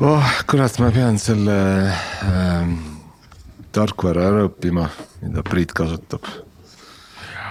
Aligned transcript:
oh 0.00 0.36
kurat, 0.48 0.78
ma 0.80 0.90
pean 0.94 1.18
selle 1.20 1.56
ähm, 2.26 2.76
tarkvara 3.74 4.28
ära 4.30 4.46
õppima, 4.48 4.88
mida 5.24 5.44
Priit 5.46 5.74
kasutab 5.76 6.26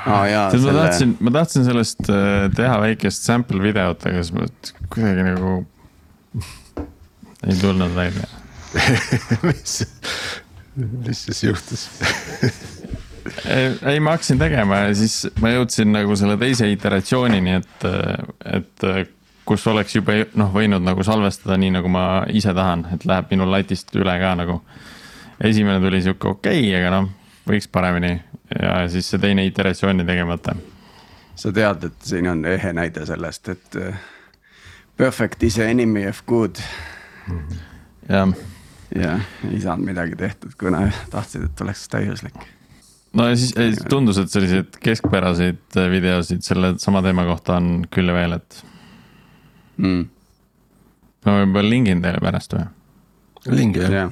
jaa, 0.06 0.48
tead, 0.52 0.62
ma 0.62 0.72
selle, 0.72 0.86
tahtsin, 0.86 1.14
ma 1.20 1.34
tahtsin 1.36 1.68
sellest 1.68 2.10
äh, 2.10 2.48
teha 2.56 2.80
väikest 2.84 3.28
sample 3.28 3.62
videot, 3.64 4.06
aga 4.10 4.24
siis 4.24 4.34
ma 4.36 4.48
kuidagi 4.90 5.26
nagu 5.28 5.54
ei 7.48 7.56
tulnud 7.60 7.96
välja. 7.96 8.28
mis, 9.48 9.80
mis 10.76 11.24
siis 11.28 11.44
juhtus? 11.44 11.88
ei, 13.56 13.72
ei, 13.94 14.00
ma 14.04 14.16
hakkasin 14.16 14.42
tegema 14.42 14.84
ja 14.88 14.98
siis 14.98 15.22
ma 15.44 15.54
jõudsin 15.54 15.94
nagu 15.94 16.18
selle 16.20 16.38
teise 16.42 16.70
iteratsioonini, 16.72 17.60
et, 17.62 17.88
et 18.60 18.90
kus 19.50 19.66
oleks 19.72 19.96
juba 19.98 20.14
noh, 20.38 20.52
võinud 20.54 20.84
nagu 20.86 21.04
salvestada 21.06 21.58
nii, 21.58 21.74
nagu 21.80 21.90
ma 21.90 22.04
ise 22.30 22.54
tahan, 22.54 22.86
et 22.94 23.06
läheb 23.10 23.32
minu 23.34 23.48
latist 23.50 23.96
üle 23.98 24.14
ka 24.22 24.36
nagu. 24.38 24.60
esimene 25.44 25.80
tuli 25.82 26.02
sihuke 26.06 26.28
okei 26.36 26.60
okay,, 26.68 26.76
aga 26.78 26.92
noh, 26.94 27.10
võiks 27.50 27.70
paremini 27.72 28.20
ja 28.54 28.84
siis 28.92 29.10
see 29.10 29.22
teine 29.22 29.46
iteratsioon 29.48 30.04
jäi 30.04 30.06
tegemata. 30.06 30.56
sa 31.36 31.52
tead, 31.56 31.90
et 31.90 32.06
siin 32.12 32.30
on 32.30 32.46
ehe 32.46 32.74
näide 32.74 33.06
sellest, 33.10 33.50
et 33.50 33.80
äh, 33.82 33.98
perfect 34.98 35.44
is 35.44 35.58
enemy 35.60 36.06
of 36.10 36.22
good 36.28 36.62
jah, 38.10 38.30
ja 38.96 39.18
ei 39.50 39.62
saanud 39.62 39.90
midagi 39.90 40.16
tehtud, 40.20 40.54
kuna 40.60 40.86
tahtsid, 41.10 41.50
et 41.50 41.62
oleks 41.66 41.88
täiuslik. 41.90 42.38
no 43.14 43.32
ja 43.32 43.36
siis 43.36 43.82
tundus, 43.90 44.22
et 44.22 44.30
selliseid 44.30 44.78
keskpäraseid 44.84 45.82
videosid 45.90 46.46
selle 46.46 46.76
sama 46.78 47.02
teema 47.02 47.26
kohta 47.26 47.58
on 47.58 47.88
küll 47.90 48.14
ja 48.14 48.22
veel, 48.22 48.38
et 48.38 48.66
mm.. 49.80 50.06
ma 51.26 51.38
võib-olla 51.42 51.70
lingin 51.70 52.04
teile 52.04 52.22
pärast 52.24 52.56
või? 52.58 52.68
lingi 53.56 53.86
jah? 53.86 53.92
jah, 53.98 54.12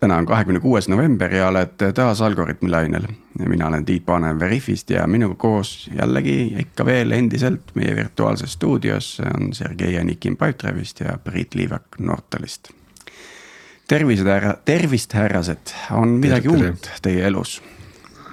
täna 0.00 0.16
on 0.16 0.26
kahekümne 0.26 0.60
kuues 0.60 0.88
november 0.88 1.34
ja 1.34 1.48
oled 1.48 1.76
taas 1.94 2.20
Algorütmi 2.24 2.70
lainel. 2.70 3.06
mina 3.38 3.66
olen 3.66 3.84
Tiit 3.84 4.06
Paananen 4.06 4.40
Veriffist 4.40 4.90
ja 4.90 5.06
minuga 5.06 5.34
koos 5.34 5.90
jällegi 5.98 6.54
ikka 6.58 6.84
veel 6.84 7.10
endiselt 7.10 7.74
meie 7.74 7.96
virtuaalses 7.96 8.52
stuudios 8.52 9.20
on 9.34 9.52
Sergei 9.52 9.98
Anikin 9.98 10.36
Pipedrive'ist 10.36 11.00
ja 11.00 11.18
Priit 11.24 11.54
Liivak 11.54 11.98
Nortalist. 11.98 12.79
Tervised 13.90 14.28
härra, 14.30 14.54
tervist, 14.64 15.12
härrased, 15.18 15.74
on 15.90 16.18
midagi 16.22 16.48
Tere, 16.48 16.58
tere. 16.60 16.70
uut 16.70 17.02
teie 17.02 17.26
elus 17.26 17.58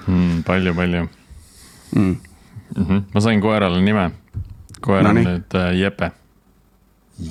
mm,? 0.05 0.43
palju, 0.45 0.73
palju 0.77 1.03
mm.? 1.03 2.05
mm. 2.05 2.17
-hmm. 2.77 3.03
ma 3.13 3.21
sain 3.25 3.41
koerale 3.41 3.81
nime. 3.81 4.11
koer 4.81 5.03
No 5.03 5.09
on 5.09 5.15
nii. 5.21 5.27
nüüd 5.31 5.55
äh, 5.57 5.73
Jeppe, 5.81 6.11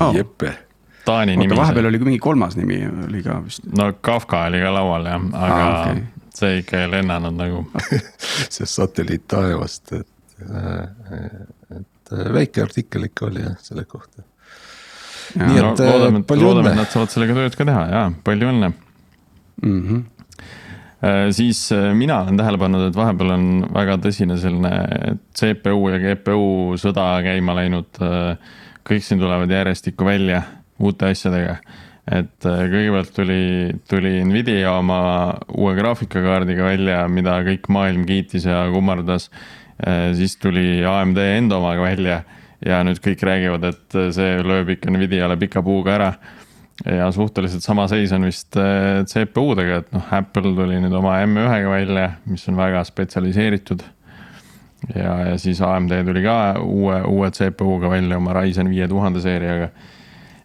Oh. 0.01 0.15
Jeppe, 0.17 0.59
Taani 1.05 1.33
oota, 1.33 1.41
nimi. 1.41 1.57
vahepeal 1.57 1.87
oli 1.87 1.99
ka 1.99 2.05
mingi 2.09 2.19
kolmas 2.19 2.57
nimi 2.59 2.81
oli 3.07 3.23
ka 3.23 3.39
vist. 3.45 3.63
no 3.79 3.93
Kafka 4.01 4.45
oli 4.49 4.59
ka 4.61 4.73
laual 4.75 5.07
jah, 5.07 5.27
aga 5.33 5.61
ah, 5.67 5.81
okay. 5.81 6.03
see 6.35 6.59
ikka 6.59 6.81
ei 6.83 6.91
lennanud 6.91 7.37
nagu. 7.39 7.61
see 8.55 8.67
satelliit 8.67 9.29
taevast, 9.31 9.93
et, 9.93 10.09
et 11.79 12.13
väike 12.35 12.65
artikkel 12.67 13.07
ikka 13.07 13.29
oli 13.31 13.45
jah 13.47 13.55
selle 13.63 13.87
kohta. 13.87 14.27
Nii 15.35 15.63
no 15.63 15.73
et, 15.73 15.81
äh, 15.81 15.93
loodame, 15.93 16.23
palju 16.27 16.53
õnne. 16.55 16.75
nad 16.79 16.93
saavad 16.93 17.13
sellega 17.13 17.39
tööd 17.39 17.57
ka 17.59 17.67
teha 17.69 17.87
ja 17.91 18.03
palju 18.27 18.51
õnne. 18.53 18.73
mm. 19.63 19.81
-hmm. 19.87 21.33
siis 21.39 21.73
äh, 21.73 21.95
mina 21.95 22.21
olen 22.23 22.37
tähele 22.37 22.59
pannud, 22.59 22.89
et 22.89 22.97
vahepeal 22.97 23.33
on 23.35 23.49
väga 23.75 23.99
tõsine 24.05 24.39
selline 24.39 25.19
CPU 25.35 25.89
ja 25.93 25.99
GPU 26.05 26.77
sõda 26.77 27.09
käima 27.27 27.55
läinud. 27.55 27.91
kõik 28.87 29.03
siin 29.03 29.21
tulevad 29.21 29.51
järjestikku 29.51 30.05
välja 30.05 30.43
uute 30.79 31.11
asjadega 31.11 31.59
et 32.07 32.45
kõigepealt 32.45 33.11
tuli, 33.15 33.73
tuli 33.91 34.25
Nvidia 34.25 34.77
oma 34.79 35.35
uue 35.49 35.75
graafikakaardiga 35.75 36.69
välja, 36.69 37.09
mida 37.09 37.41
kõik 37.43 37.67
maailm 37.69 38.05
kiitis 38.07 38.45
ja 38.47 38.69
kummardas. 38.71 39.31
siis 40.15 40.37
tuli 40.37 40.85
AMD 40.85 41.19
enda 41.19 41.57
omaga 41.57 41.83
välja 41.83 42.23
ja 42.67 42.83
nüüd 42.87 43.01
kõik 43.03 43.23
räägivad, 43.27 43.65
et 43.71 43.99
see 44.17 44.43
lööb 44.45 44.75
ikka 44.75 44.93
Nvidiale 44.93 45.39
pika 45.41 45.63
puuga 45.65 45.95
ära. 45.97 46.11
ja 46.85 47.09
suhteliselt 47.13 47.65
sama 47.65 47.87
seis 47.89 48.13
on 48.13 48.27
vist 48.29 48.57
äh, 48.61 49.03
CPU-dega, 49.09 49.81
et 49.81 49.93
noh, 49.97 50.09
Apple 50.13 50.53
tuli 50.59 50.81
nüüd 50.83 50.93
oma 50.93 51.17
M1-ga 51.25 51.71
välja, 51.73 52.11
mis 52.27 52.49
on 52.51 52.57
väga 52.57 52.85
spetsialiseeritud. 52.85 53.85
ja, 54.95 55.19
ja 55.31 55.39
siis 55.39 55.61
AMD 55.63 55.95
tuli 56.05 56.23
ka 56.27 56.39
uue, 56.61 57.01
uue 57.09 57.31
CPU-ga 57.31 57.91
välja 57.91 58.19
oma 58.19 58.37
Ryzen 58.37 58.71
viie 58.71 58.89
tuhande 58.89 59.25
seeriaga 59.25 59.71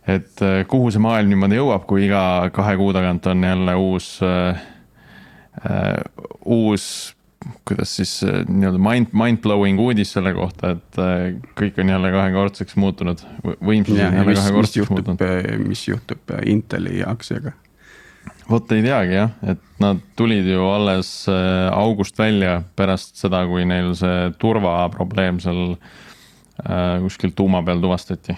et 0.08 0.42
äh, 0.42 0.62
kuhu 0.68 0.92
see 0.92 1.02
maailm 1.02 1.30
niimoodi 1.32 1.60
jõuab, 1.60 1.86
kui 1.90 2.06
iga 2.08 2.50
kahe 2.54 2.78
kuu 2.80 2.94
tagant 2.96 3.28
on 3.30 3.44
jälle 3.46 3.76
uus 3.78 4.14
äh,, 4.26 4.62
äh, 5.66 6.00
uus, 6.46 6.86
kuidas 7.66 7.96
siis 7.96 8.14
äh, 8.28 8.44
nii-öelda 8.48 8.82
mind, 8.82 9.16
mind-blowing 9.18 9.80
uudis 9.82 10.14
selle 10.14 10.34
kohta, 10.38 10.76
et 10.78 11.02
äh, 11.02 11.26
kõik 11.58 11.80
on 11.82 11.90
jälle 11.94 12.12
kahekordseks 12.14 12.78
muutunud, 12.82 13.24
võimsus 13.58 13.98
on 13.98 14.20
jälle 14.20 14.38
kahekordseks 14.38 14.94
muutunud., 14.94 15.26
mis 15.66 15.88
juhtub 15.88 16.36
Inteli 16.46 17.02
aktsiaga? 17.08 17.56
vot 18.52 18.72
ei 18.76 18.84
teagi 18.84 19.16
jah, 19.16 19.34
et 19.48 19.62
nad 19.82 20.00
tulid 20.20 20.48
ju 20.50 20.66
alles 20.70 21.10
äh, 21.32 21.68
august 21.74 22.20
välja 22.20 22.62
pärast 22.78 23.20
seda, 23.20 23.44
kui 23.50 23.66
neil 23.68 23.94
see 23.98 24.32
turvaprobleem 24.42 25.40
seal 25.44 25.62
äh, 25.72 27.00
kuskil 27.04 27.34
tuuma 27.36 27.64
peal 27.66 27.82
tuvastati 27.84 28.36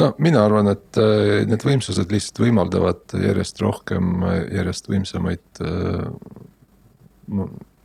no 0.00 0.12
mina 0.22 0.44
arvan, 0.46 0.72
et 0.72 1.00
äh, 1.00 1.42
need 1.48 1.66
võimsused 1.66 2.14
lihtsalt 2.14 2.42
võimaldavad 2.44 3.16
järjest 3.18 3.60
rohkem, 3.64 4.24
järjest 4.54 4.88
võimsamaid 4.92 5.62
äh, 5.66 6.08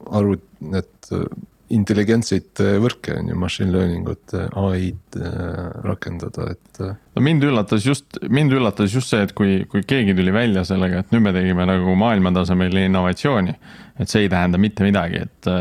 arvut-, 0.08 0.50
need 0.64 1.12
äh, 1.12 1.28
intelligentseid 1.74 2.62
äh, 2.64 2.76
võrke 2.82 3.16
on 3.18 3.32
ju, 3.32 3.38
machine 3.40 3.74
learning 3.74 4.08
ut, 4.12 4.34
ai-d 4.34 5.20
äh, 5.20 5.64
rakendada, 5.84 6.52
et 6.56 6.82
äh, 6.84 6.94
no 7.18 7.24
mind 7.24 7.44
üllatas 7.48 7.88
just, 7.88 8.20
mind 8.32 8.56
üllatas 8.56 8.94
just 8.96 9.12
see, 9.12 9.24
et 9.26 9.34
kui, 9.38 9.60
kui 9.72 9.84
keegi 9.88 10.16
tuli 10.18 10.34
välja 10.36 10.64
sellega, 10.68 11.04
et 11.04 11.12
nüüd 11.16 11.26
me 11.28 11.34
tegime 11.36 11.68
nagu 11.68 11.96
maailmatasemel 12.00 12.84
innovatsiooni. 12.86 13.58
et 13.98 14.12
see 14.12 14.26
ei 14.26 14.32
tähenda 14.32 14.60
mitte 14.62 14.86
midagi, 14.86 15.24
et, 15.26 15.52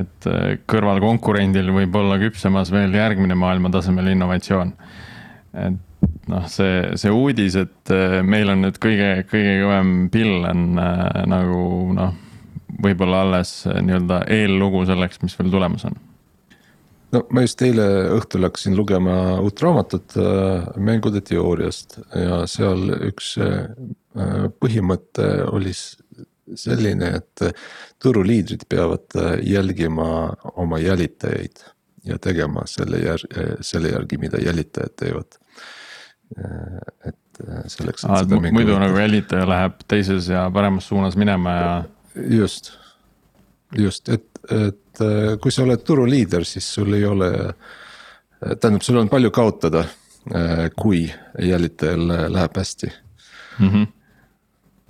et 0.00 0.28
kõrval 0.70 1.02
konkurendil 1.02 1.70
võib 1.76 1.98
olla 2.00 2.16
küpsemas 2.22 2.72
veel 2.72 2.94
järgmine 2.96 3.36
maailmatasemel 3.36 4.14
innovatsioon. 4.14 4.72
Et 5.54 5.78
noh, 6.30 6.46
see, 6.50 6.82
see 7.00 7.12
uudis, 7.14 7.56
et 7.60 7.92
meil 8.26 8.52
on 8.52 8.64
nüüd 8.64 8.78
kõige, 8.82 9.10
kõige 9.30 9.56
kõvem 9.62 9.94
pill 10.12 10.46
on 10.48 10.66
äh, 10.80 11.24
nagu 11.30 11.64
noh, 11.96 12.14
võib-olla 12.80 13.24
alles 13.26 13.54
nii-öelda 13.66 14.22
eellugu 14.32 14.84
selleks, 14.88 15.20
mis 15.24 15.36
veel 15.38 15.52
tulemas 15.52 15.86
on. 15.88 15.98
No 17.10 17.24
ma 17.34 17.42
just 17.42 17.62
eile 17.66 17.84
õhtul 18.14 18.46
hakkasin 18.46 18.76
lugema 18.78 19.16
uut 19.42 19.62
raamatut 19.64 20.14
äh, 20.20 20.68
mängude 20.78 21.24
teooriast 21.26 21.98
ja 22.14 22.44
seal 22.50 22.86
üks 23.10 23.34
äh, 23.42 23.66
põhimõte 24.62 25.26
oli 25.50 25.74
selline, 25.74 27.12
et 27.20 27.42
turuliidrid 28.02 28.64
peavad 28.70 29.14
jälgima 29.46 30.06
oma 30.58 30.80
jälitajaid 30.82 31.62
ja 32.04 32.18
tegema 32.18 32.64
selle 32.66 33.02
järgi, 33.02 33.46
selle 33.66 33.92
järgi, 33.92 34.18
mida 34.18 34.40
jälitajad 34.42 34.96
teevad. 34.96 35.38
et 37.04 37.40
äh, 37.48 37.62
selleks. 37.66 38.04
ah,. 38.04 38.22
muidu 38.52 38.78
nagu 38.78 38.98
jälitaja 38.98 39.48
läheb 39.48 39.80
teises 39.88 40.28
ja 40.28 40.50
paremas 40.54 40.88
suunas 40.88 41.16
minema 41.16 41.54
ja 41.54 41.72
just, 42.38 42.72
just, 43.78 44.08
et, 44.08 44.26
et 44.50 45.02
äh, 45.02 45.36
kui 45.42 45.52
sa 45.52 45.64
oled 45.66 45.82
turuliider, 45.84 46.44
siis 46.44 46.68
sul 46.74 46.94
ei 46.94 47.04
ole, 47.04 47.30
tähendab, 48.40 48.82
sul 48.82 49.02
on 49.02 49.08
palju 49.08 49.30
kaotada, 49.30 49.84
kui 50.76 51.06
jälitajal 51.42 52.06
läheb 52.32 52.56
hästi. 52.56 52.92
mm. 53.58 53.68
-hmm. 53.68 53.86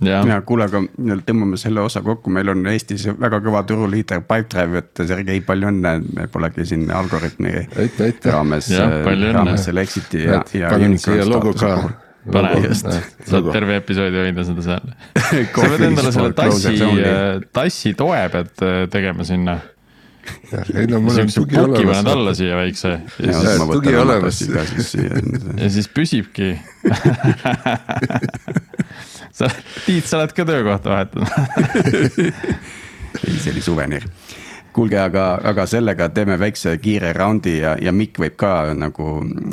Jah 0.01 0.25
ja 0.27 0.39
kuule, 0.45 0.65
aga 0.65 0.81
tõmbame 1.27 1.57
selle 1.61 1.81
osa 1.85 2.01
kokku, 2.05 2.31
meil 2.33 2.49
on 2.53 2.65
Eestis 2.71 3.05
väga 3.11 3.41
kõva 3.43 3.61
turuliider 3.69 4.23
Pipedrive, 4.25 4.81
et 4.81 5.01
Sergei, 5.07 5.41
palju 5.45 5.69
õnne, 5.69 5.91
me 6.17 6.27
polegi 6.31 6.65
siin 6.71 6.87
Algorütmi 6.95 7.51
aitäh, 7.61 8.05
aitäh. 8.07 8.31
raames 8.33 8.69
Jah,, 8.71 9.01
õnne. 9.05 9.33
raames 9.37 9.67
selle 9.69 9.85
Exiti 9.85 10.23
ja, 10.25 10.41
ja. 10.57 10.71
panen 10.73 10.97
siia 11.01 11.27
logo 11.29 11.53
ka. 11.57 11.75
pane 12.31 12.73
saad 12.77 13.51
terve 13.53 13.77
episoodi 13.81 14.23
hoida 14.23 14.45
seda 14.45 14.65
seal. 14.65 14.87
sa 15.57 15.69
pead 15.73 15.85
endale 15.89 16.11
selle 16.13 16.33
tassi, 16.37 16.73
tassi 17.53 17.93
toe 17.97 18.23
pead 18.33 18.65
äh, 18.65 18.81
tegema 18.93 19.25
sinna. 19.27 19.59
ei 20.77 20.85
no 20.85 20.99
mul 21.01 21.17
on 21.17 21.31
tugi 21.33 21.57
puki 21.57 21.81
paned 21.81 21.87
olemas. 21.89 22.11
alla 22.13 22.33
siia 22.37 22.57
väikse 22.59 22.89
ja 22.91 22.97
Ja 23.25 23.39
siis, 23.39 23.71
tugi 23.73 23.95
olemas. 23.97 24.41
ja 25.57 25.69
siis 25.69 25.89
püsibki. 25.89 26.51
sa, 29.33 29.49
Tiit, 29.85 30.05
sa 30.07 30.21
oled 30.21 30.35
ka 30.35 30.45
töökohta 30.47 30.93
vahetanud. 30.93 31.27
Ei, 33.21 33.35
see 33.35 33.51
oli 33.51 33.61
suveniir 33.63 34.07
kuulge, 34.71 34.97
aga, 34.99 35.25
aga 35.51 35.65
sellega 35.67 36.07
teeme 36.15 36.37
väikse 36.39 36.77
kiire 36.81 37.11
raundi 37.15 37.57
ja, 37.59 37.73
ja 37.81 37.91
Mikk 37.95 38.21
võib 38.23 38.37
ka 38.39 38.51
nagu 38.77 39.07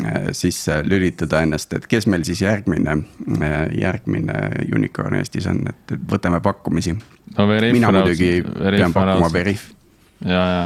äh, 0.06 0.28
sisse 0.36 0.80
lülitada 0.86 1.42
ennast, 1.46 1.74
et 1.74 1.88
kes 1.90 2.06
meil 2.10 2.22
siis 2.28 2.42
järgmine, 2.44 3.00
äh, 3.40 3.56
järgmine 3.80 4.36
unicorn 4.74 5.18
Eestis 5.18 5.48
on, 5.50 5.64
et 5.72 5.96
võtame 6.10 6.40
pakkumisi. 6.44 6.94
No,. 7.34 7.48
mina 7.48 7.90
muidugi 7.92 8.38
pean 8.46 8.94
pakkuma 8.94 9.28
Veriff 9.32 9.74
ja, 10.24 10.44
ja, 10.50 10.62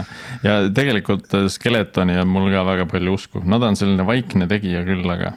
ja 0.47 0.59
tegelikult 0.75 1.32
Skeletoni 1.53 2.17
on 2.23 2.31
mul 2.31 2.50
ka 2.53 2.62
väga 2.69 2.87
palju 2.91 3.17
usku, 3.19 3.43
nad 3.44 3.64
on 3.67 3.76
selline 3.79 4.06
vaikne 4.09 4.49
tegija 4.50 4.85
küll, 4.87 5.05
aga. 5.12 5.35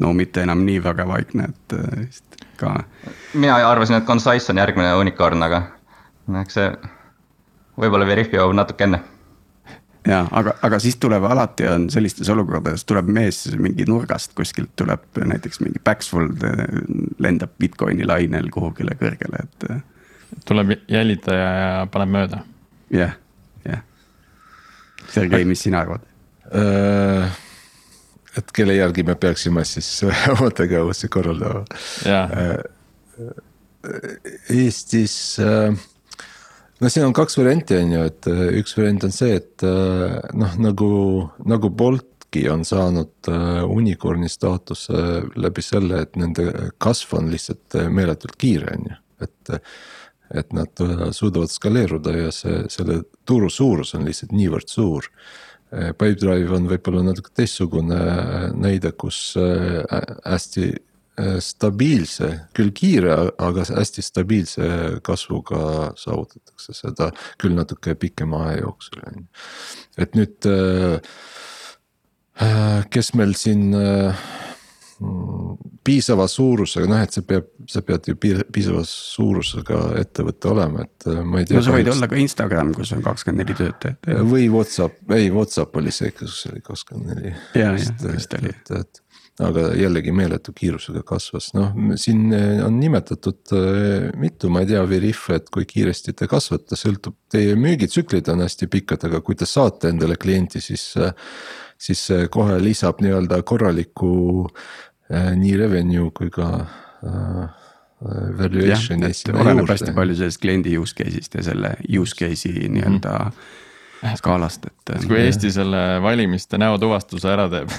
No 0.00 0.12
mitte 0.16 0.44
enam 0.44 0.64
nii 0.66 0.82
väga 0.84 1.06
vaikne, 1.08 1.48
et 1.50 1.76
äh, 1.76 1.98
vist 2.04 2.38
ka. 2.60 2.76
mina 3.34 3.58
arvasin, 3.68 3.96
et 4.00 4.06
Concise 4.06 4.52
on 4.52 4.60
järgmine 4.60 4.94
unicorn, 5.00 5.42
aga 5.46 5.62
eks 6.42 6.58
see 6.58 6.70
võib-olla 7.80 8.08
Veriffi 8.08 8.38
jõuab 8.38 8.56
natuke 8.56 8.86
enne. 8.86 9.00
ja 10.06 10.22
aga, 10.30 10.56
aga 10.66 10.78
siis 10.82 10.98
tuleb 11.02 11.24
alati 11.28 11.68
on 11.70 11.88
sellistes 11.90 12.28
olukordades 12.32 12.84
tuleb 12.88 13.10
mees 13.18 13.42
mingi 13.58 13.86
nurgast 13.88 14.34
kuskilt 14.38 14.74
tuleb 14.76 15.20
näiteks 15.32 15.60
mingi 15.64 15.82
Paxfold 15.84 16.44
lendab 17.22 17.56
Bitcoini 17.58 18.06
lainel 18.06 18.50
kuhugile 18.54 18.96
kõrgele, 19.00 19.44
et. 19.44 19.70
tuleb 20.44 20.76
jälitaja 20.88 21.48
ja 21.60 21.86
paneb 21.92 22.14
mööda. 22.18 22.44
jah, 22.90 23.16
jah. 23.64 23.82
Sergei, 25.12 25.44
mis 25.44 25.62
sina 25.62 25.84
arvad? 25.84 26.06
Äh, 28.36 28.42
et 28.42 28.52
kelle 28.52 28.76
järgi 28.76 29.02
me 29.08 29.16
peaksime 29.16 29.64
siis 29.64 29.90
oma 30.36 30.50
tegevusi 30.54 31.08
korraldama. 31.08 31.64
Äh, 32.06 32.56
Eestis 34.50 35.38
äh, 35.40 35.72
no 36.80 36.90
siin 36.92 37.06
on 37.06 37.14
kaks 37.16 37.38
varianti, 37.38 37.78
on 37.80 37.94
ju, 37.94 38.04
et 38.10 38.28
äh, 38.30 38.44
üks 38.60 38.76
variant 38.78 39.06
on 39.08 39.14
see, 39.14 39.38
et 39.40 39.64
äh, 39.66 40.18
noh, 40.36 40.56
nagu, 40.62 40.90
nagu 41.48 41.70
Boltki 41.72 42.46
on 42.52 42.64
saanud 42.68 43.30
äh, 43.32 43.62
unicorn'i 43.64 44.30
staatuse 44.32 45.02
läbi 45.38 45.64
selle, 45.64 46.04
et 46.04 46.18
nende 46.20 46.70
kasv 46.82 47.16
on 47.20 47.30
lihtsalt 47.32 47.78
meeletult 47.92 48.36
kiire, 48.40 48.76
on 48.76 48.90
ju, 48.90 48.98
et. 49.28 49.58
et 50.34 50.48
nad 50.50 50.80
suudavad 51.14 51.52
skaleeruda 51.54 52.10
ja 52.16 52.30
see, 52.34 52.64
selle 52.66 52.96
turu 53.30 53.46
suurus 53.46 53.92
on 53.94 54.02
lihtsalt 54.08 54.32
niivõrd 54.34 54.66
suur. 54.66 55.06
Pipedrive 55.70 56.54
on 56.54 56.68
võib-olla 56.70 57.02
natuke 57.08 57.32
teistsugune 57.34 57.96
näide, 58.54 58.92
kus 58.94 59.34
hästi 59.36 60.68
Äh, 61.16 61.38
stabiilse, 61.40 62.26
küll 62.52 62.74
kiire, 62.76 63.14
aga 63.40 63.62
hästi 63.64 64.02
stabiilse 64.04 64.66
kasvuga 65.06 65.94
saavutatakse 65.96 66.74
seda 66.76 67.06
küll 67.40 67.56
natuke 67.56 67.94
pikema 67.96 68.42
aja 68.50 68.58
jooksul 68.66 69.00
on 69.00 69.22
ju. 69.22 69.24
et 70.04 70.18
nüüd, 70.18 70.48
kes 72.92 73.08
meil 73.16 73.32
siin 73.32 73.72
piisava 75.86 76.26
suurusega, 76.30 76.88
noh, 76.90 77.02
et 77.04 77.16
see 77.16 77.24
peab, 77.28 77.48
sa 77.70 77.82
pead 77.86 78.10
ju 78.10 78.16
piisava 78.18 78.82
suurusega 78.88 79.80
ettevõte 80.00 80.50
olema, 80.52 80.86
et 80.86 81.08
ma 81.22 81.42
ei 81.42 81.48
tea. 81.48 81.58
no 81.58 81.64
sa 81.66 81.74
võid 81.76 81.90
olla 81.92 82.08
ka 82.10 82.20
Instagram, 82.20 82.72
kus 82.76 82.94
on 82.96 83.04
kakskümmend 83.04 83.44
neli 83.44 83.58
töötajat. 83.58 84.12
või 84.26 84.48
Whatsapp, 84.52 84.98
ei 85.16 85.28
Whatsapp 85.34 85.76
oli 85.76 85.94
see, 85.94 86.12
kus 86.16 86.44
oli 86.50 86.64
kakskümmend 86.64 87.12
neli. 87.12 87.34
ja, 87.54 87.72
ja 87.72 87.74
vist 87.76 88.38
oli. 88.40 88.54
et, 88.54 88.72
et 88.80 89.02
aga 89.44 89.66
jällegi 89.76 90.12
meeletu 90.16 90.52
kiirusega 90.56 91.02
kasvas, 91.06 91.50
noh 91.56 91.74
siin 92.00 92.32
eh, 92.32 92.62
on 92.64 92.78
nimetatud 92.80 93.52
eh, 93.56 94.08
mitu, 94.16 94.48
ma 94.52 94.62
ei 94.64 94.70
tea, 94.70 94.82
Veriff, 94.88 95.28
et 95.34 95.50
kui 95.52 95.68
kiiresti 95.68 96.16
te 96.16 96.28
kasvate, 96.30 96.78
sõltub, 96.78 97.18
teie 97.32 97.56
müügitsüklid 97.60 98.30
on 98.32 98.44
hästi 98.46 98.70
pikad, 98.72 99.04
aga 99.08 99.20
kui 99.24 99.36
te 99.36 99.48
saate 99.48 99.92
endale 99.92 100.16
klienti, 100.20 100.64
siis. 100.64 100.94
siis 101.76 102.00
see 102.08 102.28
kohe 102.32 102.54
lisab 102.56 103.02
nii-öelda 103.04 103.42
korraliku 103.44 104.46
nii 105.10 105.56
revenue 105.56 106.10
kui 106.14 106.30
ka 106.34 106.48
valuation'i. 108.38 109.12
oleneb 109.34 109.70
hästi 109.70 109.92
palju 109.94 110.16
sellest 110.18 110.40
kliendi 110.42 110.74
use 110.78 110.96
case'ist 110.98 111.38
ja 111.38 111.44
selle 111.46 111.76
use 112.00 112.18
case'i 112.18 112.66
nii-öelda 112.68 113.14
mm 113.18 113.30
-hmm 113.30 113.62
skaalast, 114.16 114.66
et. 114.66 115.06
kui 115.08 115.18
Eesti 115.20 115.50
selle 115.52 116.02
valimiste 116.02 116.58
näotuvastuse 116.60 117.30
ära 117.32 117.48
teeb 117.50 117.72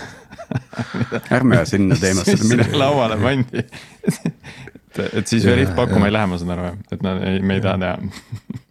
ärme 1.38 1.66
sinna 1.70 1.96
teemasse 2.00 2.38
mine. 2.50 2.66
lauale 2.82 3.18
pandi 3.22 3.64
et, 3.64 5.02
et 5.14 5.28
siis 5.28 5.46
Veriff 5.46 5.76
pakkuma 5.78 6.10
ei 6.10 6.16
lähe, 6.16 6.30
ma 6.32 6.40
saan 6.42 6.56
aru, 6.56 6.72
et 6.92 7.04
nad 7.06 7.22
ei, 7.28 7.42
me 7.42 7.60
ei 7.60 7.64
taha 7.64 7.78
teha 7.84 8.64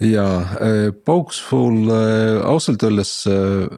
ja 0.14 0.26
äh, 0.40 0.90
Pauksful 1.04 1.90
äh, 1.94 2.40
ausalt 2.46 2.82
öeldes 2.82 3.14
äh, 3.30 3.68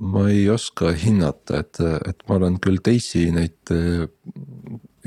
ma 0.00 0.26
ei 0.30 0.48
oska 0.52 0.92
hinnata, 0.96 1.62
et, 1.64 1.80
et 1.80 2.24
ma 2.28 2.38
olen 2.40 2.58
küll 2.62 2.80
teisi 2.84 3.28
neid 3.34 3.72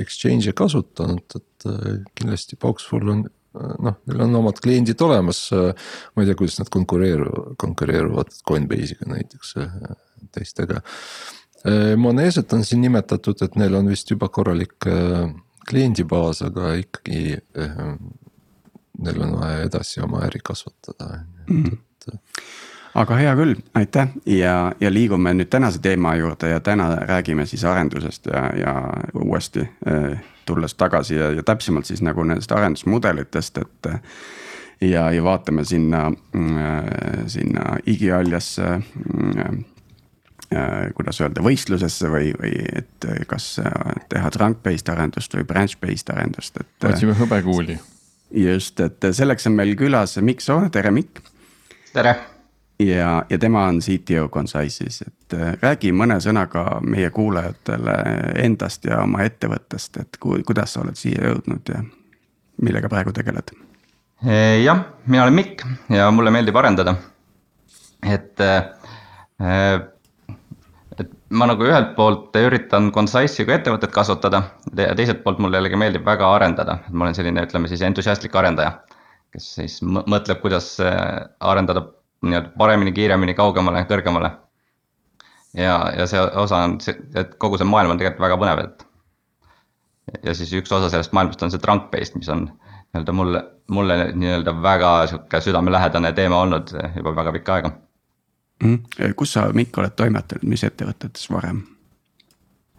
exchange'e 0.00 0.54
kasutanud, 0.56 1.36
et 1.36 1.68
kindlasti 2.16 2.58
Pauksful 2.60 3.12
on 3.12 3.26
noh, 3.58 3.96
neil 4.06 4.24
on 4.24 4.38
omad 4.40 4.60
kliendid 4.62 5.00
olemas. 5.02 5.48
ma 5.52 6.22
ei 6.22 6.28
tea, 6.28 6.38
kuidas 6.38 6.58
nad 6.60 6.70
konkureeruvad, 6.72 7.56
konkureeruvad 7.60 8.34
Coinbase'iga 8.48 9.10
näiteks 9.10 9.54
teistega. 10.34 10.80
Moneset 12.00 12.52
on 12.56 12.64
siin 12.64 12.80
nimetatud, 12.80 13.42
et 13.44 13.56
neil 13.60 13.74
on 13.76 13.90
vist 13.90 14.10
juba 14.10 14.30
korralik 14.32 14.78
kliendibaas, 15.68 16.40
aga 16.46 16.74
ikkagi 16.80 17.36
neil 19.00 19.24
on 19.26 19.36
vaja 19.40 19.66
edasi 19.66 20.00
oma 20.04 20.24
äri 20.26 20.40
kasvatada 20.44 21.20
mm. 21.48 21.62
-hmm. 21.64 22.18
Aga 22.94 23.16
hea 23.16 23.32
küll, 23.38 23.54
aitäh 23.74 24.08
ja, 24.26 24.72
ja 24.80 24.90
liigume 24.92 25.34
nüüd 25.36 25.50
tänase 25.52 25.80
teema 25.82 26.14
juurde 26.18 26.50
ja 26.50 26.60
täna 26.60 26.90
räägime 27.08 27.46
siis 27.46 27.64
arendusest 27.64 28.26
ja, 28.26 28.44
ja 28.56 28.74
uuesti 29.14 29.66
tulles 30.46 30.74
tagasi 30.74 31.14
ja, 31.14 31.30
ja 31.32 31.42
täpsemalt 31.46 31.86
siis 31.86 32.02
nagu 32.02 32.24
nendest 32.26 32.52
arendusmudelitest, 32.52 33.58
et. 33.58 33.90
ja, 34.80 35.10
ja 35.12 35.24
vaatame 35.24 35.64
sinna, 35.64 36.08
sinna 37.26 37.76
igialjasse 37.86 38.72
kuidas 40.96 41.20
öelda, 41.22 41.44
võistlusesse 41.46 42.10
või, 42.10 42.32
või 42.34 42.56
et 42.74 43.06
kas 43.30 43.52
teha 44.10 44.32
trunk-based 44.34 44.90
arendust 44.90 45.36
või 45.38 45.46
branch-based 45.46 46.10
arendust, 46.10 46.58
et. 46.58 46.90
otsime 46.90 47.14
hõbekuuli. 47.14 47.78
just, 48.34 48.80
et 48.80 49.10
selleks 49.14 49.46
on 49.46 49.54
meil 49.62 49.76
külas 49.78 50.18
Mikk 50.18 50.42
Soone, 50.42 50.74
tere 50.74 50.90
Mikk. 50.90 51.22
tere 51.94 52.18
ja, 52.80 53.24
ja 53.30 53.38
tema 53.38 53.64
on 53.66 53.78
CTO 53.80 54.28
Concise'is, 54.28 55.02
et 55.06 55.34
äh, 55.36 55.54
räägi 55.62 55.92
mõne 55.92 56.16
sõnaga 56.22 56.80
meie 56.84 57.10
kuulajatele 57.14 57.96
endast 58.40 58.84
ja 58.88 59.02
oma 59.04 59.24
ettevõttest, 59.26 60.00
et 60.00 60.20
ku, 60.20 60.38
kuidas 60.46 60.74
sa 60.74 60.84
oled 60.84 60.96
siia 60.98 61.28
jõudnud 61.28 61.72
ja 61.74 61.82
millega 62.62 62.88
praegu 62.92 63.12
tegeled? 63.16 63.52
jah, 64.64 64.82
mina 65.06 65.22
olen 65.24 65.36
Mikk 65.36 65.64
ja 65.88 66.10
mulle 66.12 66.32
meeldib 66.32 66.56
arendada. 66.56 66.94
et, 68.04 68.40
äh, 68.40 69.80
et 70.98 71.10
ma 71.30 71.46
nagu 71.48 71.64
ühelt 71.64 71.94
poolt 71.96 72.36
üritan 72.36 72.90
Concise'i 72.92 73.44
kui 73.44 73.54
ettevõtet 73.54 73.92
kasvatada 73.92 74.42
ja 74.76 74.94
teiselt 74.94 75.22
poolt 75.24 75.38
mulle 75.38 75.60
jällegi 75.60 75.76
meeldib 75.76 76.04
väga 76.04 76.34
arendada, 76.34 76.80
et 76.86 76.92
ma 76.92 77.08
olen 77.08 77.16
selline, 77.16 77.44
ütleme 77.48 77.68
siis 77.68 77.82
entusiastlik 77.82 78.36
arendaja. 78.36 78.80
kes 79.30 79.54
siis 79.54 79.80
mõtleb, 79.84 80.40
kuidas 80.40 80.74
äh, 80.80 81.28
arendada 81.40 81.86
nii-öelda 82.22 82.52
paremini, 82.58 82.92
kiiremini, 82.92 83.34
kaugemale, 83.34 83.84
kõrgemale. 83.88 84.30
ja, 85.56 85.76
ja 85.96 86.06
see 86.06 86.20
osa 86.20 86.64
on 86.66 86.78
see, 86.84 86.96
et 87.14 87.34
kogu 87.42 87.58
see 87.58 87.68
maailm 87.68 87.94
on 87.94 88.00
tegelikult 88.00 88.26
väga 88.26 88.38
põnev, 88.42 88.64
et. 88.64 88.86
ja 90.26 90.34
siis 90.34 90.52
üks 90.58 90.72
osa 90.72 90.90
sellest 90.92 91.14
maailmast 91.16 91.42
on 91.42 91.52
see 91.54 91.62
trunk-based, 91.62 92.18
mis 92.18 92.28
on 92.28 92.48
nii-öelda 92.50 93.14
mulle, 93.14 93.44
mulle 93.70 93.98
nii-öelda 94.12 94.54
väga 94.62 94.92
sihuke 95.06 95.40
südamelähedane 95.40 96.12
teema 96.12 96.42
olnud 96.44 96.74
juba 96.96 97.14
väga 97.16 97.32
pikka 97.38 97.54
aega 97.54 97.72
mm.. 98.62 99.12
kus 99.16 99.36
sa, 99.36 99.48
Mikk, 99.54 99.78
oled 99.78 99.96
toimetanud, 99.96 100.48
mis 100.50 100.64
ettevõtetes 100.66 101.30
varem? 101.32 101.62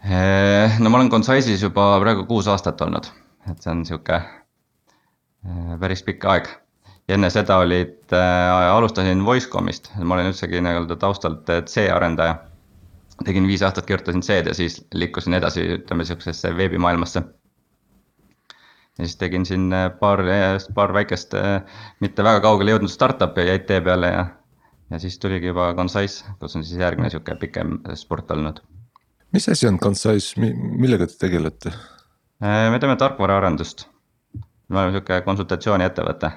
Eh, 0.01 0.79
no 0.81 0.89
ma 0.89 0.98
olen 0.98 1.12
Concise'is 1.13 1.62
juba 1.62 1.93
praegu 2.01 2.25
kuus 2.29 2.48
aastat 2.50 2.81
olnud, 2.81 3.10
et 3.50 3.62
see 3.62 3.74
on 3.74 3.86
sihuke 3.86 4.17
eh, 4.17 5.74
päris 5.79 6.03
pikk 6.07 6.25
aeg 6.33 6.50
ja 7.12 7.18
enne 7.20 7.27
seda 7.34 7.58
olid 7.60 8.13
äh,, 8.15 8.72
alustasin 8.72 9.25
Voicecomist, 9.27 9.91
ma 10.00 10.15
olen 10.15 10.32
üldsegi 10.32 10.62
nii-öelda 10.63 10.96
taustalt 11.00 11.50
äh, 11.51 11.63
C-arendaja. 11.68 12.38
tegin 13.25 13.46
viis 13.48 13.62
aastat, 13.62 13.86
kirjutasin 13.86 14.24
C-d 14.25 14.50
ja 14.50 14.53
siis 14.58 14.80
liikusin 14.98 15.36
edasi, 15.38 15.62
ütleme 15.75 16.06
sihukesesse 16.08 16.56
veebimaailmasse. 16.58 17.24
ja 18.98 19.06
siis 19.06 19.15
tegin 19.20 19.46
siin 19.46 19.74
äh, 19.74 19.89
paar, 20.00 20.24
äh, 20.24 20.56
paar 20.74 20.94
väikest, 20.94 21.36
mitte 22.00 22.24
väga 22.24 22.39
kaugele 22.48 22.77
jõudnud 22.77 22.94
startup'i 22.94 23.48
jäid 23.48 23.68
tee 23.68 23.82
peale 23.82 24.12
ja. 24.13 24.25
ja 24.89 25.00
siis 25.00 25.20
tuligi 25.20 25.51
juba 25.51 25.74
Concise, 25.75 26.32
kus 26.39 26.56
on 26.56 26.63
siis 26.63 26.80
järgmine 26.80 27.10
sihuke 27.12 27.36
pikem 27.36 27.80
sport 27.96 28.32
olnud. 28.32 28.62
mis 29.36 29.50
asi 29.50 29.68
on 29.68 29.80
Concise, 29.80 30.39
millega 30.56 31.08
te 31.08 31.20
tegelete? 31.25 31.75
me 32.39 32.80
teeme 32.80 32.96
tarkvaraarendust. 32.96 33.86
me 34.70 34.80
oleme 34.80 34.96
sihuke 34.96 35.22
konsultatsiooniettevõte, 35.27 36.32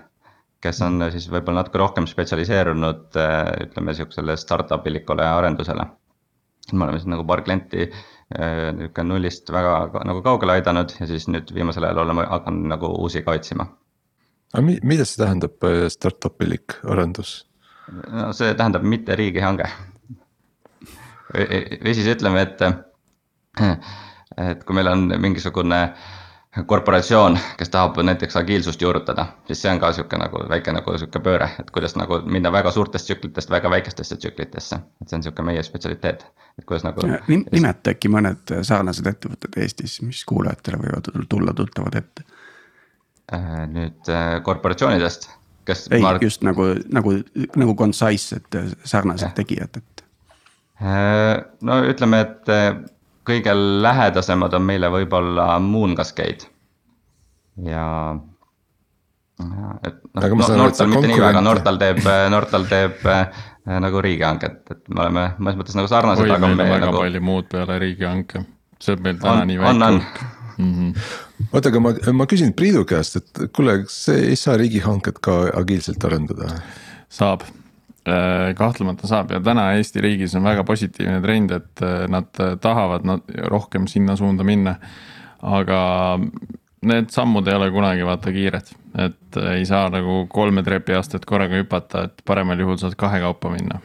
kes 0.65 0.81
on 0.87 1.05
siis 1.13 1.29
võib-olla 1.33 1.63
natuke 1.63 1.81
rohkem 1.81 2.09
spetsialiseerunud, 2.09 3.19
ütleme 3.67 3.95
sihukesele 3.97 4.37
startup 4.41 4.87
ilikule 4.89 5.27
arendusele. 5.29 5.87
me 6.73 6.85
oleme 6.85 6.99
siis 6.99 7.11
nagu 7.13 7.27
paar 7.29 7.43
klienti 7.45 7.91
nihuke 8.79 9.05
nullist 9.05 9.51
väga 9.53 10.05
nagu 10.09 10.23
kaugele 10.25 10.57
aidanud 10.57 10.95
ja 11.01 11.07
siis 11.07 11.27
nüüd 11.29 11.53
viimasel 11.55 11.85
ajal 11.85 12.01
oleme 12.07 12.25
hakanud 12.31 12.71
nagu 12.73 12.89
uusi 13.05 13.23
ka 13.23 13.37
otsima. 13.37 13.67
aga 14.55 14.63
mida 14.65 15.05
see 15.05 15.21
tähendab, 15.25 15.69
startup 15.93 16.43
ilik 16.43 16.79
arendus? 16.89 17.45
no 18.09 18.33
see 18.33 18.55
tähendab 18.55 18.83
mitte 18.83 19.17
riigihange. 19.21 19.69
või 21.35 21.95
siis 21.95 22.09
ütleme, 22.17 22.47
et, 22.49 22.61
et 24.49 24.65
kui 24.65 24.77
meil 24.81 24.89
on 24.89 25.09
mingisugune 25.21 25.81
korporatsioon, 26.67 27.39
kes 27.59 27.69
tahab 27.69 27.97
näiteks 28.03 28.37
agiilsust 28.37 28.83
juurutada, 28.83 29.27
siis 29.47 29.63
see 29.63 29.73
on 29.73 29.81
ka 29.83 29.93
sihuke 29.93 30.19
nagu 30.19 30.45
väike 30.49 30.73
nagu 30.73 30.97
sihuke 30.99 31.21
pööre, 31.21 31.49
et 31.61 31.71
kuidas 31.75 31.97
nagu 31.99 32.21
minna 32.25 32.53
väga 32.53 32.71
suurtest 32.71 33.11
tsüklitest 33.11 33.51
väga 33.51 33.71
väikestesse 33.71 34.17
tsüklitesse. 34.17 34.79
et 35.03 35.09
see 35.09 35.17
on 35.19 35.23
sihuke 35.23 35.43
meie 35.43 35.63
spetsialiteet, 35.63 36.27
et 36.59 36.65
kuidas 36.65 36.85
nagu. 36.85 37.07
nimeta 37.29 37.91
äkki 37.91 38.09
mõned 38.09 38.57
sarnased 38.63 39.07
ettevõtted 39.07 39.59
Eestis, 39.63 40.01
mis 40.03 40.25
kuulajatele 40.25 40.83
võivad 40.83 41.11
tulla 41.29 41.55
tuttavad 41.55 41.95
ette. 41.95 42.27
Äh, 43.33 43.65
nüüd 43.73 44.13
äh, 44.13 44.43
korporatsioonidest 44.43 45.31
kes. 45.65 45.89
ei 45.91 46.01
ma..., 46.01 46.19
just 46.23 46.43
nagu, 46.43 46.67
nagu, 46.93 47.17
nagu 47.57 47.75
Concise, 47.75 48.37
et 48.37 48.59
sarnased 48.85 49.29
ja. 49.29 49.35
tegijad, 49.37 49.81
et. 49.81 50.05
Äh, 50.83 51.39
no 51.65 51.81
ütleme, 51.89 52.21
et 52.25 52.53
äh, 52.53 52.77
kõige 53.25 53.55
lähedasemad 53.57 54.55
on 54.57 54.67
meile 54.67 54.91
võib-olla 54.93 55.59
Moon 55.63 55.97
Cascade 55.97 56.49
ja. 57.65 57.87
et 59.85 59.99
noh, 60.15 60.29
no, 60.37 60.49
Nortal 60.65 60.93
mitte 60.93 61.11
nii 61.11 61.21
väga, 61.23 61.43
Nortal 61.49 61.81
teeb, 61.81 62.05
äh, 62.07 62.29
Nortal 62.33 62.69
teeb 62.71 63.03
nagu 63.65 64.01
riigihanget, 64.05 64.61
et 64.71 64.89
me 64.93 65.07
oleme 65.07 65.29
mõnes 65.39 65.57
mõttes 65.57 65.77
nagu 65.79 65.89
sarnased. 65.89 66.27
oi, 66.27 66.37
meil 66.37 66.51
on 66.53 66.59
väga 66.61 66.81
nagu... 66.85 67.01
palju 67.01 67.25
muud 67.25 67.49
peale 67.53 67.79
riigihanke, 67.81 68.45
see 68.77 68.97
on 68.97 69.05
meil 69.07 69.21
täna 69.23 69.41
on, 69.41 69.49
nii 69.49 69.61
väike 69.63 69.93
hulk 69.95 70.25
mm. 70.59 70.73
-hmm. 70.75 70.95
oota, 71.53 71.69
aga 71.69 71.81
ma, 71.81 71.95
ma 72.13 72.27
küsin 72.31 72.53
Priidu 72.57 72.85
käest, 72.89 73.17
et 73.17 73.45
kuule, 73.57 73.79
kas 73.87 74.09
ei 74.15 74.37
saa 74.37 74.57
riigihanket 74.61 75.19
ka 75.25 75.39
agiilselt 75.61 76.05
arendada? 76.05 76.51
saab, 77.09 77.47
äh, 77.49 77.64
kahtlemata 78.59 79.09
saab 79.09 79.31
ja 79.33 79.41
täna 79.41 79.71
Eesti 79.79 80.03
riigis 80.05 80.35
on 80.37 80.45
väga 80.45 80.65
positiivne 80.69 81.23
trend, 81.25 81.55
et 81.57 81.83
äh, 81.83 82.05
nad 82.13 82.29
tahavad 82.61 83.07
nad 83.09 83.35
rohkem 83.49 83.89
sinna 83.89 84.17
suunda 84.17 84.45
minna. 84.45 84.77
aga 85.45 85.79
need 86.89 87.11
sammud 87.13 87.49
ei 87.49 87.57
ole 87.57 87.71
kunagi 87.73 88.05
vaata 88.07 88.33
kiired, 88.33 88.71
et 89.05 89.39
ei 89.53 89.67
saa 89.69 89.91
nagu 89.93 90.25
kolme 90.33 90.63
trepiastet 90.65 91.25
korraga 91.29 91.59
hüpata, 91.61 92.07
et 92.09 92.23
paremal 92.25 92.61
juhul 92.61 92.79
saad 92.81 92.97
kahekaupa 92.97 93.53
minna 93.53 93.81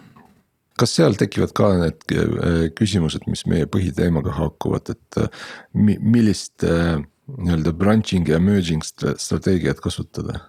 kas 0.80 0.96
seal 0.96 1.18
tekivad 1.20 1.54
ka 1.56 1.70
need 1.82 2.14
äh, 2.16 2.60
küsimused, 2.76 3.26
mis 3.28 3.46
meie 3.50 3.68
põhiteemaga 3.72 4.36
haakuvad, 4.38 4.94
et 4.94 5.20
äh, 5.20 5.48
millist 5.76 6.64
äh, 6.64 7.02
nii-öelda 7.38 7.74
branching 7.78 8.30
ja 8.30 8.40
merging 8.42 8.84
strateegiat 8.86 9.82
kasutada? 9.84 10.40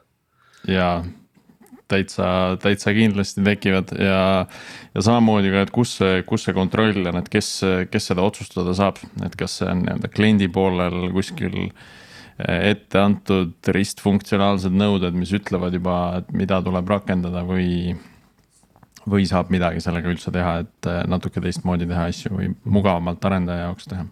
jaa, 0.68 1.00
täitsa, 1.90 2.26
täitsa 2.62 2.94
kindlasti 2.96 3.44
tekivad 3.46 3.94
ja, 3.98 4.20
ja 4.94 5.04
samamoodi 5.06 5.52
ka, 5.54 5.64
et 5.66 5.72
kus 5.74 5.96
see, 6.00 6.20
kus 6.28 6.46
see 6.46 6.56
kontroll 6.56 7.10
on, 7.10 7.20
et 7.20 7.30
kes, 7.32 7.52
kes 7.92 8.10
seda 8.12 8.26
otsustada 8.26 8.74
saab, 8.76 9.00
et 9.26 9.34
kas 9.38 9.60
see 9.60 9.70
on 9.70 9.84
nii-öelda 9.86 10.12
kliendi 10.12 10.50
poolel 10.52 11.10
kuskil 11.14 11.56
ette 12.40 12.96
antud 12.96 13.68
ristfunktsionaalsed 13.68 14.72
nõuded, 14.72 15.16
mis 15.18 15.32
ütlevad 15.36 15.74
juba, 15.76 15.96
et 16.22 16.30
mida 16.32 16.62
tuleb 16.64 16.88
rakendada 16.88 17.42
või 17.44 17.98
või 19.10 19.26
saab 19.28 19.50
midagi 19.52 19.82
sellega 19.82 20.10
üldse 20.12 20.32
teha, 20.34 20.60
et 20.64 20.88
äh, 20.88 21.02
natuke 21.10 21.42
teistmoodi 21.42 21.88
teha 21.88 22.06
asju 22.10 22.32
või 22.36 22.50
mugavamalt 22.64 23.24
arendaja 23.24 23.68
jaoks 23.68 23.88
teha. 23.90 24.06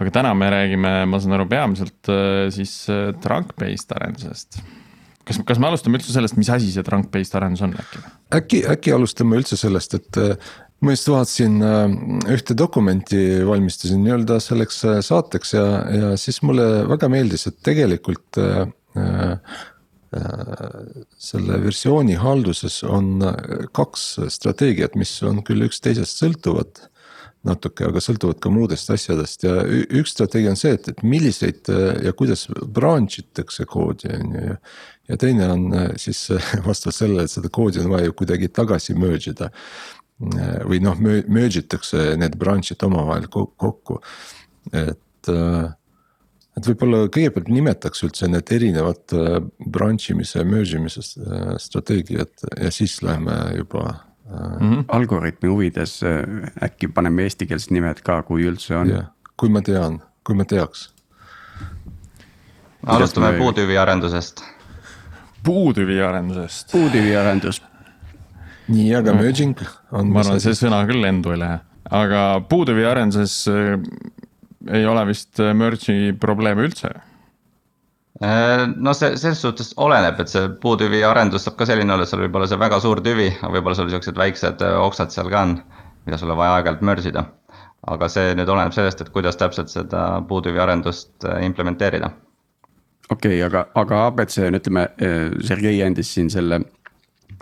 aga 0.00 0.10
täna 0.16 0.34
me 0.34 0.48
räägime, 0.50 0.92
ma 1.06 1.20
saan 1.20 1.36
aru, 1.36 1.46
peamiselt 1.48 2.12
äh, 2.12 2.48
siis 2.54 2.72
trunk-based 3.20 3.96
arendusest. 3.96 4.62
Kas, 5.28 5.40
kas 5.46 5.60
me 5.60 5.70
alustame 5.70 6.00
üldse 6.00 6.14
sellest, 6.14 6.38
mis 6.40 6.50
asi 6.52 6.72
see 6.74 6.86
trunk-based 6.86 7.36
arendus 7.38 7.64
on 7.66 7.76
äkki? 7.78 8.02
äkki, 8.40 8.64
äkki 8.74 8.96
alustame 8.96 9.40
üldse 9.40 9.58
sellest, 9.60 9.98
et 9.98 10.20
ma 10.80 10.94
just 10.94 11.10
vaatasin 11.12 11.58
ühte 12.32 12.56
dokumenti, 12.56 13.20
valmistasin 13.48 14.00
nii-öelda 14.04 14.38
selleks 14.40 14.84
saateks 15.06 15.56
ja, 15.58 15.66
ja 15.96 16.14
siis 16.20 16.40
mulle 16.46 16.70
väga 16.88 17.10
meeldis, 17.12 17.46
et 17.50 17.60
tegelikult 17.66 18.40
äh, 18.40 18.64
Äh, 20.10 21.04
selle 21.22 21.60
versiooni 21.62 22.16
halduses 22.18 22.80
on 22.82 23.20
äh, 23.22 23.66
kaks 23.70 24.16
strateegiat, 24.34 24.96
mis 24.98 25.12
on 25.22 25.38
küll 25.46 25.62
üksteisest 25.68 26.18
sõltuvad 26.18 26.80
natuke, 27.46 27.86
aga 27.86 28.02
sõltuvad 28.02 28.40
ka 28.42 28.50
muudest 28.50 28.90
asjadest 28.90 29.46
ja 29.46 29.60
üks 29.62 30.16
strateegia 30.16 30.50
on 30.50 30.58
see, 30.58 30.74
et, 30.74 30.88
et 30.90 31.04
milliseid 31.06 31.70
äh, 31.70 32.00
ja 32.08 32.14
kuidas 32.18 32.48
branch 32.50 33.20
itakse 33.22 33.68
koodi 33.70 34.10
on 34.16 34.34
ju. 34.34 34.42
ja 34.50 34.56
teine 35.16 35.48
on 35.50 35.64
siis 35.96 36.28
vastavalt 36.66 36.96
sellele, 36.96 37.24
et 37.24 37.32
seda 37.32 37.48
koodi 37.52 37.80
on 37.82 37.90
vaja 37.90 38.10
ju 38.10 38.16
kuidagi 38.22 38.48
tagasi 38.48 38.94
merge 38.94 39.32
ida. 39.34 39.50
või 40.68 40.82
noh, 40.84 40.98
merge 41.00 41.62
itakse 41.62 42.14
need 42.20 42.34
branch'id 42.36 42.82
omavahel 42.84 43.28
kokku, 43.32 44.02
et 44.72 45.30
et 46.58 46.66
võib-olla 46.66 47.04
kõigepealt 47.12 47.48
nimetaks 47.52 48.04
üldse 48.06 48.28
need 48.30 48.52
erinevad 48.52 49.14
äh, 49.16 49.38
branch 49.70 50.10
imise, 50.12 50.44
merge 50.44 50.78
imise 50.80 51.02
äh, 51.02 51.54
strateegiad 51.62 52.46
ja 52.58 52.70
siis 52.74 52.98
läheme 53.06 53.36
juba 53.56 53.84
mm. 54.28 54.58
-hmm. 54.58 54.84
Algoritmi 54.88 55.48
huvides 55.48 56.00
äkki 56.62 56.88
paneme 56.88 57.26
eestikeelsed 57.28 57.72
nimed 57.74 58.02
ka, 58.06 58.22
kui 58.22 58.46
üldse 58.48 58.76
on. 58.76 58.92
kui 59.36 59.48
ma 59.48 59.62
tean, 59.62 60.00
kui 60.24 60.34
ma 60.34 60.44
teaks. 60.44 60.90
alustame 62.86 63.32
me... 63.32 63.38
puutüvi 63.38 63.78
arendusest. 63.78 64.42
Puutüvi 65.44 66.00
arendusest. 66.04 66.70
puutüvi 66.72 67.16
arendus. 67.16 67.62
nii, 68.68 68.94
aga 68.94 69.14
merging 69.18 69.58
on. 69.92 70.12
ma 70.12 70.24
arvan, 70.24 70.40
see 70.42 70.56
sõna 70.58 70.84
küll 70.88 71.02
lendu 71.02 71.34
ei 71.34 71.42
lähe, 71.42 71.60
aga 71.90 72.24
puutüvi 72.48 72.86
arenduses 72.86 73.46
ei 74.68 74.86
ole 74.86 75.06
vist 75.08 75.40
äh, 75.40 75.54
merge'i 75.56 76.12
probleeme 76.20 76.66
üldse 76.68 76.90
äh, 76.92 78.66
no 78.76 78.94
see 78.96 79.16
selles 79.16 79.42
suhtes 79.44 79.72
oleneb, 79.80 80.20
et 80.20 80.32
see 80.32 80.48
puutüvi 80.62 81.02
arendus 81.06 81.46
saab 81.46 81.56
ka 81.60 81.68
selline 81.68 81.94
olla, 81.94 82.04
et 82.04 82.12
seal 82.12 82.24
võib 82.26 82.40
olla 82.40 82.48
see 82.50 82.60
väga 82.60 82.80
suur 82.84 83.00
tüvi, 83.04 83.30
aga 83.40 83.52
võib-olla 83.56 83.78
sul 83.78 83.92
siuksed 83.92 84.20
väiksed 84.20 84.64
äh, 84.66 84.78
oksad 84.84 85.14
seal 85.14 85.30
ka 85.32 85.44
on, 85.48 85.60
mida 86.06 86.20
sul 86.20 86.32
on 86.34 86.40
vaja 86.40 86.58
aeg-ajalt 86.58 86.84
merge 86.86 87.12
ida. 87.12 87.28
aga 87.90 88.10
see 88.12 88.34
nüüd 88.36 88.50
oleneb 88.52 88.74
sellest, 88.76 89.00
et 89.00 89.12
kuidas 89.14 89.40
täpselt 89.40 89.72
seda 89.72 90.20
puutüvi 90.28 90.60
arendust 90.60 91.24
implementeerida. 91.40 92.10
Okei 93.10 93.36
okay,, 93.38 93.42
aga, 93.46 93.66
aga 93.74 94.06
abc 94.08 94.38
on, 94.46 94.58
ütleme, 94.60 94.88
Sergei 95.46 95.82
andis 95.86 96.14
siin 96.14 96.30
selle 96.30 96.62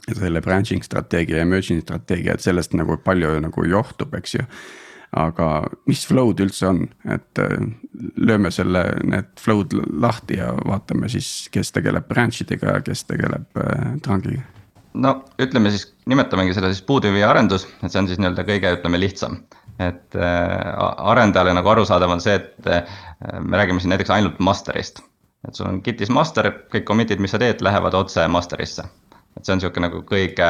selle 0.08 0.40
branching 0.40 0.84
strateegia 0.84 1.42
ja 1.42 1.46
merging 1.46 1.82
strateegia, 1.82 2.36
et 2.38 2.40
sellest 2.44 2.72
nagu 2.78 2.96
palju 3.04 3.34
nagu 3.44 3.64
johtub, 3.68 4.14
eks 4.16 4.38
ju 4.38 4.46
aga 5.16 5.48
mis 5.88 6.02
flow'd 6.08 6.40
üldse 6.44 6.68
on, 6.68 6.82
et 7.08 7.40
äh, 7.40 7.54
lööme 8.20 8.50
selle, 8.52 8.82
need 9.08 9.30
flow'd 9.40 9.72
lahti 9.88 10.38
ja 10.40 10.50
vaatame 10.68 11.08
siis, 11.12 11.48
kes 11.52 11.72
tegeleb 11.72 12.08
branch 12.10 12.42
idega 12.44 12.76
ja 12.76 12.84
kes 12.84 13.06
tegeleb 13.08 13.62
äh, 13.62 13.94
trunkiga. 14.04 14.44
no 14.98 15.14
ütleme 15.40 15.72
siis, 15.72 15.88
nimetamegi 16.10 16.56
seda 16.56 16.72
siis 16.72 16.84
puutüvi 16.84 17.24
arendus, 17.24 17.66
et 17.80 17.88
see 17.92 18.02
on 18.02 18.10
siis 18.10 18.20
nii-öelda 18.20 18.44
kõige, 18.48 18.74
ütleme 18.80 19.00
lihtsam. 19.00 19.40
et 19.78 20.16
äh, 20.18 20.74
arendajale 21.08 21.54
nagu 21.56 21.72
arusaadav 21.72 22.12
on 22.12 22.20
see, 22.20 22.36
et 22.36 22.68
äh, 22.68 22.98
me 23.40 23.56
räägime 23.56 23.80
siin 23.80 23.94
näiteks 23.94 24.12
ainult 24.12 24.40
master'ist. 24.42 25.00
Et 25.46 25.54
sul 25.54 25.68
on 25.68 25.82
Gitis 25.84 26.10
master, 26.10 26.50
kõik 26.72 26.86
commit'id, 26.88 27.20
mis 27.22 27.30
sa 27.30 27.38
teed, 27.38 27.62
lähevad 27.62 27.94
otse 27.94 28.26
master'isse. 28.28 28.84
et 29.36 29.44
see 29.44 29.54
on 29.54 29.60
sihuke 29.60 29.80
nagu 29.80 30.02
kõige 30.02 30.48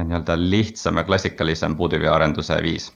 nii-öelda 0.00 0.36
lihtsam 0.40 0.96
ja 0.96 1.04
klassikalisem 1.04 1.76
puutüvi 1.76 2.08
arenduse 2.08 2.56
viis 2.62 2.92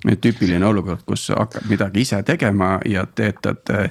tüüpiline 0.00 0.64
olukord, 0.66 1.02
kus 1.06 1.26
hakkad 1.34 1.66
midagi 1.68 2.04
ise 2.04 2.22
tegema 2.24 2.78
ja 2.88 3.04
töötad 3.06 3.72
äh, 3.74 3.90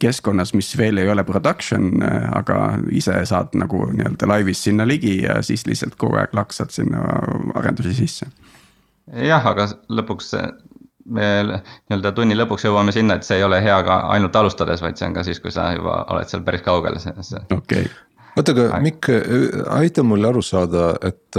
keskkonnas, 0.00 0.54
mis 0.56 0.70
veel 0.78 0.98
ei 1.02 1.10
ole 1.12 1.24
production, 1.28 1.90
äh, 2.02 2.30
aga 2.38 2.78
ise 2.96 3.18
saad 3.28 3.52
nagu 3.58 3.84
nii-öelda 3.92 4.28
laivis 4.30 4.62
sinna 4.64 4.86
ligi 4.88 5.18
ja 5.22 5.42
siis 5.42 5.66
lihtsalt 5.68 5.98
kogu 6.00 6.16
aeg 6.20 6.32
laksad 6.36 6.72
sinna 6.72 7.04
arendusi 7.54 7.94
sisse. 8.00 8.30
jah, 9.12 9.44
aga 9.46 9.68
lõpuks 9.92 10.32
me 11.08 11.28
nii-öelda 11.46 12.12
tunni 12.16 12.36
lõpuks 12.36 12.66
jõuame 12.68 12.92
sinna, 12.92 13.16
et 13.18 13.26
see 13.26 13.40
ei 13.40 13.46
ole 13.46 13.62
hea 13.64 13.78
ka 13.86 14.00
ainult 14.14 14.36
alustades, 14.36 14.82
vaid 14.84 15.00
see 15.00 15.08
on 15.08 15.16
ka 15.16 15.24
siis, 15.26 15.40
kui 15.40 15.54
sa 15.54 15.70
juba 15.76 16.02
oled 16.12 16.28
seal 16.28 16.44
päris 16.46 16.62
kaugel. 16.66 16.98
okei 17.56 17.88
oota, 18.36 18.52
aga 18.54 18.80
Mikk, 18.84 19.10
aita 19.74 20.04
mul 20.06 20.28
aru 20.28 20.42
saada, 20.46 20.92
et, 21.02 21.38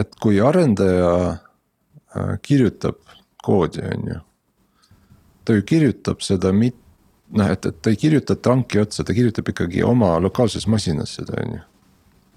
et 0.00 0.16
kui 0.22 0.40
arendaja 0.42 1.14
Äh, 2.16 2.38
kirjutab 2.42 2.94
koodi, 3.42 3.82
on 3.82 4.08
ju. 4.08 4.20
ta 5.44 5.52
ju 5.52 5.62
kirjutab 5.62 6.20
seda 6.22 6.52
mitte 6.52 6.78
noh, 7.34 7.48
et, 7.50 7.66
et 7.66 7.80
ta 7.82 7.90
ei 7.90 7.96
kirjuta 7.98 8.36
trunki 8.38 8.78
otsa, 8.78 9.02
ta 9.04 9.14
kirjutab 9.16 9.48
ikkagi 9.50 9.82
oma 9.82 10.12
lokaalses 10.22 10.68
masinas 10.70 11.16
seda, 11.18 11.34
on 11.42 11.56
ju. 11.56 11.62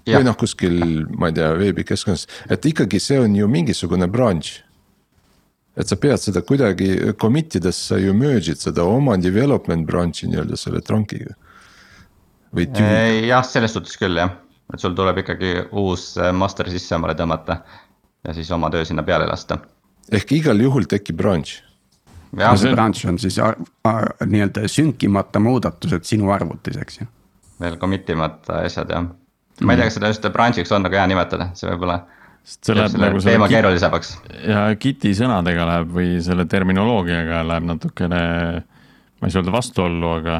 või 0.08 0.24
noh, 0.26 0.36
kuskil, 0.40 0.80
ma 1.14 1.30
ei 1.30 1.36
tea, 1.36 1.52
veebikeskkonnas, 1.60 2.26
et 2.50 2.66
ikkagi 2.66 2.98
see 2.98 3.20
on 3.22 3.36
ju 3.38 3.46
mingisugune 3.48 4.08
branch. 4.10 4.64
Et 5.78 5.90
sa 5.90 5.98
pead 6.00 6.22
seda 6.22 6.42
kuidagi 6.46 7.14
commit 7.20 7.58
ides 7.60 7.78
sa 7.90 7.98
ju 8.00 8.14
merge'id 8.16 8.60
seda 8.60 8.86
oma 8.88 9.16
development 9.20 9.86
branch'i 9.86 10.30
nii-öelda 10.30 10.58
selle 10.58 10.82
trunkiga. 10.84 11.36
või. 12.54 12.68
jah, 13.28 13.44
selles 13.46 13.76
suhtes 13.76 13.98
küll 14.00 14.18
jah, 14.18 14.34
et 14.72 14.82
sul 14.82 14.96
tuleb 14.98 15.22
ikkagi 15.22 15.54
uus 15.72 16.10
äh, 16.18 16.32
master 16.32 16.70
sisse 16.72 16.96
omale 16.96 17.14
tõmmata 17.18 17.60
ja 18.26 18.34
siis 18.34 18.50
oma 18.54 18.70
töö 18.74 18.84
sinna 18.88 19.04
peale 19.06 19.28
lasta. 19.28 19.60
ehk 20.10 20.32
igal 20.40 20.60
juhul 20.60 20.88
tekib 20.90 21.20
branch 21.20 21.60
ja 22.36 22.56
see 22.56 22.74
branch 22.74 23.06
on 23.08 23.18
siis 23.18 23.38
nii-öelda 24.26 24.68
sünkimata 24.68 25.40
muudatused 25.40 26.04
sinu 26.04 26.32
arvutis, 26.34 26.76
eks 26.76 27.00
ju. 27.00 27.08
veel 27.60 27.78
commit 27.80 28.08
imata 28.10 28.62
asjad 28.66 28.90
jah, 28.92 29.08
ma 29.62 29.74
ei 29.74 29.80
tea, 29.80 29.88
kas 29.88 29.98
seda 29.98 30.12
just 30.12 30.28
branch'iks 30.34 30.72
on 30.74 30.84
nagu 30.86 30.98
hea 30.98 31.06
nimetada, 31.10 31.50
see 31.58 31.70
võib-olla. 31.70 32.02
Sest 32.44 32.68
see 32.68 32.76
läheb 32.76 32.98
nagu 33.00 33.22
teema 33.22 33.48
keerulisemaks. 33.50 34.12
ja 34.46 34.66
Giti 34.80 35.14
sõnadega 35.16 35.66
läheb 35.68 35.96
või 35.96 36.12
selle 36.24 36.46
terminoloogiaga 36.50 37.42
läheb 37.46 37.66
natukene, 37.68 38.20
ma 39.18 39.28
ei 39.28 39.34
saa 39.34 39.42
öelda 39.42 39.54
vastuollu, 39.54 40.12
aga. 40.20 40.36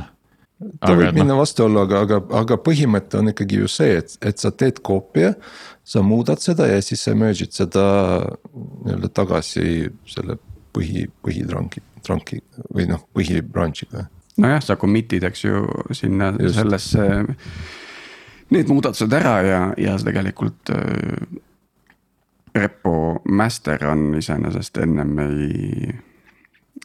ta 0.82 0.94
võib 0.94 1.16
minna 1.16 1.34
no... 1.34 1.40
vastuollu, 1.42 1.82
aga, 1.86 2.04
aga, 2.06 2.20
aga 2.42 2.60
põhimõte 2.64 3.20
on 3.20 3.32
ikkagi 3.34 3.62
ju 3.62 3.72
see, 3.72 3.98
et, 4.02 4.14
et 4.32 4.40
sa 4.40 4.52
teed 4.54 4.82
koopia. 4.84 5.34
sa 5.88 6.02
muudad 6.04 6.40
seda 6.44 6.66
ja 6.68 6.80
siis 6.84 7.00
sa 7.06 7.14
merge'id 7.16 7.54
seda 7.56 7.82
nii-öelda 8.52 9.08
tagasi 9.08 9.88
selle 10.08 10.36
põhi, 10.76 11.06
põhitranki, 11.24 11.80
tranki 12.04 12.42
või 12.74 12.88
noh, 12.90 13.04
põhibranch'iga. 13.16 14.06
nojah, 14.38 14.62
sa 14.64 14.76
commit'id, 14.80 15.24
eks 15.28 15.44
ju, 15.44 15.64
sinna 15.96 16.30
Just. 16.36 16.58
sellesse, 16.60 17.06
need 18.54 18.70
muudatused 18.70 19.12
ära 19.12 19.34
ja, 19.44 19.60
ja 19.80 19.96
tegelikult 20.00 20.72
äh, 20.72 21.40
repo 22.54 23.22
master 23.28 23.86
on 23.86 24.14
iseenesest 24.18 24.78
ennem 24.84 25.18
ei, 25.24 25.94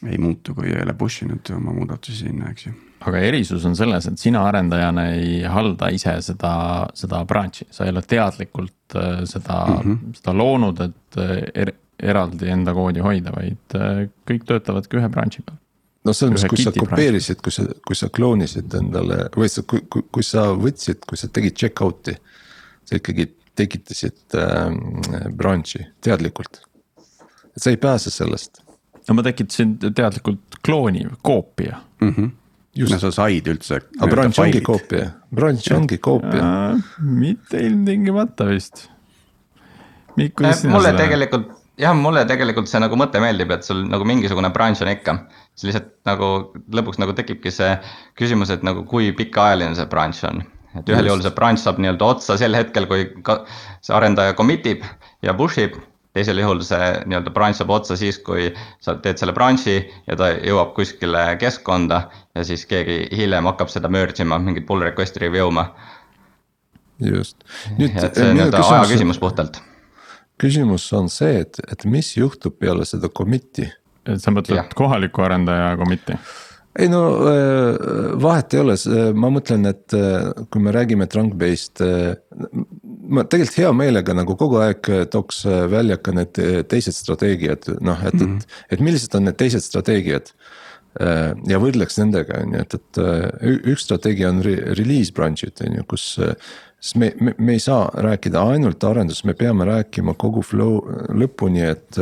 ei 0.10 0.18
muutu, 0.18 0.56
kui 0.56 0.72
ei 0.72 0.82
ole 0.82 0.94
push 0.98 1.24
inud 1.24 1.54
oma 1.56 1.76
muudatusi 1.76 2.26
sinna, 2.26 2.52
eks 2.52 2.68
ju 2.68 2.74
aga 3.08 3.22
erisus 3.28 3.66
on 3.68 3.76
selles, 3.78 4.08
et 4.08 4.20
sina 4.22 4.44
arendajana 4.48 5.08
ei 5.18 5.42
halda 5.50 5.90
ise 5.94 6.16
seda, 6.26 6.54
seda 6.98 7.24
branch'i, 7.28 7.68
sa 7.74 7.88
ei 7.88 7.94
ole 7.94 8.04
teadlikult 8.08 8.98
äh, 9.00 9.24
seda 9.30 9.60
mm, 9.68 9.82
-hmm. 9.82 10.16
seda 10.20 10.36
loonud, 10.38 10.80
et 10.88 11.20
äh, 11.20 11.34
er, 11.66 11.74
eraldi 12.00 12.50
enda 12.52 12.74
koodi 12.76 13.04
hoida, 13.04 13.34
vaid 13.36 13.78
äh, 13.80 14.06
kõik 14.30 14.48
töötavadki 14.50 15.00
ühe 15.02 15.12
branch'i 15.12 15.44
peal. 15.46 15.60
no 16.06 16.16
selles 16.16 16.44
mõttes, 16.46 16.50
kui 16.56 16.64
sa 16.64 16.76
kopeerisid, 16.78 17.44
kui 17.44 17.56
sa, 17.56 17.68
kui 17.88 18.00
sa 18.00 18.10
kloonisid 18.10 18.80
endale 18.80 19.28
või 19.36 19.52
sa, 19.52 19.66
kui, 19.68 19.84
kui, 19.90 20.08
kui 20.12 20.28
sa 20.28 20.50
võtsid, 20.66 21.04
kui 21.08 21.20
sa 21.20 21.32
tegid 21.32 21.60
check 21.60 21.84
out'i. 21.84 22.16
sa 22.84 23.00
ikkagi 23.00 23.30
tekitasid 23.56 24.38
äh, 24.40 25.28
branch'i 25.36 25.86
teadlikult, 26.04 26.62
et 27.54 27.62
sa 27.62 27.74
ei 27.74 27.78
pääse 27.78 28.14
sellest. 28.14 28.64
no 29.08 29.18
ma 29.18 29.26
tekitasin 29.26 29.78
teadlikult 29.84 30.62
klooni, 30.66 31.06
koopia 31.22 31.82
mm. 32.02 32.14
-hmm 32.14 32.32
just. 32.76 32.94
no 32.94 33.00
sa 33.00 33.12
said 33.12 33.48
üldse. 33.48 33.82
aga 34.00 34.12
branch 34.12 34.40
ongi 34.40 34.62
koopia, 34.62 35.10
branch 35.32 35.72
ongi 35.76 35.98
koopia. 35.98 36.46
mitte 37.00 37.62
ilmtingimata 37.68 38.50
vist. 38.50 38.88
Mikk, 40.18 40.36
kuidas 40.38 40.62
sina 40.62 40.72
seda? 40.72 40.78
mulle 40.78 40.94
tegelikult 40.98 41.52
jah, 41.80 41.96
mulle 41.98 42.26
tegelikult 42.30 42.70
see 42.70 42.82
nagu 42.84 42.98
mõte 43.00 43.22
meeldib, 43.24 43.54
et 43.56 43.66
sul 43.66 43.84
nagu 43.90 44.06
mingisugune 44.08 44.52
branch 44.54 44.84
on 44.86 44.92
ikka. 44.94 45.18
siis 45.54 45.72
lihtsalt 45.72 45.92
nagu 46.10 46.30
lõpuks 46.74 47.00
nagu 47.02 47.16
tekibki 47.18 47.54
see 47.54 47.72
küsimus, 48.20 48.54
et 48.54 48.66
nagu 48.66 48.86
kui 48.90 49.12
pikaajaline 49.18 49.78
see 49.78 49.90
branch 49.90 50.26
on. 50.30 50.44
Et 50.80 50.92
ühel 50.94 51.10
juhul 51.10 51.24
see 51.24 51.36
branch 51.38 51.64
saab 51.64 51.82
nii-öelda 51.82 52.12
otsa 52.16 52.38
sel 52.42 52.58
hetkel, 52.58 52.88
kui 52.90 53.08
ka 53.26 53.42
see 53.82 53.96
arendaja 53.96 54.36
commit 54.38 54.66
ib 54.70 54.86
ja 55.26 55.36
push 55.38 55.62
ib. 55.64 55.80
teisel 56.14 56.38
juhul 56.38 56.62
see 56.62 56.92
nii-öelda 57.10 57.34
branch 57.34 57.58
saab 57.62 57.74
otsa 57.74 57.98
siis, 57.98 58.20
kui 58.22 58.52
sa 58.84 58.96
teed 59.02 59.18
selle 59.22 59.34
branch'i 59.34 59.80
ja 60.08 60.18
ta 60.20 60.30
jõuab 60.36 60.76
kuskile 60.78 61.26
keskkonda. 61.42 62.08
ja 62.36 62.46
siis 62.46 62.66
keegi 62.70 63.08
hiljem 63.12 63.50
hakkab 63.52 63.74
seda 63.74 63.90
merge 63.90 64.24
ima, 64.24 64.40
mingit 64.40 64.68
pull 64.70 64.86
request'i 64.86 65.26
review 65.26 65.52
ma. 65.52 65.70
just. 67.02 67.44
et 67.80 68.02
see 68.02 68.30
on 68.30 68.36
nii-öelda 68.38 68.66
aja 68.66 68.90
küsimus 68.94 69.22
puhtalt 69.22 69.62
küsimus 70.42 70.86
on 70.98 71.10
see, 71.12 71.42
et, 71.44 71.60
et 71.72 71.86
mis 71.90 72.14
juhtub 72.18 72.56
peale 72.60 72.86
seda 72.90 73.10
commit'i. 73.10 73.70
et 74.06 74.22
sa 74.22 74.34
mõtled 74.36 74.60
ja. 74.60 74.66
kohaliku 74.76 75.24
arendaja 75.26 75.76
commit'i? 75.80 76.18
Ei 76.80 76.90
no 76.90 77.02
äh, 77.30 77.76
vahet 78.22 78.56
ei 78.56 78.62
ole, 78.64 78.76
ma 79.18 79.30
mõtlen, 79.34 79.68
et 79.70 79.94
äh, 79.98 80.32
kui 80.50 80.64
me 80.64 80.74
räägime 80.74 81.08
trunk-based. 81.12 81.84
Äh, 81.86 82.16
ma 83.14 83.26
tegelikult 83.30 83.60
hea 83.62 83.72
meelega 83.78 84.16
nagu 84.18 84.36
kogu 84.40 84.60
aeg 84.64 84.90
tooks 85.14 85.44
välja 85.70 86.00
ka 86.02 86.16
need 86.16 86.40
teised 86.72 86.98
strateegiad, 86.98 87.68
noh, 87.84 88.00
et 88.08 88.14
mm, 88.16 88.20
-hmm. 88.20 88.38
et, 88.38 88.46
mhm. 88.48 88.68
et 88.72 88.86
millised 88.90 89.16
on 89.16 89.28
need 89.28 89.38
teised 89.38 89.66
strateegiad. 89.66 90.34
ja 91.50 91.58
võrdleks 91.58 91.96
nendega, 91.98 92.38
on 92.44 92.52
ju, 92.54 92.60
et, 92.62 92.74
et 92.76 92.98
üks 93.66 93.82
strateegia 93.82 94.30
on 94.30 94.44
release 94.46 95.10
branch'id, 95.12 95.58
on 95.66 95.80
ju, 95.80 95.84
kus 95.90 96.04
sest 96.84 97.00
me, 97.02 97.10
me, 97.18 97.34
me 97.38 97.56
ei 97.58 97.60
saa 97.60 97.88
rääkida 97.98 98.44
ainult 98.54 98.84
arendusest, 98.84 99.26
me 99.26 99.34
peame 99.34 99.66
rääkima 99.66 100.14
kogu 100.14 100.44
flow 100.46 100.84
lõpuni, 101.10 101.64
et 101.66 101.98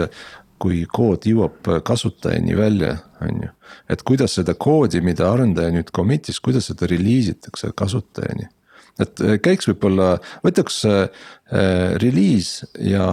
kui 0.62 0.84
kood 0.86 1.26
jõuab 1.28 1.70
kasutajani 1.88 2.58
välja, 2.58 2.96
on 3.24 3.46
ju. 3.46 3.52
et 3.90 4.04
kuidas 4.08 4.38
seda 4.38 4.54
koodi, 4.54 5.02
mida 5.06 5.30
arendaja 5.32 5.74
nüüd 5.74 5.90
commit'is, 5.96 6.42
kuidas 6.44 6.70
seda 6.72 6.90
release 6.92 7.36
itakse 7.36 7.72
kasutajani. 7.78 8.50
et 9.02 9.24
äh, 9.26 9.40
käiks 9.42 9.70
võib-olla, 9.72 10.14
võtaks 10.46 10.84
äh, 10.90 11.26
release 12.04 12.70
ja 12.80 13.08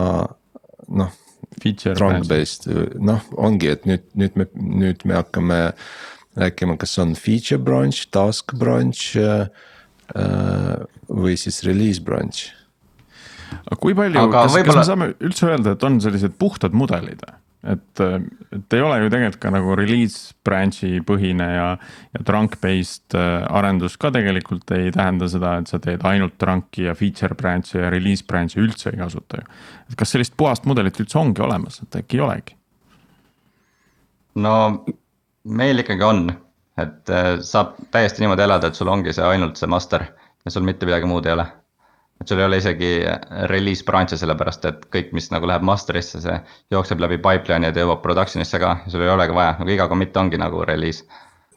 noh. 0.89 1.17
Trunk 1.59 2.29
based, 2.29 2.69
noh, 3.03 3.25
ongi, 3.35 3.71
et 3.73 3.87
nüüd, 3.89 4.05
nüüd 4.15 4.37
me, 4.39 4.45
nüüd 4.55 5.01
me 5.09 5.17
hakkame 5.17 5.57
rääkima, 6.39 6.77
kas 6.79 6.93
on 7.03 7.17
feature 7.19 7.59
branch, 7.59 8.05
task 8.15 8.53
branch 8.61 9.17
äh, 9.19 9.49
Äh, 10.17 10.85
või 11.09 11.37
siis 11.37 11.61
release 11.67 12.01
branch. 12.01 12.49
Aga 13.57 13.81
kui 13.81 13.97
palju, 13.97 14.29
kas, 14.33 14.57
kas 14.67 14.81
me 14.81 14.87
saame 14.87 15.13
üldse 15.25 15.51
öelda, 15.51 15.77
et 15.77 15.85
on 15.87 16.01
sellised 16.03 16.39
puhtad 16.41 16.77
mudelid? 16.77 17.23
et, 17.69 18.01
et 18.55 18.75
ei 18.77 18.83
ole 18.87 19.01
ju 19.03 19.11
tegelikult 19.11 19.41
ka 19.43 19.51
nagu 19.51 19.75
release 19.77 20.37
branch'i 20.47 21.01
põhine 21.05 21.49
ja, 21.51 21.67
ja 22.15 22.23
trunk 22.27 22.55
based 22.63 23.17
äh, 23.19 23.43
arendus 23.51 23.97
ka 23.99 24.13
tegelikult 24.15 24.71
ei 24.77 24.93
tähenda 24.95 25.27
seda, 25.31 25.57
et 25.59 25.71
sa 25.71 25.81
teed 25.83 26.07
ainult 26.07 26.37
trunk'i 26.39 26.87
ja 26.87 26.95
feature 26.99 27.35
branch'i 27.39 27.81
ja 27.83 27.91
release 27.91 28.23
branch'i 28.27 28.63
üldse 28.63 28.93
ei 28.93 29.01
kasuta 29.03 29.43
ju. 29.43 29.59
et 29.91 29.99
kas 29.99 30.15
sellist 30.15 30.37
puhast 30.39 30.71
mudelit 30.71 31.03
üldse 31.03 31.19
ongi 31.19 31.43
olemas, 31.45 31.83
et 31.83 31.99
äkki 32.03 32.21
ei 32.21 32.27
olegi? 32.29 32.59
no 34.39 34.55
meil 35.59 35.83
ikkagi 35.83 36.07
on 36.07 36.29
et 36.79 37.11
äh, 37.11 37.33
saab 37.43 37.75
täiesti 37.91 38.23
niimoodi 38.23 38.45
elada, 38.45 38.71
et 38.71 38.79
sul 38.79 38.91
ongi 38.93 39.15
see 39.15 39.27
ainult 39.27 39.59
see 39.59 39.71
master 39.71 40.05
ja 40.45 40.53
sul 40.53 40.67
mitte 40.67 40.87
midagi 40.87 41.09
muud 41.11 41.27
ei 41.27 41.35
ole. 41.35 41.47
Et 42.21 42.27
sul 42.29 42.41
ei 42.41 42.47
ole 42.49 42.59
isegi 42.59 42.91
release 43.51 43.85
branch'e, 43.87 44.19
sellepärast 44.19 44.67
et 44.69 44.85
kõik, 44.95 45.13
mis 45.17 45.31
nagu 45.31 45.49
läheb 45.49 45.65
master'isse, 45.67 46.21
see 46.25 46.37
jookseb 46.75 47.03
läbi 47.03 47.21
pipeline'i 47.23 47.71
ja 47.71 47.75
ta 47.75 47.85
jõuab 47.85 48.03
production'isse 48.05 48.61
ka. 48.63 48.75
Sul 48.91 49.05
ei 49.07 49.13
olegi 49.13 49.37
vaja, 49.37 49.57
nagu 49.61 49.75
iga 49.75 49.89
commit 49.91 50.17
ongi 50.19 50.41
nagu 50.41 50.65
release. 50.67 51.07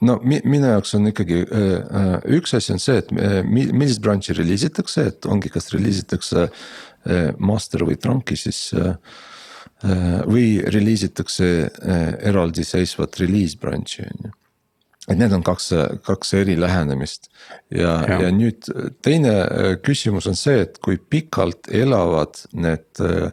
No 0.05 0.17
mi-, 0.25 0.41
minu 0.49 0.69
jaoks 0.71 0.95
on 0.97 1.09
ikkagi 1.11 1.43
äh, 1.43 1.65
äh 2.01 2.37
üks 2.37 2.55
asi 2.57 2.73
on 2.73 2.81
see, 2.81 3.01
et 3.01 3.11
äh, 3.13 3.41
millist 3.45 4.01
branch'i 4.01 4.37
release 4.37 4.69
itakse, 4.69 5.07
et 5.13 5.29
ongi, 5.29 5.49
kas 5.53 5.69
release 5.73 6.05
itakse 6.05 6.47
äh, 6.47 7.31
master 7.37 7.85
või 7.85 7.97
trunk'i, 8.01 8.37
siis 8.37 8.71
äh, 8.77 8.95
või 10.29 10.61
release 10.73 11.09
itakse 11.09 11.47
äh, 11.65 12.05
eraldiseisvat 12.29 13.17
release 13.21 13.57
branch'i 13.61 14.05
on 14.05 14.29
ju 14.29 14.37
et 15.11 15.19
need 15.19 15.33
on 15.35 15.43
kaks, 15.45 15.71
kaks 16.05 16.33
eri 16.39 16.55
lähenemist. 16.59 17.29
Ja, 17.73 17.97
ja., 18.07 18.21
ja 18.25 18.31
nüüd 18.35 18.69
teine 19.05 19.35
äh, 19.43 19.75
küsimus 19.83 20.29
on 20.31 20.39
see, 20.39 20.63
et 20.65 20.79
kui 20.83 20.97
pikalt 20.97 21.71
elavad 21.71 22.43
need 22.53 23.03
äh, 23.03 23.29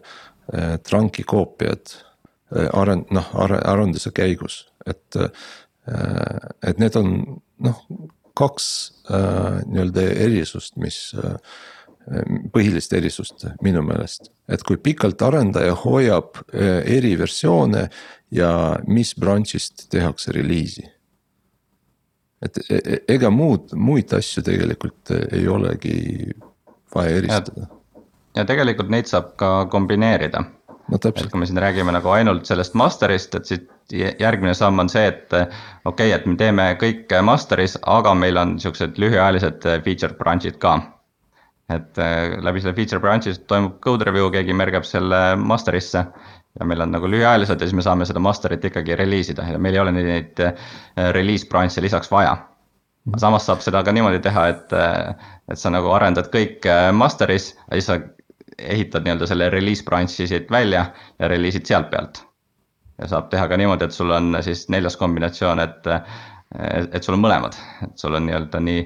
äh 0.55 0.77
tranki 0.81 1.27
koopiad 1.29 1.95
arend-, 2.73 3.11
noh 3.13 3.27
arenduse 3.37 4.13
käigus, 4.17 4.63
et 4.89 5.17
et 6.65 6.81
need 6.81 6.97
on 7.01 7.11
noh, 7.65 7.79
kaks 8.37 8.65
nii-öelda 9.09 10.03
erisust, 10.25 10.75
mis 10.81 10.99
põhilist 12.53 12.93
erisust 12.97 13.47
minu 13.65 13.81
meelest, 13.85 14.29
et 14.49 14.65
kui 14.69 14.77
pikalt 14.81 15.25
arendaja 15.25 15.77
hoiab 15.85 16.43
eri 16.53 17.15
versioone 17.21 17.87
ja 18.33 18.53
mis 18.89 19.15
branch'ist 19.17 19.89
tehakse 19.93 20.33
reliisi 20.37 20.85
et 22.45 22.61
e, 22.69 22.79
e, 22.79 22.99
ega 23.15 23.31
muud, 23.35 23.73
muid 23.75 24.13
asju 24.15 24.45
tegelikult 24.47 25.15
ei 25.15 25.49
olegi 25.51 25.97
vaja 26.95 27.17
eristada. 27.23 27.67
ja 28.37 28.45
tegelikult 28.49 28.93
neid 28.93 29.11
saab 29.11 29.35
ka 29.41 29.51
kombineerida, 29.73 30.45
no 30.89 31.01
täpselt, 31.03 31.31
kui 31.33 31.43
me 31.43 31.49
siin 31.49 31.61
räägime 31.63 31.95
nagu 31.95 32.13
ainult 32.15 32.47
sellest 32.49 32.77
master'ist, 32.79 33.35
et 33.35 33.51
siit 33.51 33.67
jä- 33.93 34.15
järgmine 34.21 34.55
samm 34.55 34.79
on 34.79 34.93
see, 34.93 35.07
et 35.11 35.27
okei 35.33 35.51
okay,, 35.85 36.13
et 36.15 36.27
me 36.27 36.37
teeme 36.39 36.69
kõik 36.81 37.13
master'is, 37.25 37.79
aga 37.87 38.15
meil 38.15 38.39
on 38.41 38.57
siuksed 38.63 39.01
lühiajalised 39.03 39.67
feature 39.85 40.15
branch'id 40.21 40.63
ka. 40.63 40.79
et 41.69 41.99
läbi 42.41 42.63
selle 42.65 42.73
feature 42.73 43.01
branch'is 43.01 43.43
toimub 43.47 43.75
code 43.85 44.07
review, 44.09 44.31
keegi 44.33 44.55
mergab 44.57 44.87
selle 44.89 45.37
master'isse 45.37 46.07
ja 46.59 46.67
meil 46.67 46.81
on 46.85 46.93
nagu 46.95 47.09
lühiajalised 47.11 47.61
ja 47.61 47.67
siis 47.67 47.77
me 47.79 47.85
saame 47.87 48.07
seda 48.09 48.21
master'it 48.23 48.65
ikkagi 48.71 48.97
reliis 48.99 49.31
ida 49.33 49.47
ja 49.53 49.59
meil 49.59 49.75
ei 49.77 49.83
ole 49.83 49.93
neid 49.95 50.41
äh, 50.43 50.55
release 51.15 51.47
branch'e 51.51 51.83
lisaks 51.85 52.11
vaja. 52.11 52.37
samas 53.17 53.47
saab 53.47 53.61
seda 53.65 53.83
ka 53.83 53.93
niimoodi 53.93 54.21
teha, 54.21 54.47
et, 54.53 54.73
et 55.49 55.59
sa 55.59 55.71
nagu 55.73 55.93
arendad 55.97 56.31
kõik 56.35 56.67
äh, 56.69 56.89
master'is 56.93 57.53
ja 57.57 57.79
siis 57.79 57.91
sa 57.91 57.99
ehitad 58.59 59.05
nii-öelda 59.07 59.27
selle 59.31 59.51
release 59.55 59.85
branch'i 59.87 60.27
siit 60.27 60.51
välja 60.51 60.87
ja 61.19 61.29
reliisid 61.29 61.67
sealt 61.67 61.91
pealt. 61.91 62.25
ja 62.99 63.07
saab 63.09 63.29
teha 63.31 63.47
ka 63.49 63.57
niimoodi, 63.57 63.85
et 63.87 63.95
sul 63.95 64.11
on 64.11 64.37
siis 64.43 64.67
neljas 64.69 64.97
kombinatsioon, 64.99 65.61
et, 65.63 65.87
et 66.91 67.03
sul 67.05 67.15
on 67.15 67.23
mõlemad, 67.23 67.55
et 67.87 67.95
sul 68.03 68.19
on 68.19 68.27
nii-öelda 68.27 68.61
nii 68.61 68.83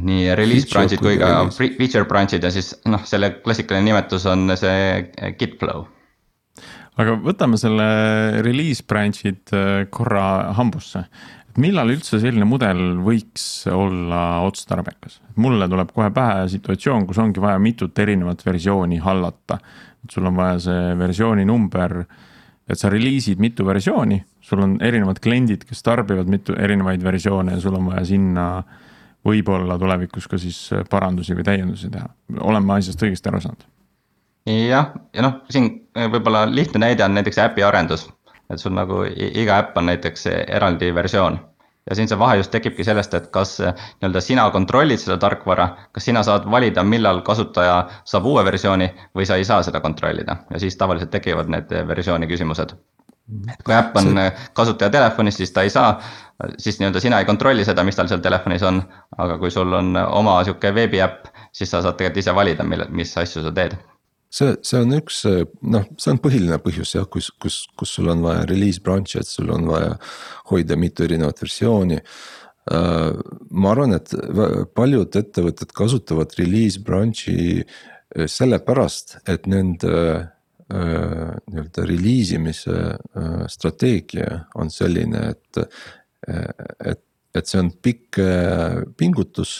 nii 0.00 0.34
release 0.36 0.68
Feature 0.68 0.78
branch'id 0.78 1.02
kui 1.04 1.16
ka 1.20 1.30
release. 1.30 1.58
fe- 1.58 1.72
feature 1.78 2.04
branch'id 2.08 2.44
ja 2.44 2.50
siis 2.52 2.72
noh, 2.88 3.02
selle 3.08 3.30
klassikaline 3.44 3.84
nimetus 3.88 4.26
on 4.30 4.52
see 4.56 5.32
git 5.40 5.58
flow. 5.60 5.86
Aga 7.00 7.14
võtame 7.24 7.58
selle 7.60 7.86
release 8.44 8.84
branch'id 8.88 9.52
äh, 9.56 9.84
korra 9.92 10.52
hambusse. 10.58 11.06
et 11.52 11.60
millal 11.60 11.92
üldse 11.92 12.20
selline 12.20 12.46
mudel 12.48 12.98
võiks 13.04 13.66
olla 13.72 14.42
otstarbekas? 14.46 15.20
mulle 15.36 15.68
tuleb 15.68 15.92
kohe 15.94 16.10
pähe 16.12 16.48
situatsioon, 16.52 17.06
kus 17.08 17.20
ongi 17.22 17.40
vaja 17.40 17.58
mitut 17.62 17.98
erinevat 17.98 18.44
versiooni 18.44 19.00
hallata. 19.00 19.58
et 20.04 20.10
sul 20.10 20.28
on 20.28 20.36
vaja 20.36 20.58
see 20.66 20.94
versiooni 20.98 21.44
number, 21.48 22.02
et 22.68 22.78
sa 22.78 22.90
reliisid 22.92 23.40
mitu 23.40 23.66
versiooni, 23.66 24.22
sul 24.40 24.62
on 24.62 24.76
erinevad 24.82 25.20
kliendid, 25.22 25.64
kes 25.68 25.82
tarbivad 25.82 26.28
mitu 26.28 26.56
erinevaid 26.58 27.02
versioone 27.04 27.56
ja 27.56 27.60
sul 27.60 27.76
on 27.78 27.92
vaja 27.92 28.04
sinna 28.04 28.48
võib-olla 29.22 29.78
tulevikus 29.78 30.26
ka 30.28 30.38
siis 30.40 30.58
parandusi 30.90 31.36
või 31.38 31.46
täiendusi 31.46 31.88
teha. 31.90 32.08
olen 32.40 32.66
ma 32.66 32.76
asjast 32.82 33.00
õigesti 33.02 33.30
aru 33.30 33.40
saanud? 33.40 33.64
jah, 34.50 34.92
ja 35.14 35.24
noh, 35.24 35.40
siin 35.48 35.70
võib-olla 35.96 36.46
lihtne 36.54 36.80
näide 36.86 37.04
on 37.04 37.14
näiteks 37.14 37.38
äpi 37.38 37.62
arendus. 37.62 38.10
et 38.50 38.60
sul 38.60 38.74
nagu 38.76 39.04
iga 39.16 39.58
äpp 39.62 39.76
on 39.76 39.86
näiteks 39.86 40.26
eraldi 40.26 40.94
versioon. 40.94 41.38
ja 41.90 41.94
siin 41.94 42.08
see 42.08 42.18
vahe 42.18 42.36
just 42.36 42.50
tekibki 42.50 42.84
sellest, 42.84 43.14
et 43.14 43.26
kas 43.34 43.60
eh, 43.60 43.74
nii-öelda 43.74 44.20
sina 44.20 44.50
kontrollid 44.50 45.00
seda 45.02 45.16
tarkvara, 45.18 45.68
kas 45.92 46.04
sina 46.04 46.22
saad 46.22 46.46
valida, 46.50 46.82
millal 46.82 47.20
kasutaja 47.26 47.88
saab 48.04 48.26
uue 48.26 48.44
versiooni 48.44 48.92
või 49.18 49.26
sa 49.26 49.36
ei 49.36 49.44
saa 49.44 49.62
seda 49.62 49.80
kontrollida 49.80 50.36
ja 50.50 50.60
siis 50.60 50.76
tavaliselt 50.76 51.10
tekivad 51.10 51.50
need 51.50 51.74
versiooni 51.88 52.26
küsimused. 52.26 52.74
et 53.52 53.62
kui 53.64 53.74
äpp 53.74 53.96
on 53.96 54.18
eh, 54.18 54.32
kasutaja 54.52 54.90
telefonis, 54.90 55.36
siis 55.36 55.52
ta 55.52 55.62
ei 55.62 55.70
saa, 55.70 56.00
siis 56.58 56.78
nii-öelda 56.80 57.00
sina 57.00 57.18
ei 57.18 57.24
kontrolli 57.24 57.64
seda, 57.64 57.84
mis 57.84 57.96
tal 57.96 58.08
seal 58.08 58.20
telefonis 58.20 58.62
on. 58.62 58.82
aga 59.18 59.38
kui 59.38 59.50
sul 59.50 59.72
on 59.72 59.96
oma 59.96 60.44
sihuke 60.44 60.74
veebiäpp, 60.74 61.26
siis 61.52 61.70
sa 61.70 61.82
saad 61.82 61.96
tegelikult 61.96 62.24
ise 62.24 62.34
valida, 62.34 62.64
mille, 62.64 62.86
mis 62.90 63.18
asju 63.18 63.42
sa 63.42 63.52
teed 63.52 63.76
see, 64.32 64.52
see 64.64 64.80
on 64.80 64.94
üks 64.96 65.22
noh, 65.28 65.88
see 66.00 66.12
on 66.12 66.20
põhiline 66.22 66.58
põhjus 66.64 66.94
jah, 66.96 67.06
kus, 67.10 67.30
kus, 67.42 67.62
kus 67.78 67.96
sul 67.98 68.10
on 68.12 68.24
vaja 68.24 68.46
release 68.50 68.82
branch'i, 68.84 69.20
et 69.20 69.28
sul 69.28 69.52
on 69.52 69.68
vaja 69.70 69.96
hoida 70.50 70.78
mitu 70.78 71.06
erinevat 71.06 71.42
versiooni. 71.42 72.00
ma 73.50 73.70
arvan, 73.72 73.96
et 73.96 74.12
paljud 74.74 75.16
ettevõtted 75.18 75.72
kasutavad 75.74 76.30
release 76.38 76.78
branch'i 76.78 77.58
eh, 77.58 78.28
sellepärast, 78.30 79.16
et 79.26 79.48
nende 79.50 79.96
äh, 79.98 81.32
nii-öelda 81.50 81.88
release 81.88 82.38
imise 82.38 82.76
äh, 82.94 83.42
strateegia 83.50 84.44
on 84.54 84.70
selline, 84.70 85.34
et, 85.34 85.82
et, 86.86 87.02
et 87.34 87.50
see 87.50 87.58
on 87.58 87.72
pikk 87.82 88.20
pingutus 88.96 89.56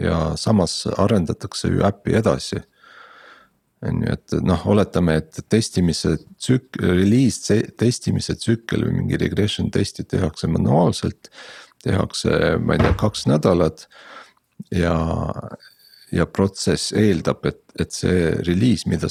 ja 0.00 0.36
samas 0.38 0.86
arendatakse 0.96 1.68
ju 1.68 1.82
äppi 1.84 2.14
edasi 2.16 2.62
on 3.86 4.02
ju, 4.02 4.12
et 4.12 4.36
noh, 4.42 4.66
oletame, 4.72 5.18
et 5.20 5.40
testimise 5.50 6.16
tsük-, 6.38 6.80
release 6.82 7.42
se- 7.46 7.70
testimise 7.78 8.34
tsükkel 8.38 8.86
või 8.88 9.02
mingi 9.02 9.20
regression 9.20 9.70
testid 9.74 10.10
tehakse 10.10 10.50
manuaalselt. 10.50 11.30
tehakse, 11.82 12.30
ma 12.58 12.74
ei 12.74 12.80
tea, 12.82 12.94
kaks 12.98 13.28
nädalat 13.30 13.84
ja, 14.74 14.96
ja 16.10 16.26
protsess 16.26 16.90
eeldab, 16.90 17.46
et, 17.46 17.60
et 17.78 17.94
see 17.94 18.32
release, 18.48 18.88
mida 18.90 19.06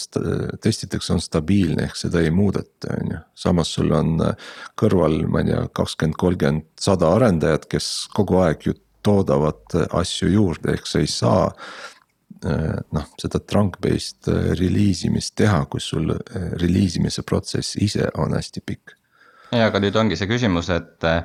testitakse, 0.62 1.14
on 1.16 1.24
stabiilne, 1.24 1.86
ehk 1.88 1.96
seda 1.96 2.20
ei 2.20 2.34
muudeta, 2.36 2.92
on 2.98 3.14
ju. 3.14 3.22
samas 3.40 3.72
sul 3.78 3.96
on 3.96 4.18
kõrval, 4.76 5.22
ma 5.32 5.46
ei 5.46 5.54
tea, 5.54 5.62
kakskümmend, 5.80 6.20
kolmkümmend, 6.20 6.68
sada 6.82 7.14
arendajat, 7.16 7.70
kes 7.72 7.90
kogu 8.14 8.42
aeg 8.44 8.68
ju 8.68 8.76
toodavad 9.08 9.80
asju 9.96 10.28
juurde, 10.34 10.76
ehk 10.76 10.92
sa 10.92 11.00
ei 11.00 11.08
saa 11.08 11.46
noh, 12.43 13.08
seda 13.21 13.39
trunk-based 13.39 14.30
äh, 14.32 14.54
release 14.60 15.08
imist 15.08 15.36
teha, 15.39 15.63
kui 15.71 15.82
sul 15.84 16.12
äh, 16.13 16.54
release 16.62 17.00
imise 17.00 17.23
protsess 17.28 17.78
ise 17.82 18.10
on 18.21 18.36
hästi 18.38 18.63
pikk. 18.65 18.95
ja 19.56 19.69
aga 19.69 19.80
nüüd 19.80 19.95
ongi 19.95 20.17
see 20.19 20.28
küsimus, 20.30 20.69
et 20.73 21.06
äh, 21.08 21.21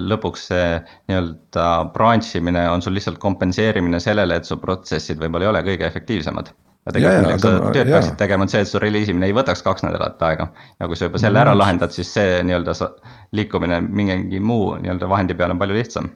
lõpuks 0.00 0.46
see 0.50 0.68
nii-öelda 1.10 1.66
branch 1.94 2.38
imine 2.38 2.64
on 2.72 2.84
sul 2.84 2.96
lihtsalt 2.96 3.20
kompenseerimine 3.22 4.00
sellele, 4.00 4.40
et 4.40 4.48
su 4.48 4.58
protsessid 4.60 5.20
võib-olla 5.20 5.48
ei 5.48 5.52
ole 5.52 5.64
kõige 5.70 5.86
efektiivsemad. 5.88 6.50
jaa, 6.50 6.94
tegelikult 6.96 7.26
millega 7.26 7.42
sa 7.44 7.54
aga 7.56 7.72
tööd 7.76 7.92
peaksid 7.92 8.20
tegema, 8.22 8.46
on 8.46 8.52
see, 8.52 8.64
et 8.64 8.72
su 8.72 8.82
release 8.82 9.12
imine 9.12 9.30
ei 9.30 9.36
võtaks 9.36 9.64
kaks 9.66 9.84
nädalat 9.86 10.22
aega. 10.30 10.50
ja 10.80 10.88
kui 10.88 10.96
sa 10.98 11.10
juba 11.10 11.22
selle 11.22 11.42
ära 11.44 11.56
lahendad, 11.56 11.94
siis 11.94 12.12
see 12.14 12.40
nii-öelda 12.46 12.92
liikumine 13.36 13.82
mingi 13.86 14.40
muu 14.40 14.76
nii-öelda 14.80 15.10
vahendi 15.10 15.38
peale 15.38 15.54
on 15.54 15.60
palju 15.62 15.76
lihtsam. 15.76 16.14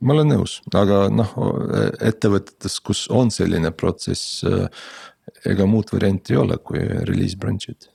Ma 0.00 0.14
olen 0.14 0.32
nõus, 0.32 0.58
aga 0.74 1.06
noh, 1.12 1.34
ettevõtetes, 2.04 2.78
kus 2.84 3.06
on 3.14 3.32
selline 3.34 3.72
protsess, 3.74 4.42
ega 5.48 5.66
muud 5.68 5.90
varianti 5.92 6.34
ei 6.34 6.42
ole, 6.42 6.58
kui 6.64 6.82
release 6.82 7.38
branch'id. 7.38 7.90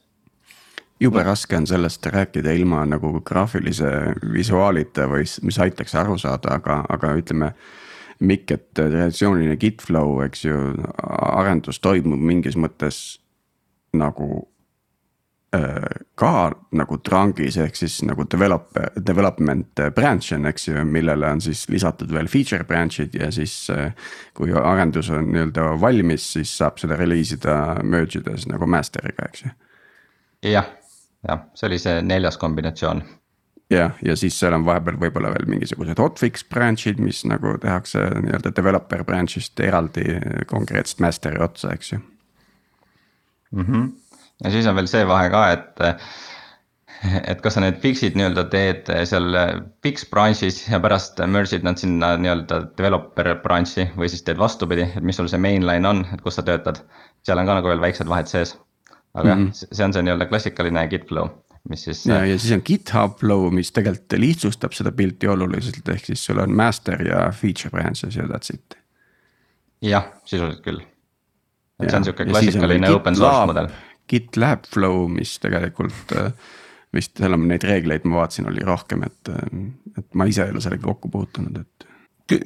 jube 0.99 1.23
raske 1.23 1.57
on 1.57 1.65
sellest 1.67 2.05
rääkida 2.05 2.51
ilma 2.55 2.85
nagu 2.85 3.19
graafilise 3.25 3.89
visuaalita 4.33 5.07
või 5.11 5.25
mis 5.43 5.59
aitaks 5.59 5.95
aru 5.95 6.17
saada, 6.17 6.55
aga, 6.59 6.83
aga 6.89 7.15
ütleme. 7.19 7.53
Mikk, 8.23 8.51
et 8.51 8.67
traditsiooniline 8.77 9.57
git 9.59 9.81
flow, 9.81 10.21
eks 10.23 10.45
ju, 10.45 10.55
arendus 11.01 11.81
toimub 11.83 12.21
mingis 12.21 12.55
mõttes 12.55 12.99
nagu 13.97 14.27
äh, 14.37 14.52
ka 16.17 16.33
nagu 16.73 16.97
trangis 17.05 17.57
ehk 17.61 17.75
siis 17.77 17.99
nagu 18.07 18.25
develop, 18.31 18.73
development 19.05 19.81
branch 19.95 20.33
on, 20.33 20.47
eks 20.49 20.67
ju, 20.67 20.85
millele 20.85 21.29
on 21.29 21.41
siis 21.45 21.67
lisatud 21.69 22.11
veel 22.13 22.29
feature 22.31 22.65
branch'id 22.65 23.13
ja 23.19 23.29
siis 23.31 23.69
äh, 23.69 23.93
kui 24.33 24.53
arendus 24.57 25.11
on 25.13 25.29
nii-öelda 25.29 25.73
valmis, 25.81 26.31
siis 26.33 26.53
saab 26.57 26.81
seda 26.81 26.97
release 26.97 27.37
ida 27.37 27.57
merge 27.83 28.21
ides 28.21 28.47
nagu 28.49 28.65
master'iga, 28.69 29.29
eks 29.29 29.45
ju 29.45 29.53
jah, 30.53 30.71
jah, 31.27 31.45
see 31.53 31.69
oli 31.69 31.81
see 31.81 32.01
neljas 32.01 32.39
kombinatsioon 32.41 33.03
jah, 33.73 33.93
ja 34.05 34.15
siis 34.19 34.37
seal 34.39 34.57
on 34.57 34.65
vahepeal 34.65 34.97
võib-olla 35.01 35.31
veel 35.35 35.47
mingisugused 35.53 36.01
hotfix 36.01 36.45
branch'id, 36.49 37.01
mis 37.03 37.23
nagu 37.29 37.55
tehakse 37.61 38.07
nii-öelda 38.23 38.53
developer 38.55 39.05
branch'ist 39.07 39.59
eraldi 39.63 40.17
konkreetselt 40.49 41.03
master'i 41.05 41.41
otsa, 41.43 41.73
eks 41.77 41.93
ju. 41.93 42.01
mm. 43.51 43.65
-hmm. 43.65 43.91
Ja 44.43 44.51
siis 44.51 44.67
on 44.67 44.75
veel 44.75 44.89
see 44.91 45.05
vahe 45.07 45.29
ka, 45.33 45.43
et, 45.55 45.83
et 47.31 47.41
kas 47.43 47.57
sa 47.57 47.63
need 47.63 47.79
fix'id 47.83 48.17
nii-öelda 48.19 48.45
teed 48.51 48.89
seal 49.09 49.37
fix 49.83 50.05
branch'is 50.11 50.63
ja 50.71 50.79
pärast 50.83 51.19
merge'id 51.35 51.65
nad 51.67 51.79
sinna 51.81 52.13
nii-öelda 52.19 52.61
developer 52.77 53.33
branch'i 53.43 53.89
või 53.97 54.11
siis 54.11 54.25
teed 54.27 54.41
vastupidi, 54.41 54.89
et 54.97 55.03
mis 55.03 55.19
sul 55.19 55.31
see 55.31 55.41
mainline 55.41 55.89
on, 55.89 56.03
et 56.13 56.21
kus 56.23 56.39
sa 56.39 56.45
töötad. 56.47 56.83
seal 57.23 57.39
on 57.39 57.47
ka 57.47 57.57
nagu 57.59 57.71
veel 57.71 57.83
väiksed 57.83 58.09
vahed 58.11 58.27
sees. 58.31 58.57
aga 59.13 59.29
jah 59.29 59.37
mm 59.37 59.47
-hmm., 59.47 59.73
see 59.75 59.85
on 59.85 59.93
see 59.93 60.03
nii-öelda 60.03 60.25
klassikaline 60.25 60.87
git 60.89 61.07
flow, 61.07 61.29
mis 61.69 61.83
siis 61.83 62.05
ja, 62.05 62.25
ja 62.25 62.37
siis 62.39 62.53
on 62.55 62.61
GitHub 62.65 63.19
flow, 63.19 63.49
mis 63.51 63.71
tegelikult 63.71 64.19
lihtsustab 64.19 64.73
seda 64.73 64.91
pilti 64.91 65.27
oluliselt, 65.27 65.87
ehk 65.89 66.05
siis 66.05 66.25
sul 66.25 66.39
on 66.39 66.55
master 66.55 67.07
ja 67.07 67.31
feature 67.31 67.69
branches 67.69 68.15
ja 68.15 68.23
that's 68.23 68.53
it. 68.53 68.77
jah, 69.81 70.07
sisuliselt 70.25 70.63
küll. 70.65 70.81
et 71.79 71.89
see 71.89 71.93
Ja- 71.93 71.97
on 71.97 72.03
sihuke 72.03 72.23
siis 72.23 72.27
on 72.27 72.33
veel 72.33 72.51
klassikaline 72.51 72.89
open 72.89 73.15
source 73.15 73.45
mudel. 73.45 73.67
GitLab 74.13 74.67
flow, 74.69 75.07
mis 75.11 75.35
tegelikult 75.41 76.13
äh, 76.17 76.31
vist 76.93 77.17
seal 77.17 77.33
on 77.35 77.47
neid 77.49 77.65
reegleid, 77.65 78.05
ma 78.05 78.21
vaatasin, 78.21 78.47
oli 78.51 78.63
rohkem, 78.65 79.05
et, 79.07 79.33
et 79.97 80.07
ma 80.17 80.27
ise 80.29 80.45
ei 80.45 80.53
ole 80.53 80.61
sellega 80.63 80.85
kokku 80.85 81.09
puutunud, 81.13 81.57
et 81.63 81.89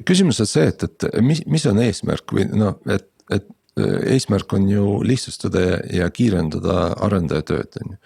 küsimus 0.08 0.40
on 0.42 0.48
see, 0.48 0.66
et, 0.72 0.84
et 0.84 1.08
mis, 1.24 1.42
mis 1.46 1.64
on 1.70 1.80
eesmärk 1.82 2.34
või 2.34 2.48
noh, 2.50 2.78
et, 2.90 3.08
et 3.34 3.48
äh, 3.80 4.14
eesmärk 4.16 4.52
on 4.56 4.68
ju 4.72 4.98
lihtsustada 5.06 5.64
ja, 5.64 5.78
ja 6.02 6.10
kiirendada 6.14 6.92
arendaja 7.06 7.46
tööd, 7.52 7.80
on 7.82 7.94
ju. 7.94 8.00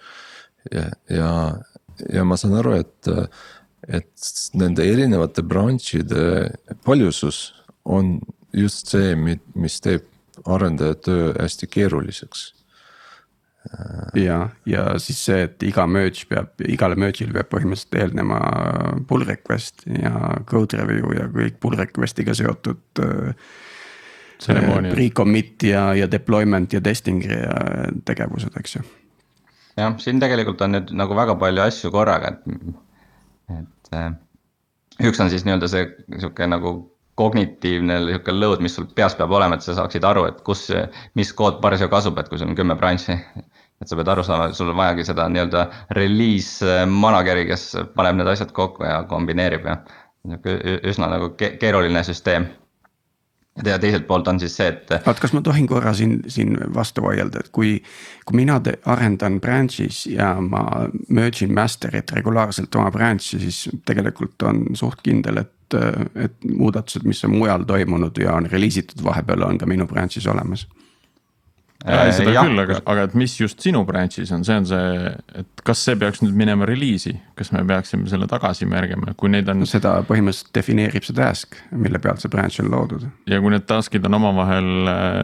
ja, 0.75 0.85
ja, 1.09 1.31
ja 2.19 2.27
ma 2.27 2.37
saan 2.39 2.57
aru, 2.59 2.77
et, 2.83 3.11
et 3.87 4.31
nende 4.59 4.85
erinevate 4.87 5.45
branch'ide 5.47 6.49
paljusus 6.85 7.45
on 7.83 8.17
just 8.53 8.91
see, 8.93 9.15
mis 9.17 9.79
teeb 9.83 10.07
arendaja 10.49 10.95
töö 10.95 11.31
hästi 11.39 11.67
keeruliseks. 11.71 12.52
Ja, 14.19 14.37
ja 14.65 14.85
siis 14.99 15.19
see, 15.25 15.43
et 15.47 15.63
iga 15.63 15.85
merge 15.87 16.25
peab, 16.29 16.51
igale 16.67 16.97
merge'ile 16.99 17.33
peab 17.37 17.49
põhimõtteliselt 17.53 17.95
eelnema 17.99 18.39
pull 19.07 19.23
request 19.27 19.85
ja 19.87 20.13
code 20.49 20.79
review 20.79 21.13
ja 21.15 21.29
kõik 21.31 21.59
pull 21.63 21.77
request'iga 21.79 22.35
seotud 22.37 23.03
äh, 23.03 23.53
Tseremooniad. 24.43 24.91
Pre-commit 24.97 25.63
ja, 25.69 25.85
ja 25.95 26.09
deployment 26.11 26.73
ja 26.75 26.81
testing 26.83 27.21
ja 27.23 27.53
tegevused, 28.05 28.51
eks 28.59 28.75
ju. 28.75 28.83
jah, 29.79 29.95
siin 30.01 30.19
tegelikult 30.19 30.61
on 30.65 30.75
nüüd 30.75 30.91
nagu 30.99 31.15
väga 31.15 31.37
palju 31.39 31.63
asju 31.63 31.93
korraga, 31.93 32.33
et, 32.33 32.81
et 33.61 33.95
äh, 33.95 34.09
üks 35.07 35.23
on 35.23 35.31
siis 35.31 35.47
nii-öelda 35.47 35.71
see 35.71 35.87
sihuke 36.17 36.49
nagu 36.51 36.75
kognitiivne 37.15 37.99
sihuke 38.07 38.33
load, 38.33 38.61
mis 38.65 38.75
sul 38.75 38.87
peas 38.97 39.15
peab 39.17 39.31
olema, 39.37 39.55
et 39.55 39.65
sa 39.65 39.75
saaksid 39.77 40.05
aru, 40.07 40.25
et 40.29 40.39
kus, 40.45 40.67
mis 41.15 41.31
kood 41.37 41.59
parasjagu 41.61 41.95
asub, 41.97 42.17
et 42.17 42.29
kui 42.29 42.41
sul 42.41 42.49
on 42.51 42.57
kümme 42.57 42.75
branch'i. 42.79 43.19
Et 43.83 43.91
sa 43.91 43.99
pead 43.99 44.11
aru 44.13 44.23
saama, 44.23 44.49
sul 44.55 44.71
on 44.71 44.79
vajagi 44.79 45.05
seda 45.11 45.27
nii-öelda 45.31 45.67
release 45.97 46.79
manager'i, 46.89 47.45
kes 47.49 47.69
paneb 47.97 48.21
need 48.21 48.31
asjad 48.33 48.55
kokku 48.55 48.87
ja 48.87 49.03
kombineerib 49.09 49.69
ja. 49.69 49.77
nihuke 50.23 50.79
üsna 50.87 51.09
nagu 51.11 51.33
keeruline 51.35 52.03
süsteem 52.07 52.47
ja 53.65 53.79
teiselt 53.79 54.07
poolt 54.07 54.27
on 54.27 54.39
siis 54.41 54.55
see, 54.57 54.69
et. 54.71 54.93
oot, 55.05 55.19
kas 55.21 55.33
ma 55.35 55.41
tohin 55.45 55.67
korra 55.69 55.93
siin, 55.93 56.19
siin 56.31 56.55
vastu 56.73 57.03
vaielda, 57.05 57.43
et 57.43 57.51
kui, 57.53 57.75
kui 58.25 58.37
mina 58.39 58.59
arendan 58.89 59.39
branch'is 59.43 60.05
ja 60.09 60.33
ma 60.41 60.63
merge 61.09 61.45
in 61.45 61.53
master'it 61.53 62.15
regulaarselt 62.17 62.75
oma 62.79 62.91
branch'i, 62.91 63.41
siis 63.43 63.67
tegelikult 63.85 64.47
on 64.49 64.63
suht 64.79 65.03
kindel, 65.05 65.43
et, 65.43 65.77
et 66.15 66.49
muudatused, 66.49 67.05
mis 67.05 67.21
on 67.27 67.35
mujal 67.37 67.67
toimunud 67.69 68.17
ja 68.23 68.33
on 68.39 68.49
release 68.49 68.81
itud 68.81 69.03
vahepeal, 69.05 69.45
on 69.45 69.61
ka 69.61 69.69
minu 69.69 69.85
branch'is 69.89 70.27
olemas 70.31 70.65
Äh, 71.83 72.13
seda 72.15 72.31
ja. 72.31 72.43
küll, 72.45 72.59
aga, 72.61 72.77
aga 72.87 73.01
et 73.09 73.15
mis 73.19 73.33
just 73.35 73.59
sinu 73.63 73.81
branch'is 73.83 74.29
on, 74.31 74.45
see 74.47 74.55
on 74.55 74.67
see, 74.69 75.09
et 75.41 75.63
kas 75.67 75.81
see 75.83 75.97
peaks 75.99 76.21
nüüd 76.23 76.37
minema 76.39 76.67
reliisi, 76.69 77.11
kas 77.35 77.51
me 77.51 77.59
peaksime 77.67 78.07
selle 78.07 78.27
tagasi 78.31 78.67
märgima, 78.71 79.11
kui 79.19 79.31
neid 79.33 79.51
on. 79.51 79.65
seda 79.67 79.97
põhimõtteliselt 80.07 80.53
defineerib 80.55 81.03
see 81.03 81.17
task, 81.17 81.59
mille 81.75 81.99
pealt 81.99 82.23
see 82.23 82.31
branch 82.31 82.63
on 82.63 82.71
loodud. 82.71 83.03
ja 83.27 83.41
kui 83.43 83.51
need 83.51 83.67
task'id 83.67 84.07
on 84.07 84.15
omavahel 84.21 84.71
äh, 84.93 85.19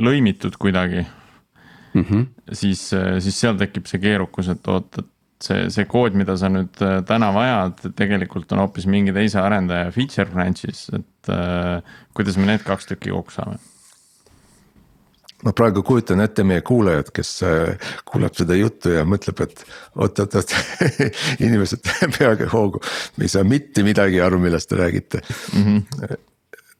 lõimitud 0.00 0.56
kuidagi 0.56 1.04
mm, 1.04 2.00
-hmm. 2.00 2.26
siis, 2.56 2.88
äh, 2.96 3.18
siis 3.20 3.44
seal 3.44 3.60
tekib 3.60 3.92
see 3.92 4.00
keerukus, 4.00 4.48
et 4.48 4.72
oot, 4.72 4.88
et 5.02 5.44
see, 5.44 5.68
see 5.76 5.84
kood, 5.84 6.16
mida 6.16 6.40
sa 6.40 6.48
nüüd 6.48 6.72
täna 7.04 7.34
vajad, 7.36 7.90
tegelikult 8.00 8.56
on 8.56 8.64
hoopis 8.64 8.88
mingi 8.88 9.12
teise 9.12 9.44
arendaja 9.44 9.92
feature 9.92 10.30
branch'is, 10.32 10.88
et 10.88 11.36
äh, 11.36 11.82
kuidas 12.16 12.40
me 12.40 12.48
need 12.48 12.64
kaks 12.64 12.88
tükki 12.88 13.12
kokku 13.12 13.42
saame 13.42 13.60
ma 15.46 15.52
praegu 15.54 15.82
kujutan 15.86 16.22
ette 16.24 16.44
meie 16.46 16.62
kuulajat, 16.66 17.10
kes 17.14 17.32
äh, 17.46 17.90
kuuleb 18.08 18.34
seda 18.38 18.56
juttu 18.58 18.94
ja 18.96 19.04
mõtleb, 19.08 19.44
et 19.46 19.62
oot-oot-oot 19.98 20.54
inimesed 21.44 21.84
peage 22.16 22.48
hoogu. 22.52 22.82
me 23.16 23.28
ei 23.28 23.32
saa 23.32 23.46
mitte 23.46 23.84
midagi 23.86 24.22
aru, 24.24 24.40
millest 24.42 24.70
te 24.72 24.80
räägite 24.80 25.22
mm. 25.22 25.64
-hmm. 25.64 26.16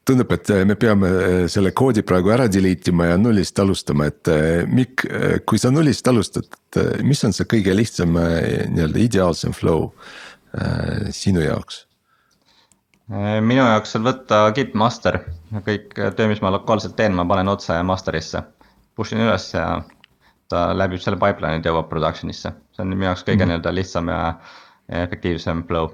tundub, 0.04 0.32
et 0.32 0.48
me 0.66 0.74
peame 0.74 1.08
äh, 1.08 1.40
selle 1.48 1.70
koodi 1.70 2.02
praegu 2.02 2.34
ära 2.34 2.48
delete 2.48 2.90
ima 2.90 3.06
ja 3.12 3.16
nullist 3.16 3.58
alustama, 3.58 4.06
et 4.06 4.28
äh, 4.28 4.66
Mikk, 4.66 5.06
kui 5.46 5.58
sa 5.58 5.70
nullist 5.70 6.08
alustad, 6.08 6.48
mis 7.02 7.24
on 7.24 7.32
see 7.32 7.46
kõige 7.46 7.74
lihtsam 7.76 8.18
nii-öelda 8.18 8.98
ideaalsem 8.98 9.52
flow 9.52 9.92
sinu 11.12 11.40
jaoks? 11.44 11.87
Minu 13.08 13.62
jaoks 13.62 13.96
on 13.96 14.04
võtta 14.04 14.40
git 14.56 14.74
master, 14.76 15.22
kõik 15.64 15.94
töö, 15.96 16.28
mis 16.28 16.42
ma 16.44 16.52
lokaalselt 16.52 16.96
teen, 16.98 17.16
ma 17.16 17.24
panen 17.28 17.48
otse 17.48 17.78
master'isse. 17.86 18.42
Push 18.98 19.14
in 19.14 19.22
üles 19.24 19.46
ja 19.54 19.80
ta 20.52 20.68
läbib 20.76 21.00
selle 21.02 21.20
pipeline'id, 21.20 21.66
jõuab 21.68 21.88
production'isse, 21.90 22.52
see 22.74 22.84
on 22.84 22.92
minu 22.94 23.08
jaoks 23.08 23.24
kõige 23.24 23.44
mm 23.44 23.52
nii-öelda 23.52 23.74
lihtsam 23.74 24.12
ja 24.12 24.20
efektiivsem 25.04 25.64
flow. 25.68 25.90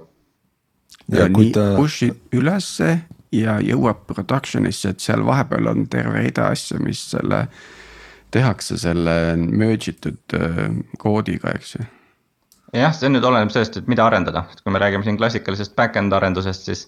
ja, 1.09 1.25
ja 1.25 1.29
nii 1.29 1.53
ta... 1.55 1.67
push'id 1.77 2.35
ülesse 2.35 2.91
ja 3.35 3.59
jõuab 3.63 4.07
production'isse, 4.11 4.95
et 4.95 5.03
seal 5.03 5.25
vahepeal 5.27 5.71
on 5.71 5.89
terve 5.91 6.23
rida 6.23 6.49
asju, 6.55 6.79
mis 6.83 7.03
selle 7.15 7.47
tehakse 8.35 8.79
selle 8.79 9.37
merge 9.37 9.95
itud 9.95 10.35
äh, 10.39 10.65
koodiga, 10.99 11.55
eks 11.55 11.77
ju 11.77 11.87
jah, 12.75 12.95
see 12.95 13.11
nüüd 13.13 13.25
oleneb 13.27 13.53
sellest, 13.55 13.79
et 13.81 13.91
mida 13.91 14.07
arendada, 14.07 14.45
et 14.53 14.63
kui 14.63 14.73
me 14.75 14.81
räägime 14.83 15.07
siin 15.07 15.19
klassikalisest 15.21 15.75
back-end 15.79 16.15
arendusest, 16.17 16.69
siis 16.69 16.85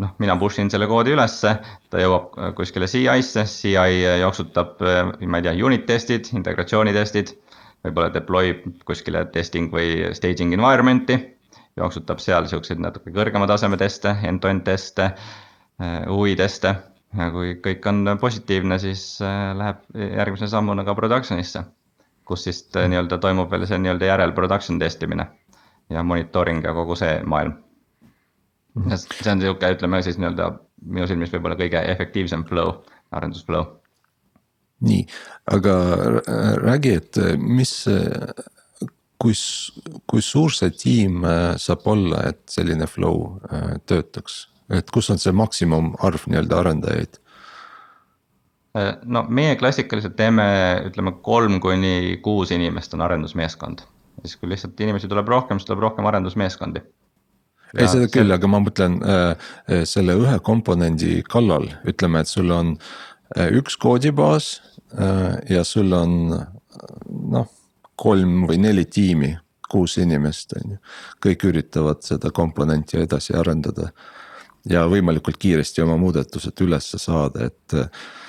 noh, 0.00 0.12
mina 0.22 0.36
push 0.40 0.62
in 0.62 0.70
selle 0.72 0.88
koodi 0.90 1.14
ülesse, 1.16 1.54
ta 1.92 2.02
jõuab 2.02 2.36
kuskile 2.58 2.88
CI-sse, 2.90 3.44
CI 3.50 3.98
jooksutab, 4.22 4.80
ma 5.26 5.40
ei 5.40 5.48
tea, 5.48 5.56
unit 5.66 5.86
testid, 5.88 6.30
integratsioonitestid. 6.38 7.36
võib-olla 7.82 8.12
deploy 8.14 8.52
kuskile 8.86 9.24
testing 9.34 9.72
või 9.74 10.14
staging 10.14 10.54
environment'i, 10.54 11.16
jooksutab 11.76 12.20
seal 12.22 12.46
siukseid 12.46 12.78
natuke 12.78 13.10
kõrgema 13.10 13.48
taseme 13.50 13.76
teste, 13.76 14.14
end-to-end 14.28 14.62
teste, 14.64 15.10
UI 16.08 16.36
teste. 16.38 16.76
Ja 17.18 17.26
kui 17.34 17.56
kõik 17.60 17.84
on 17.90 18.06
positiivne, 18.20 18.78
siis 18.80 19.18
läheb 19.20 19.82
järgmise 19.98 20.46
sammuna 20.48 20.84
ka 20.86 20.94
production'isse 20.96 21.66
kus 22.24 22.44
siis 22.46 22.64
nii-öelda 22.74 23.18
toimub 23.18 23.50
veel 23.50 23.66
see 23.66 23.78
nii-öelda 23.82 24.10
järel 24.12 24.32
production 24.36 24.78
testimine 24.78 25.26
ja 25.90 26.02
monitooring 26.02 26.64
ja 26.64 26.74
kogu 26.74 26.96
see 26.96 27.20
maailm. 27.24 27.58
Mhm. 28.74 28.94
see 28.96 29.32
on 29.32 29.40
sihuke, 29.40 29.68
ütleme 29.74 30.02
siis 30.02 30.18
nii-öelda 30.18 30.52
minu 30.82 31.06
silmis 31.06 31.32
võib-olla 31.32 31.58
kõige 31.60 31.82
efektiivsem 31.92 32.44
flow, 32.48 32.78
arendusflow. 33.12 33.66
nii, 34.82 35.02
aga 35.52 35.74
räägi, 36.58 36.94
et 36.98 37.18
mis, 37.38 37.74
kui, 39.22 39.34
kui 40.10 40.24
suur 40.24 40.54
see 40.56 40.72
tiim 40.74 41.22
äh, 41.28 41.52
saab 41.60 41.86
olla, 41.92 42.24
et 42.32 42.42
selline 42.50 42.88
flow 42.90 43.36
äh, 43.46 43.76
töötaks, 43.86 44.46
et 44.72 44.90
kus 44.90 45.10
on 45.14 45.20
see 45.22 45.34
maksimum 45.36 45.92
arv 46.02 46.26
nii-öelda 46.26 46.62
arendajaid? 46.64 47.21
Äh, 48.72 48.94
no 49.04 49.24
meie 49.28 49.56
klassikaliselt 49.60 50.14
teeme, 50.16 50.44
ütleme 50.88 51.12
kolm 51.24 51.58
kuni 51.60 52.16
kuus 52.24 52.54
inimest 52.56 52.94
on 52.96 53.04
arendusmeeskond. 53.04 53.84
siis, 54.22 54.36
kui 54.36 54.48
lihtsalt 54.48 54.80
inimesi 54.80 55.08
tuleb 55.08 55.28
rohkem, 55.28 55.58
siis 55.58 55.66
tuleb 55.68 55.82
rohkem 55.84 56.06
arendusmeeskondi. 56.08 56.80
ei, 57.76 57.88
seda 57.88 58.08
küll 58.08 58.30
see..., 58.30 58.36
aga 58.38 58.48
ma 58.48 58.62
mõtlen 58.64 58.96
äh, 59.04 59.24
äh, 59.68 59.82
selle 59.88 60.16
ühe 60.20 60.38
komponendi 60.40 61.20
kallal, 61.28 61.68
ütleme, 61.88 62.22
et 62.24 62.32
sul 62.32 62.52
on 62.52 62.72
äh, 63.36 63.50
üks 63.60 63.76
koodibaas 63.76 64.54
äh, 64.96 65.36
ja 65.52 65.64
sul 65.68 65.92
on 65.96 66.16
noh, 66.32 67.52
kolm 68.00 68.46
või 68.48 68.56
neli 68.62 68.86
tiimi, 68.88 69.34
kuus 69.68 69.98
inimest 70.00 70.56
on 70.56 70.76
ju. 70.76 70.80
kõik 71.28 71.44
üritavad 71.52 72.00
seda 72.08 72.32
komponenti 72.32 73.04
edasi 73.04 73.36
arendada 73.36 73.90
ja 74.64 74.86
võimalikult 74.88 75.36
kiiresti 75.36 75.84
oma 75.84 75.98
muudatused 76.00 76.64
ülesse 76.64 77.00
saada, 77.02 77.50
et 77.52 77.76
Äh, 77.76 78.21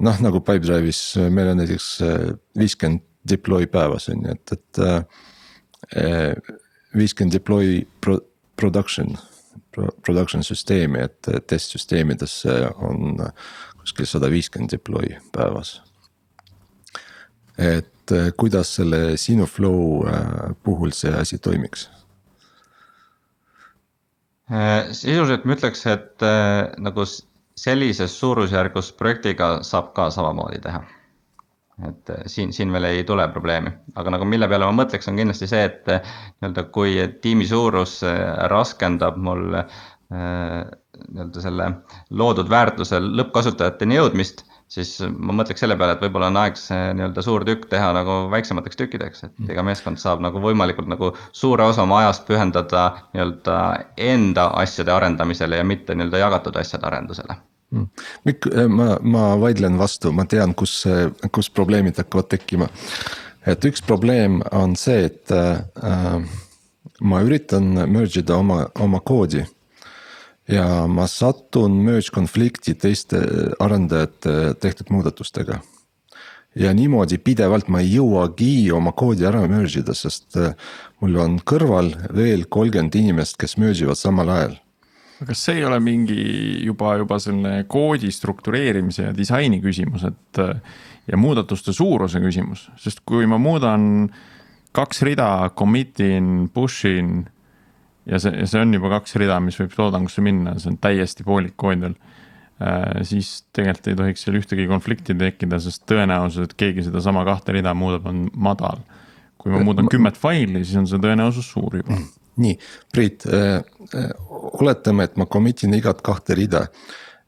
noh, 0.00 0.20
nagu 0.20 0.40
Pipedrive'is 0.42 1.16
äh, 1.20 1.30
meil 1.30 1.52
on 1.52 1.60
näiteks 1.62 1.88
äh, 2.02 2.32
viiskümmend 2.58 3.04
deploy 3.28 3.66
päevas 3.70 4.08
on 4.12 4.26
ju, 4.26 4.34
et, 4.34 4.52
et. 4.52 4.82
viiskümmend 6.94 7.34
deploy 7.34 7.82
pro, 8.00 8.18
production, 8.56 9.16
production 10.04 10.42
süsteemi, 10.44 11.00
et 11.04 11.28
testsüsteemidesse 11.48 12.54
on 12.76 13.18
kuskil 13.80 14.06
sada 14.08 14.30
viiskümmend 14.30 14.72
deploy 14.72 15.16
päevas. 15.32 15.80
et 17.58 18.12
kuidas 18.36 18.74
selle 18.76 19.16
sinu 19.16 19.46
flow 19.46 20.04
puhul 20.62 20.92
see 20.92 21.12
asi 21.14 21.38
toimiks? 21.38 21.88
sisuliselt 24.92 25.44
ma 25.44 25.56
ütleks, 25.56 25.86
et 25.86 26.26
nagu 26.78 27.06
sellises 27.56 28.18
suurusjärgus 28.20 28.92
projektiga 28.98 29.58
saab 29.62 29.92
ka 29.94 30.10
samamoodi 30.10 30.60
teha. 30.62 30.82
et 31.88 32.10
eh, 32.10 32.22
siin, 32.30 32.52
siin 32.54 32.70
veel 32.72 32.84
ei 32.86 33.00
tule 33.04 33.24
probleemi, 33.34 33.72
aga 33.98 34.12
nagu 34.14 34.26
mille 34.30 34.46
peale 34.48 34.66
ma 34.68 34.76
mõtleks, 34.84 35.08
on 35.10 35.16
kindlasti 35.18 35.48
see, 35.50 35.64
et 35.66 35.88
eh, 35.90 36.12
nii-öelda 36.38 36.62
kui 36.76 36.92
tiimi 37.22 37.48
suurus 37.50 37.96
eh, 38.06 38.20
raskendab 38.52 39.18
mul 39.18 39.56
nii-öelda 40.14 41.42
selle 41.42 41.66
loodud 42.14 42.50
väärtuse 42.52 43.00
lõppkasutajateni 43.02 43.98
jõudmist 43.98 44.44
siis 44.70 44.96
ma 45.04 45.34
mõtleks 45.36 45.62
selle 45.62 45.76
peale, 45.78 45.94
et 45.96 46.02
võib-olla 46.04 46.30
on 46.32 46.38
aeg 46.40 46.58
see 46.58 46.92
nii-öelda 46.96 47.24
suur 47.24 47.44
tükk 47.46 47.66
teha 47.70 47.90
nagu 47.96 48.18
väiksemateks 48.32 48.78
tükkideks, 48.80 49.24
et 49.26 49.50
iga 49.54 49.64
meeskond 49.66 50.00
saab 50.00 50.22
nagu 50.24 50.40
võimalikult 50.42 50.88
nagu 50.90 51.12
suure 51.32 51.66
osa 51.68 51.84
oma 51.84 52.00
ajast 52.02 52.26
pühendada 52.28 52.84
nii-öelda 53.14 53.58
enda 54.10 54.48
asjade 54.62 54.94
arendamisele 54.94 55.60
ja 55.60 55.66
mitte 55.66 55.96
nii-öelda 55.96 56.22
jagatud 56.24 56.56
asjade 56.60 56.88
arendusele 56.90 57.36
mm. 57.70 57.90
Mikk, 58.28 58.48
eh, 58.52 58.70
ma, 58.70 58.94
ma 59.00 59.26
vaidlen 59.40 59.78
vastu, 59.80 60.12
ma 60.12 60.26
tean, 60.30 60.54
kus, 60.58 60.82
kus 61.32 61.50
probleemid 61.50 62.00
hakkavad 62.00 62.32
tekkima. 62.32 62.70
et 63.46 63.64
üks 63.68 63.84
probleem 63.84 64.40
on 64.56 64.76
see, 64.80 65.04
et 65.10 65.32
äh, 65.34 66.24
ma 67.04 67.20
üritan 67.26 67.74
merge 67.90 68.22
ida 68.22 68.38
oma, 68.40 68.64
oma 68.80 69.00
koodi 69.04 69.44
ja 70.48 70.86
ma 70.90 71.06
satun 71.08 71.78
merge 71.84 72.12
konflikti 72.14 72.74
teiste 72.76 73.20
arendajate 73.62 74.54
tehtud 74.60 74.92
muudatustega. 74.92 75.60
ja 76.54 76.70
niimoodi 76.74 77.18
pidevalt 77.18 77.66
ma 77.68 77.80
ei 77.82 77.96
jõuagi 77.96 78.70
oma 78.70 78.92
koodi 78.94 79.26
ära 79.26 79.40
merge 79.50 79.80
ida, 79.80 79.94
sest 79.94 80.36
äh, 80.38 80.52
mul 81.02 81.16
on 81.18 81.40
kõrval 81.42 81.90
veel 82.14 82.44
kolmkümmend 82.46 82.94
inimest, 82.94 83.36
kes 83.40 83.56
merge 83.58 83.82
ivad 83.82 83.98
samal 83.98 84.30
ajal. 84.30 84.54
kas 85.24 85.46
see 85.46 85.58
ei 85.58 85.64
ole 85.64 85.80
mingi 85.80 86.20
juba, 86.66 86.96
juba 87.00 87.18
selline 87.18 87.64
koodi 87.66 88.12
struktureerimise 88.12 89.08
ja 89.08 89.16
disaini 89.16 89.60
küsimus, 89.64 90.04
et 90.06 90.42
äh, 90.42 90.60
ja 91.08 91.16
muudatuste 91.16 91.72
suuruse 91.72 92.20
küsimus, 92.20 92.68
sest 92.80 93.02
kui 93.06 93.26
ma 93.26 93.38
muudan 93.38 94.08
kaks 94.74 95.02
rida, 95.06 95.50
commit 95.56 96.00
in, 96.00 96.48
push 96.52 96.86
in 96.90 97.24
ja 98.06 98.18
see, 98.20 98.46
see 98.46 98.60
on 98.60 98.74
juba 98.74 98.90
kaks 98.98 99.16
rida, 99.20 99.40
mis 99.40 99.58
võib 99.60 99.74
toodangusse 99.76 100.24
minna, 100.24 100.58
see 100.58 100.72
on 100.72 100.78
täiesti 100.82 101.26
poolik 101.26 101.56
kood 101.56 101.80
veel 101.86 101.98
Äh, 102.62 103.02
siis 103.02 103.40
tegelikult 103.54 103.88
ei 103.90 103.96
tohiks 103.98 104.22
seal 104.22 104.36
ühtegi 104.38 104.68
konflikti 104.70 105.16
tekkida, 105.18 105.58
sest 105.58 105.82
tõenäosus, 105.90 106.46
et 106.46 106.52
keegi 106.58 106.84
sedasama 106.86 107.24
kahte 107.26 107.56
rida 107.56 107.72
muudab, 107.74 108.06
on 108.06 108.28
madal. 108.30 108.84
kui 109.42 109.52
ma 109.52 109.58
muudan 109.60 109.90
kümmet 109.92 110.16
faili, 110.16 110.62
siis 110.62 110.78
on 110.78 110.86
see 110.88 111.02
tõenäosus 111.02 111.48
suur 111.50 111.80
juba. 111.80 111.98
nii, 112.44 112.54
Priit 112.94 113.26
äh,, 113.26 113.58
äh 113.90 114.12
oletame, 114.62 115.04
et 115.04 115.18
ma 115.18 115.26
commit 115.26 115.64
in 115.66 115.74
igat 115.74 116.00
kahte 116.06 116.38
rida 116.38 116.68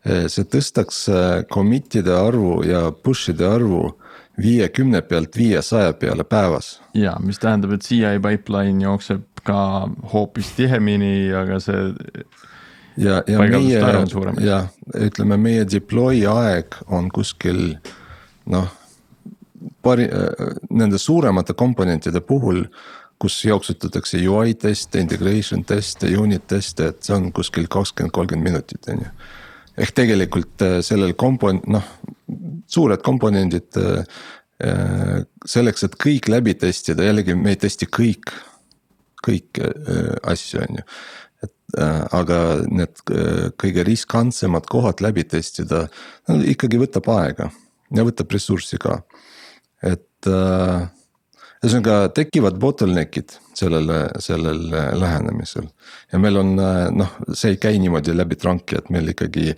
äh,. 0.07 0.29
see 0.31 0.47
tõstaks 0.47 1.03
äh, 1.11 1.43
commit'ide 1.51 2.15
arvu 2.15 2.62
ja 2.62 2.87
push'ide 2.95 3.51
arvu 3.51 3.83
viiekümne 4.39 5.03
pealt 5.03 5.37
viiesaja 5.37 5.93
peale 5.99 6.25
päevas. 6.25 6.77
ja 6.95 7.17
mis 7.19 7.43
tähendab, 7.43 7.75
et 7.75 7.83
CI 7.83 8.21
pipeline 8.23 8.87
jookseb 8.87 9.36
ka 9.47 9.61
hoopis 10.13 10.53
tihemini, 10.59 11.31
aga 11.37 11.61
see 11.63 11.85
ja, 12.97 13.23
ja 13.27 13.39
meie, 13.43 13.81
ja 14.45 14.61
ütleme, 14.95 15.39
meie 15.41 15.65
deploy 15.69 16.25
aeg 16.31 16.79
on 16.87 17.11
kuskil 17.15 17.79
noh, 18.53 18.69
pari, 19.83 20.07
nende 20.71 20.99
suuremate 21.01 21.57
komponentide 21.59 22.23
puhul 22.25 22.65
kus 23.19 23.45
jooksutatakse 23.45 24.21
UI 24.29 24.55
teste, 24.55 25.01
integration 25.01 25.65
teste, 25.65 26.11
unit 26.19 26.47
teste, 26.49 26.91
et 26.93 27.07
see 27.07 27.17
on 27.17 27.31
kuskil 27.35 27.69
kakskümmend, 27.73 28.13
kolmkümmend 28.15 28.51
minutit, 28.51 28.89
on 28.93 29.05
ju. 29.05 29.13
ehk 29.77 29.93
tegelikult 29.97 30.65
äh, 30.65 30.79
sellel 30.85 31.15
kompon-, 31.21 31.63
noh, 31.73 31.85
suured 32.69 33.03
komponendid 33.05 33.77
äh, 33.81 34.05
äh, 34.65 35.23
selleks, 35.49 35.85
et 35.85 35.97
kõik 36.01 36.29
läbi 36.33 36.57
testida, 36.61 37.05
jällegi 37.09 37.37
me 37.37 37.55
ei 37.55 37.61
testi 37.61 37.89
kõik, 37.89 38.35
kõiki 39.27 39.71
asju, 40.23 40.62
on 40.62 40.81
ju 40.81 40.85
et 41.45 41.81
äh, 41.81 42.03
aga 42.17 42.41
need 42.71 43.01
äh, 43.12 43.49
kõige 43.61 43.85
riskantsemad 43.87 44.69
kohad 44.71 45.03
läbi 45.05 45.27
testida, 45.29 45.87
no 46.29 46.39
ikkagi 46.43 46.81
võtab 46.81 47.09
aega 47.17 47.51
ja 47.95 48.05
võtab 48.07 48.33
ressurssi 48.35 48.79
ka. 48.83 49.01
et 49.83 50.31
äh, 50.31 50.87
ühesõnaga 51.65 52.12
tekivad 52.15 52.59
bottleneck'id 52.61 53.39
sellele, 53.57 54.07
sellel 54.23 54.69
lähenemisel. 55.01 55.69
ja 56.12 56.21
meil 56.23 56.41
on 56.43 56.55
noh, 56.57 57.19
see 57.33 57.55
ei 57.55 57.61
käi 57.61 57.81
niimoodi 57.83 58.15
läbi 58.15 58.39
trunk'i, 58.39 58.79
et 58.79 58.91
meil 58.91 59.12
ikkagi 59.12 59.55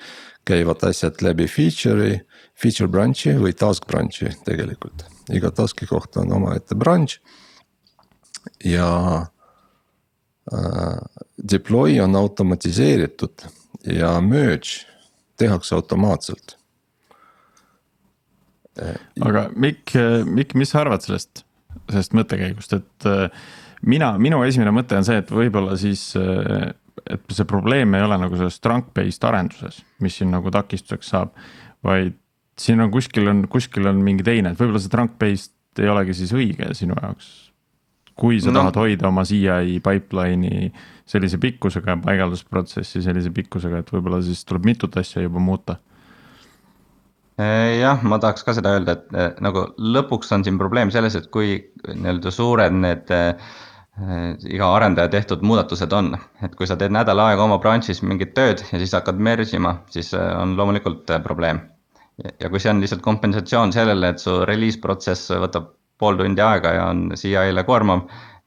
käivad 0.49 0.83
asjad 0.89 1.21
läbi 1.21 1.45
feature'i, 1.51 2.23
feature 2.57 2.89
branch'i 2.89 3.35
või 3.37 3.53
task 3.53 3.87
branch'i 3.91 4.33
tegelikult. 4.47 5.05
iga 5.31 5.51
task'i 5.53 5.87
kohta 5.87 6.23
on 6.25 6.39
omaette 6.41 6.79
branch 6.79 7.19
ja 8.65 8.89
Äh, 9.19 9.38
deploy 11.53 11.99
on 12.01 12.17
automatiseeritud 12.17 13.45
ja 13.85 14.15
merge 14.21 14.87
tehakse 15.39 15.75
automaatselt. 15.75 16.57
Äh, 18.83 18.95
aga 19.21 19.49
Mikk, 19.57 19.93
Mikk, 20.25 20.55
mis 20.59 20.73
sa 20.73 20.83
arvad 20.83 21.05
sellest, 21.05 21.45
sellest 21.91 22.15
mõttekäigust, 22.17 22.75
et 22.79 23.09
äh, 23.11 23.29
mina, 23.87 24.13
minu 24.19 24.41
esimene 24.47 24.73
mõte 24.75 24.99
on 24.99 25.07
see, 25.07 25.19
et 25.21 25.31
võib-olla 25.35 25.77
siis, 25.79 26.11
et 26.17 27.35
see 27.35 27.49
probleem 27.49 27.95
ei 27.95 28.07
ole 28.07 28.19
nagu 28.21 28.39
selles 28.39 28.59
trunk-based 28.65 29.27
arenduses, 29.29 29.83
mis 30.03 30.19
siin 30.19 30.33
nagu 30.35 30.51
takistuseks 30.55 31.13
saab. 31.15 31.37
vaid 31.85 32.17
siin 32.59 32.81
on 32.83 32.91
kuskil 32.91 33.29
on, 33.31 33.45
kuskil 33.51 33.87
on 33.87 34.01
mingi 34.03 34.27
teine, 34.27 34.53
et 34.53 34.59
võib-olla 34.59 34.83
see 34.83 34.95
trunk-based 34.95 35.83
ei 35.83 35.91
olegi 35.93 36.17
siis 36.19 36.33
õige 36.35 36.73
sinu 36.75 36.97
jaoks 36.99 37.48
kui 38.19 38.41
sa 38.43 38.51
no. 38.51 38.63
tahad 38.63 38.81
hoida 38.81 39.09
oma 39.11 39.25
CI 39.29 39.79
pipeline'i 39.85 40.73
sellise 41.09 41.39
pikkusega 41.43 41.99
paigaldusprotsessi 42.05 43.03
sellise 43.05 43.31
pikkusega, 43.35 43.83
et 43.83 43.93
võib-olla 43.95 44.21
siis 44.25 44.43
tuleb 44.49 44.67
mitut 44.69 44.99
asja 45.01 45.23
juba 45.25 45.43
muuta. 45.43 45.79
jah, 47.39 48.03
ma 48.03 48.19
tahaks 48.19 48.43
ka 48.43 48.57
seda 48.57 48.75
öelda, 48.75 48.99
et 48.99 49.15
eh, 49.15 49.31
nagu 49.45 49.69
lõpuks 49.79 50.35
on 50.35 50.45
siin 50.45 50.59
probleem 50.59 50.91
selles, 50.91 51.15
et 51.15 51.31
kui 51.35 51.55
nii-öelda 51.87 52.33
suured 52.35 52.75
need 52.75 53.13
äh, 53.15 53.55
iga 54.51 54.73
arendaja 54.75 55.11
tehtud 55.15 55.47
muudatused 55.47 55.95
on, 55.95 56.13
et 56.43 56.55
kui 56.59 56.67
sa 56.67 56.77
teed 56.79 56.95
nädal 56.95 57.23
aega 57.23 57.47
oma 57.47 57.61
branch'is 57.63 58.03
mingit 58.03 58.35
tööd 58.35 58.63
ja 58.73 58.83
siis 58.83 58.95
hakkad 58.99 59.19
merge 59.23 59.55
ima, 59.57 59.79
siis 59.95 60.13
on 60.19 60.57
loomulikult 60.59 61.11
probleem. 61.23 61.63
ja 62.19 62.51
kui 62.51 62.59
see 62.59 62.71
on 62.71 62.83
lihtsalt 62.83 63.03
kompensatsioon 63.03 63.73
sellele, 63.73 64.09
et 64.11 64.19
su 64.19 64.41
release 64.47 64.81
protsess 64.83 65.31
võtab 65.31 65.78
pool 65.99 66.19
tundi 66.19 66.43
aega 66.45 66.75
ja 66.77 66.89
on 66.93 67.09
CI-le 67.19 67.65
koormav, 67.67 68.07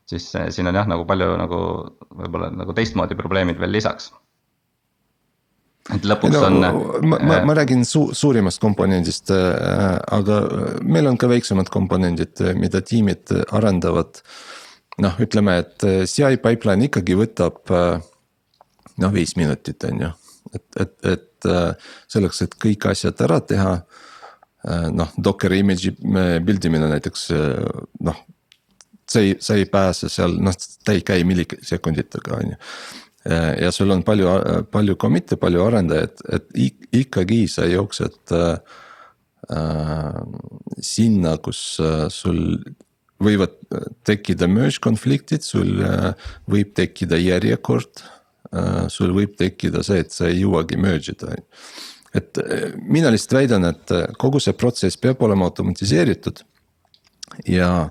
siis 0.10 0.28
siin 0.32 0.70
on 0.72 0.78
jah, 0.80 0.88
nagu 0.90 1.06
palju 1.08 1.30
nagu 1.40 1.62
võib-olla 2.10 2.52
nagu 2.54 2.76
teistmoodi 2.76 3.18
probleemid 3.20 3.60
veel 3.62 3.74
lisaks. 3.76 4.12
et 5.96 6.06
lõpuks 6.06 6.36
no, 6.36 6.44
on. 6.48 6.60
ma, 7.10 7.20
ma, 7.20 7.40
ma 7.48 7.58
räägin 7.58 7.84
su, 7.88 8.08
suurimast 8.14 8.62
komponendist 8.62 9.32
äh,, 9.36 9.98
aga 10.18 10.42
meil 10.84 11.10
on 11.10 11.18
ka 11.18 11.30
väiksemad 11.32 11.72
komponendid, 11.74 12.44
mida 12.56 12.82
tiimid 12.82 13.34
arendavad. 13.52 14.22
noh, 15.02 15.18
ütleme, 15.24 15.58
et 15.64 15.88
CI 16.08 16.38
pipeline 16.44 16.88
ikkagi 16.88 17.18
võtab 17.18 17.74
äh, 17.74 17.98
noh, 19.02 19.12
viis 19.12 19.36
minutit, 19.40 19.84
on 19.88 20.06
ju, 20.06 20.14
et, 20.54 20.68
et, 20.80 20.96
et 21.16 21.50
äh, 21.50 21.92
selleks, 22.12 22.46
et 22.46 22.56
kõik 22.62 22.92
asjad 22.92 23.28
ära 23.28 23.40
teha 23.42 23.76
Äh, 23.80 24.10
noh, 24.94 25.10
Docker 25.18 25.54
image'i 25.58 25.94
build 26.46 26.66
imine 26.70 26.90
näiteks 26.92 27.30
äh, 27.34 27.64
noh. 28.06 28.20
sa 29.10 29.24
ei, 29.24 29.36
sa 29.42 29.58
ei 29.60 29.66
pääse 29.66 30.10
seal, 30.10 30.38
noh, 30.40 30.56
ta 30.86 30.94
ei 30.96 31.02
käi 31.06 31.24
millisekunditega, 31.28 32.38
on 32.38 32.54
ju. 32.54 32.60
Äh, 33.32 33.50
ja 33.66 33.72
sul 33.74 33.92
on 33.94 34.04
palju, 34.06 34.30
palju 34.72 34.96
commit'e, 35.02 35.38
palju 35.42 35.66
arendajaid, 35.66 36.24
et 36.38 36.48
ikkagi 37.02 37.44
sa 37.50 37.66
jooksed 37.70 38.36
äh, 38.38 40.22
sinna, 40.82 41.36
kus 41.42 41.62
äh, 41.82 42.08
sul 42.14 42.62
võivad 43.22 43.58
tekkida 44.08 44.48
merge 44.50 44.82
konfliktid, 44.82 45.46
sul 45.46 45.82
äh, 45.86 46.12
võib 46.50 46.74
tekkida 46.78 47.20
järjekord 47.22 48.04
äh,. 48.52 48.88
sul 48.90 49.14
võib 49.16 49.36
tekkida 49.38 49.84
see, 49.86 50.02
et 50.02 50.14
sa 50.14 50.30
ei 50.30 50.42
jõuagi 50.42 50.80
merge 50.82 51.14
ida, 51.14 51.34
on 51.36 51.42
ju 51.42 51.91
et 52.16 52.38
eh, 52.44 52.70
mina 52.76 53.12
lihtsalt 53.12 53.38
väidan, 53.40 53.68
et 53.72 53.96
eh, 53.96 54.06
kogu 54.20 54.42
see 54.44 54.56
protsess 54.58 55.00
peab 55.00 55.22
olema 55.24 55.48
automatiseeritud. 55.50 56.44
ja, 57.48 57.90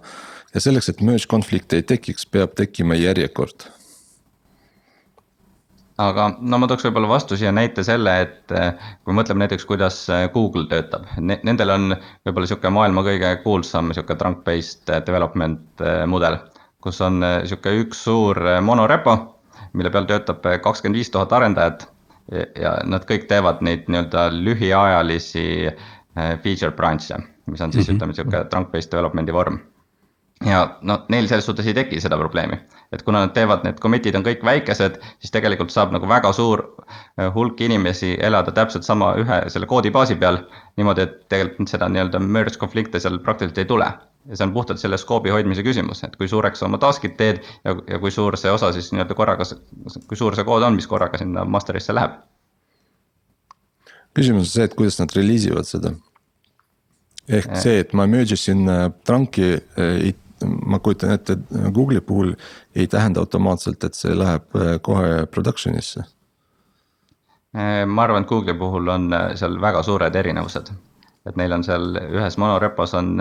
ja 0.54 0.60
selleks, 0.60 0.90
et 0.92 1.04
merge 1.04 1.28
konflikte 1.28 1.80
ei 1.80 1.86
tekiks, 1.86 2.26
peab 2.26 2.56
tekkima 2.56 2.98
järjekord. 2.98 3.68
aga 6.00 6.26
no 6.40 6.58
ma 6.60 6.68
tooks 6.68 6.86
võib-olla 6.88 7.08
vastu 7.08 7.36
siia 7.36 7.52
näite 7.52 7.84
selle, 7.84 8.14
et 8.26 8.54
eh, 8.56 8.86
kui 9.04 9.16
mõtleme 9.16 9.44
näiteks, 9.44 9.66
kuidas 9.68 10.02
Google 10.34 10.68
töötab 10.68 11.08
ne, 11.18 11.40
nendel 11.44 11.76
on 11.76 11.96
võib-olla 12.26 12.48
sihuke 12.48 12.72
maailma 12.72 13.04
kõige 13.08 13.34
kuulsam 13.44 13.92
sihuke 13.96 14.16
trunk-based 14.20 14.92
development 15.06 15.84
mudel. 16.08 16.38
kus 16.80 17.00
on 17.04 17.20
sihuke 17.44 17.72
üks 17.82 18.04
suur 18.04 18.40
monorepo, 18.64 19.16
mille 19.72 19.92
peal 19.92 20.08
töötab 20.08 20.44
kakskümmend 20.64 20.96
viis 20.96 21.12
tuhat 21.12 21.32
arendajat 21.36 21.88
ja 22.30 22.76
nad 22.86 23.04
kõik 23.08 23.26
teevad 23.30 23.62
neid 23.66 23.88
nii-öelda 23.90 24.28
lühiajalisi 24.34 25.44
äh, 25.70 26.36
feature 26.44 26.72
branch'e, 26.76 27.18
mis 27.50 27.60
on 27.60 27.72
siis 27.72 27.88
mm 27.88 27.92
-hmm. 27.92 27.96
ütleme 27.96 28.14
sihuke 28.14 28.44
trunk-based 28.52 28.92
development'i 28.92 29.32
vorm. 29.32 29.58
ja 30.46 30.78
no 30.80 31.04
neil 31.08 31.26
selles 31.28 31.46
suhtes 31.46 31.66
ei 31.66 31.74
teki 31.74 32.00
seda 32.00 32.16
probleemi, 32.18 32.56
et 32.92 33.02
kuna 33.02 33.20
nad 33.20 33.32
teevad, 33.36 33.64
need 33.64 33.80
commit'id 33.80 34.16
on 34.16 34.24
kõik 34.24 34.44
väikesed, 34.44 34.96
siis 35.18 35.30
tegelikult 35.30 35.70
saab 35.70 35.92
nagu 35.92 36.08
väga 36.08 36.32
suur 36.32 36.62
äh, 36.62 37.34
hulk 37.34 37.60
inimesi 37.60 38.16
elada 38.20 38.52
täpselt 38.52 38.84
sama 38.84 39.14
ühe 39.14 39.42
selle 39.48 39.66
koodibaasi 39.66 40.16
peal. 40.16 40.38
niimoodi, 40.76 41.02
et 41.02 41.28
tegelikult 41.28 41.68
seda 41.68 41.88
nii-öelda 41.88 42.18
merge 42.18 42.58
konflikte 42.58 43.00
seal 43.00 43.18
praktiliselt 43.18 43.58
ei 43.58 43.64
tule 43.64 43.92
ja 44.28 44.36
see 44.36 44.46
on 44.46 44.52
puhtalt 44.52 44.80
selle 44.80 44.98
skoobi 45.00 45.32
hoidmise 45.32 45.62
küsimus, 45.64 46.02
et 46.04 46.16
kui 46.20 46.28
suureks 46.28 46.60
sa 46.60 46.68
oma 46.68 46.78
task'id 46.82 47.16
teed 47.16 47.40
ja, 47.64 47.74
ja 47.88 47.98
kui 48.02 48.12
suur 48.12 48.36
see 48.40 48.52
osa 48.52 48.72
siis 48.76 48.90
nii-öelda 48.92 49.16
korraga, 49.16 49.46
kui 50.08 50.18
suur 50.18 50.36
see 50.36 50.46
kood 50.48 50.66
on, 50.66 50.76
mis 50.76 50.88
korraga 50.90 51.20
sinna 51.20 51.44
master'isse 51.48 51.96
läheb. 51.96 52.18
küsimus 54.16 54.48
on 54.48 54.52
see, 54.52 54.68
et 54.68 54.76
kuidas 54.76 55.00
nad 55.00 55.16
release 55.16 55.48
ivad 55.48 55.68
seda. 55.68 55.94
ehk 57.28 57.48
ja. 57.48 57.62
see, 57.64 57.78
et 57.84 57.94
ma 57.96 58.06
merge 58.10 58.36
isin 58.36 58.68
trunk'i, 59.06 59.54
äh, 59.80 60.12
ma 60.66 60.78
kujutan 60.78 61.16
ette, 61.16 61.36
Google'i 61.72 62.00
puhul 62.00 62.34
ei 62.74 62.86
tähenda 62.86 63.20
automaatselt, 63.20 63.84
et 63.84 63.96
see 63.96 64.16
läheb 64.16 64.56
äh, 64.56 64.76
kohe 64.82 65.24
production'isse. 65.32 66.04
ma 67.86 68.04
arvan, 68.04 68.22
et 68.22 68.28
Google'i 68.28 68.58
puhul 68.58 68.88
on 68.88 69.10
seal 69.34 69.60
väga 69.60 69.82
suured 69.82 70.14
erinevused 70.14 70.74
et 71.28 71.36
neil 71.36 71.52
on 71.52 71.64
seal 71.64 71.98
ühes 72.00 72.36
monorepos 72.40 72.94
on 72.96 73.20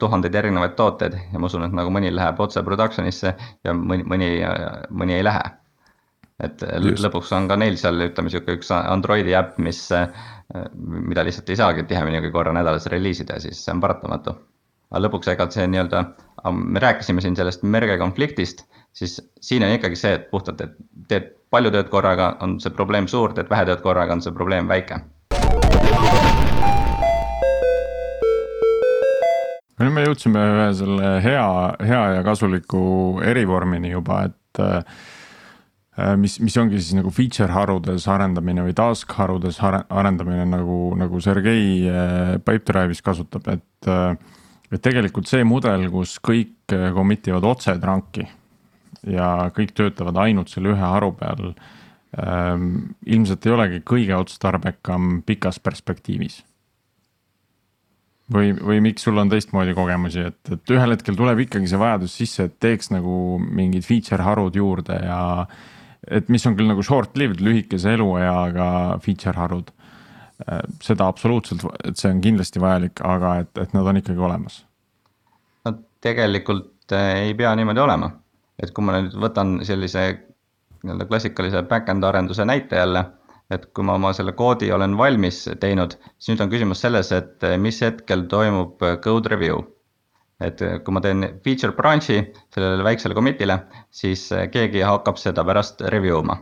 tuhandeid 0.00 0.34
erinevaid 0.40 0.74
tooteid 0.76 1.16
ja 1.32 1.40
ma 1.40 1.48
usun, 1.48 1.64
et 1.64 1.76
nagu 1.76 1.92
mõni 1.94 2.10
läheb 2.12 2.40
otse 2.44 2.62
production'isse 2.66 3.32
ja 3.64 3.74
mõni, 3.76 4.04
mõni, 4.08 4.28
mõni 4.90 5.16
ei 5.16 5.24
lähe. 5.24 5.54
et 6.44 6.62
Just. 6.84 7.02
lõpuks 7.02 7.32
on 7.34 7.48
ka 7.50 7.56
neil 7.58 7.78
seal 7.80 8.04
ütleme 8.04 8.30
sihuke 8.30 8.58
üks 8.58 8.70
Androidi 8.74 9.34
äpp, 9.34 9.56
mis, 9.58 9.80
mida 10.76 11.24
lihtsalt 11.24 11.50
ei 11.50 11.58
saagi 11.58 11.88
tihemini 11.88 12.20
kui 12.22 12.30
korra 12.36 12.52
nädalas 12.52 12.86
reliisida 12.92 13.40
siis 13.40 13.64
see 13.64 13.74
on 13.74 13.80
paratamatu. 13.80 14.36
aga 14.90 15.04
lõpuks 15.06 15.32
ega 15.32 15.48
see 15.50 15.66
nii-öelda, 15.72 16.04
me 16.52 16.80
rääkisime 16.84 17.24
siin 17.24 17.36
sellest 17.36 17.64
merge 17.64 17.98
konfliktist, 17.98 18.66
siis 18.92 19.18
siin 19.40 19.64
on 19.64 19.72
ikkagi 19.72 19.96
see, 19.96 20.14
et 20.20 20.30
puhtalt, 20.30 20.60
et 20.60 20.76
teed 21.08 21.32
palju 21.50 21.72
tööd 21.72 21.88
korraga, 21.88 22.36
on 22.44 22.60
see 22.60 22.70
probleem 22.76 23.08
suur, 23.08 23.32
teed 23.32 23.48
vähe 23.48 23.64
tööd 23.68 23.80
korraga, 23.80 24.12
on 24.12 24.22
see 24.24 24.36
probleem 24.36 24.68
väike 24.68 25.00
nüüd 29.78 29.94
me 29.94 30.04
jõudsime 30.06 30.42
ühe 30.54 30.66
selle 30.78 31.12
hea, 31.22 31.46
hea 31.86 32.02
ja 32.16 32.24
kasuliku 32.26 32.80
erivormini 33.24 33.92
juba, 33.92 34.24
et 34.28 34.62
äh, 34.62 36.16
mis, 36.18 36.38
mis 36.42 36.56
ongi 36.58 36.80
siis 36.80 36.96
nagu 36.98 37.12
feature 37.14 37.52
harudes 37.54 38.08
arendamine 38.10 38.64
või 38.66 38.74
task 38.78 39.14
harudes 39.18 39.60
arendamine 39.62 40.46
nagu, 40.50 40.80
nagu 40.98 41.22
Sergei 41.22 41.86
äh, 41.86 42.34
Pipedrive'is 42.42 43.04
kasutab, 43.04 43.48
et. 43.54 43.90
Äh, 43.90 44.36
et 44.68 44.82
tegelikult 44.84 45.24
see 45.24 45.46
mudel, 45.48 45.86
kus 45.88 46.18
kõik 46.20 46.74
commit 46.92 47.24
ivad 47.30 47.46
otse 47.48 47.72
trunk'i 47.80 48.26
ja 49.08 49.48
kõik 49.56 49.70
töötavad 49.72 50.18
ainult 50.20 50.52
selle 50.52 50.74
ühe 50.74 50.82
haru 50.82 51.14
peal. 51.16 51.54
ilmselt 53.08 53.46
ei 53.46 53.54
olegi 53.54 53.80
kõige 53.88 54.12
otstarbekam 54.16 55.22
pikas 55.24 55.56
perspektiivis 55.56 56.42
või, 58.32 58.52
või 58.54 58.82
miks 58.84 59.06
sul 59.06 59.18
on 59.20 59.30
teistmoodi 59.32 59.74
kogemusi, 59.76 60.26
et, 60.30 60.38
et 60.52 60.74
ühel 60.74 60.94
hetkel 60.94 61.16
tuleb 61.18 61.42
ikkagi 61.46 61.70
see 61.70 61.80
vajadus 61.80 62.14
sisse, 62.20 62.48
et 62.48 62.58
teeks 62.62 62.92
nagu 62.92 63.38
mingid 63.40 63.86
feature 63.86 64.24
harud 64.24 64.56
juurde 64.56 64.98
ja. 65.02 65.20
et 66.04 66.30
mis 66.32 66.44
on 66.48 66.56
küll 66.58 66.70
nagu 66.70 66.84
short-lived, 66.84 67.42
lühikese 67.44 67.96
elueaga 67.96 68.70
feature 69.04 69.36
harud. 69.38 69.74
seda 70.84 71.08
absoluutselt, 71.10 71.64
et 71.84 71.98
see 71.98 72.12
on 72.14 72.20
kindlasti 72.22 72.60
vajalik, 72.62 73.00
aga 73.02 73.40
et, 73.42 73.52
et 73.58 73.72
nad 73.74 73.88
on 73.90 73.98
ikkagi 73.98 74.22
olemas. 74.22 74.62
no 75.66 75.74
tegelikult 76.04 76.94
eh, 76.94 77.24
ei 77.26 77.34
pea 77.34 77.54
niimoodi 77.58 77.82
olema, 77.82 78.12
et 78.62 78.70
kui 78.74 78.86
ma 78.86 79.00
nüüd 79.00 79.16
võtan 79.18 79.58
sellise 79.66 80.04
nii-öelda 80.84 81.08
klassikalise 81.10 81.64
back-end 81.66 82.06
arenduse 82.06 82.44
näite 82.46 82.78
jälle 82.78 83.02
et 83.54 83.64
kui 83.72 83.86
ma 83.86 83.96
oma 83.96 84.12
selle 84.16 84.34
koodi 84.36 84.68
olen 84.74 84.96
valmis 84.98 85.40
teinud, 85.60 85.96
siis 86.18 86.34
nüüd 86.34 86.44
on 86.44 86.52
küsimus 86.52 86.82
selles, 86.84 87.12
et 87.16 87.44
eh, 87.48 87.56
mis 87.60 87.80
hetkel 87.84 88.26
toimub 88.28 88.84
eh, 88.84 88.98
code 89.04 89.32
review. 89.32 89.64
et 90.44 90.60
eh, 90.62 90.76
kui 90.84 90.94
ma 90.94 91.00
teen 91.02 91.24
feature 91.42 91.74
branch'i 91.74 92.20
sellele 92.54 92.84
väiksele 92.86 93.16
commit'ile, 93.16 93.56
siis 93.90 94.28
keegi 94.52 94.84
hakkab 94.86 95.18
seda 95.18 95.44
pärast 95.48 95.80
review 95.94 96.20
ma. 96.22 96.38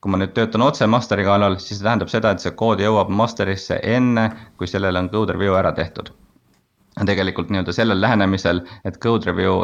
kui 0.00 0.14
ma 0.14 0.22
nüüd 0.22 0.32
töötan 0.34 0.64
otse 0.64 0.86
master'i 0.86 1.26
kallal, 1.26 1.58
siis 1.60 1.78
see 1.80 1.86
tähendab 1.86 2.10
seda, 2.12 2.32
et 2.32 2.40
see 2.42 2.54
kood 2.56 2.80
jõuab 2.80 3.12
master'isse 3.12 3.80
enne, 3.82 4.30
kui 4.56 4.70
sellele 4.70 5.04
on 5.04 5.12
code 5.12 5.36
review 5.36 5.58
ära 5.58 5.74
tehtud 5.76 6.14
tegelikult 7.06 7.52
nii-öelda 7.52 7.70
sellel 7.70 8.00
lähenemisel, 8.02 8.64
et 8.88 8.96
code 8.98 9.28
review 9.28 9.60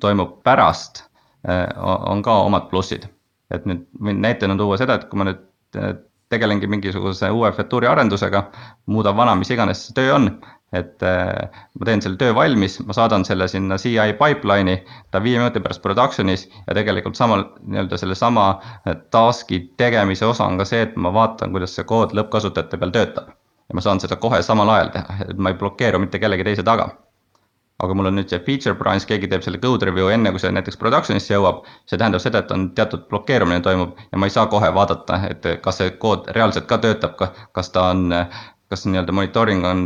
toimub 0.00 0.38
pärast, 0.46 1.02
on 1.44 2.22
ka 2.24 2.38
omad 2.46 2.70
plussid. 2.70 3.04
et 3.52 3.66
nüüd 3.68 3.82
võin 4.00 4.22
näitena 4.24 4.54
tuua 4.56 4.78
seda, 4.80 4.94
et 4.96 5.10
kui 5.10 5.18
ma 5.20 5.26
nüüd 5.28 5.42
tegelengi 6.32 6.66
mingisuguse 6.66 7.30
uue 7.30 7.52
featuuri 7.52 7.86
arendusega, 7.86 8.46
muudan 8.86 9.16
vana, 9.16 9.36
mis 9.36 9.52
iganes 9.52 9.86
see 9.86 9.96
töö 10.00 10.16
on. 10.16 10.34
et 10.72 11.02
äh, 11.04 11.50
ma 11.76 11.84
teen 11.84 12.00
selle 12.00 12.16
töö 12.16 12.32
valmis, 12.32 12.78
ma 12.88 12.94
saadan 12.96 13.26
selle 13.28 13.44
sinna 13.52 13.76
CI 13.76 14.14
pipeline'i, 14.16 14.78
ta 15.12 15.20
viie 15.20 15.36
minuti 15.36 15.60
pärast 15.60 15.82
production'is 15.84 16.46
ja 16.48 16.76
tegelikult 16.78 17.18
samal 17.20 17.44
nii-öelda 17.60 17.98
sellesama 18.00 18.46
task'i 19.12 19.60
tegemise 19.76 20.24
osa 20.24 20.48
on 20.48 20.56
ka 20.56 20.64
see, 20.64 20.80
et 20.86 20.96
ma 20.96 21.12
vaatan, 21.12 21.52
kuidas 21.52 21.76
see 21.76 21.84
kood 21.84 22.16
lõppkasutajate 22.16 22.80
peal 22.80 22.96
töötab. 22.96 23.28
ja 23.68 23.76
ma 23.76 23.84
saan 23.84 24.00
seda 24.00 24.16
kohe 24.16 24.40
samal 24.42 24.72
ajal 24.72 24.94
teha, 24.96 25.18
et 25.28 25.36
ma 25.36 25.52
ei 25.52 25.60
blokeeru 25.60 26.00
mitte 26.00 26.18
kellegi 26.24 26.48
teise 26.48 26.64
taga 26.64 26.88
aga 27.82 27.96
mul 27.98 28.10
on 28.10 28.16
nüüd 28.18 28.30
see 28.30 28.40
feature 28.46 28.74
branch, 28.78 29.06
keegi 29.10 29.30
teeb 29.30 29.44
selle 29.46 29.60
code 29.62 29.86
review 29.88 30.10
enne, 30.14 30.30
kui 30.34 30.42
see 30.42 30.52
näiteks 30.54 30.78
production'isse 30.80 31.34
jõuab. 31.34 31.62
see 31.90 31.98
tähendab 31.98 32.22
seda, 32.24 32.42
et 32.44 32.54
on 32.54 32.70
teatud 32.78 33.06
blokeerumine 33.10 33.60
toimub 33.66 33.98
ja 34.12 34.18
ma 34.18 34.28
ei 34.28 34.34
saa 34.36 34.46
kohe 34.52 34.72
vaadata, 34.74 35.20
et 35.30 35.48
kas 35.62 35.80
see 35.82 35.94
kood 36.04 36.30
reaalselt 36.36 36.68
ka 36.70 36.78
töötab, 36.84 37.18
kas 37.52 37.72
ta 37.74 37.88
on, 37.90 38.14
kas 38.72 38.86
nii-öelda 38.86 39.12
monitooring 39.12 39.66
on 39.68 39.82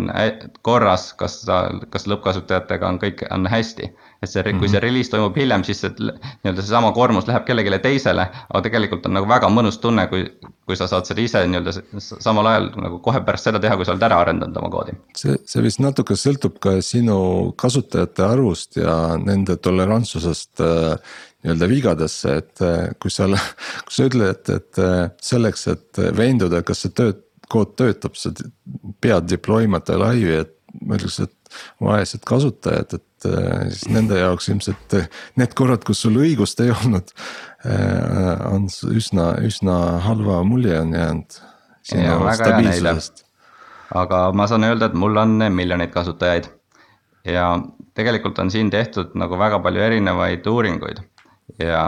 korras, 0.62 1.12
kas 1.22 1.40
ta, 1.48 1.64
kas 1.90 2.06
lõppkasutajatega 2.10 2.92
on 2.92 3.00
kõik, 3.02 3.24
on 3.34 3.48
hästi 3.50 3.90
et 4.22 4.30
see, 4.30 4.42
kui 4.42 4.68
see 4.68 4.78
mhm. 4.78 4.84
reliis 4.84 5.10
toimub 5.12 5.36
hiljem, 5.36 5.64
siis 5.66 5.82
see 5.84 5.92
nii-öelda 5.96 6.62
seesama 6.62 6.92
koormus 6.96 7.28
läheb 7.28 7.46
kellelegi 7.48 7.80
teisele, 7.84 8.26
aga 8.48 8.62
tegelikult 8.64 9.06
on 9.08 9.16
nagu 9.18 9.28
väga 9.30 9.50
mõnus 9.52 9.78
tunne, 9.82 10.06
kui, 10.12 10.24
kui 10.66 10.78
sa 10.78 10.88
saad 10.90 11.08
seda 11.08 11.22
ise 11.24 11.44
nii-öelda 11.46 11.74
samal 12.00 12.50
ajal 12.52 12.70
nagu 12.82 13.00
kohe 13.04 13.22
pärast 13.26 13.50
seda 13.50 13.60
teha, 13.62 13.76
kui 13.76 13.88
sa 13.88 13.94
oled 13.94 14.06
ära 14.08 14.20
arendanud 14.24 14.58
oma 14.62 14.72
koodi. 14.72 14.96
see, 15.18 15.36
see 15.48 15.64
vist 15.64 15.82
natuke 15.84 16.16
sõltub 16.18 16.58
ka 16.62 16.78
sinu 16.84 17.18
kasutajate 17.60 18.26
arvust 18.26 18.80
ja 18.80 18.96
nende 19.20 19.58
tolerantsusest 19.62 20.64
äh, 20.64 21.16
nii-öelda 21.44 21.70
vigadesse, 21.70 22.40
et 22.40 22.64
äh, 22.64 22.90
kui 23.02 23.12
sa, 23.12 23.28
kui 23.86 23.98
sa 23.98 24.08
ütled, 24.10 24.32
et, 24.32 24.50
et 24.56 24.82
äh, 24.82 24.98
selleks, 25.22 25.68
et 25.72 26.02
veenduda, 26.16 26.64
kas 26.66 26.84
see 26.84 26.96
tööd, 26.96 27.22
kood 27.52 27.76
töötab, 27.78 28.16
sa 28.18 28.32
pead 29.00 29.28
deploy 29.30 29.68
mata 29.70 29.94
laivi, 30.00 30.40
et 30.42 30.54
ma 30.82 30.98
ütleks, 30.98 31.20
et 31.22 31.35
vaesed 31.82 32.24
kasutajad, 32.26 32.96
et 32.98 33.28
äh, 33.28 33.66
siis 33.72 33.90
nende 33.92 34.18
jaoks 34.20 34.48
ilmselt 34.52 34.96
äh, 34.98 35.08
need 35.40 35.54
korrad, 35.58 35.84
kus 35.86 36.02
sul 36.04 36.18
õigust 36.22 36.60
ei 36.64 36.72
olnud. 36.74 37.12
Äh, 37.66 38.44
on 38.50 38.68
üsna, 38.92 39.32
üsna 39.46 39.78
halva 40.06 40.42
mulje 40.46 40.80
on 40.80 40.94
jäänud. 40.96 41.40
aga 43.94 44.20
ma 44.34 44.48
saan 44.50 44.66
öelda, 44.66 44.90
et 44.90 44.98
mul 44.98 45.16
on 45.22 45.38
miljoneid 45.54 45.92
kasutajaid. 45.94 46.50
ja 47.26 47.46
tegelikult 47.94 48.38
on 48.38 48.50
siin 48.50 48.70
tehtud 48.70 49.14
nagu 49.18 49.38
väga 49.38 49.58
palju 49.62 49.80
erinevaid 49.82 50.46
uuringuid. 50.46 51.00
ja 51.58 51.82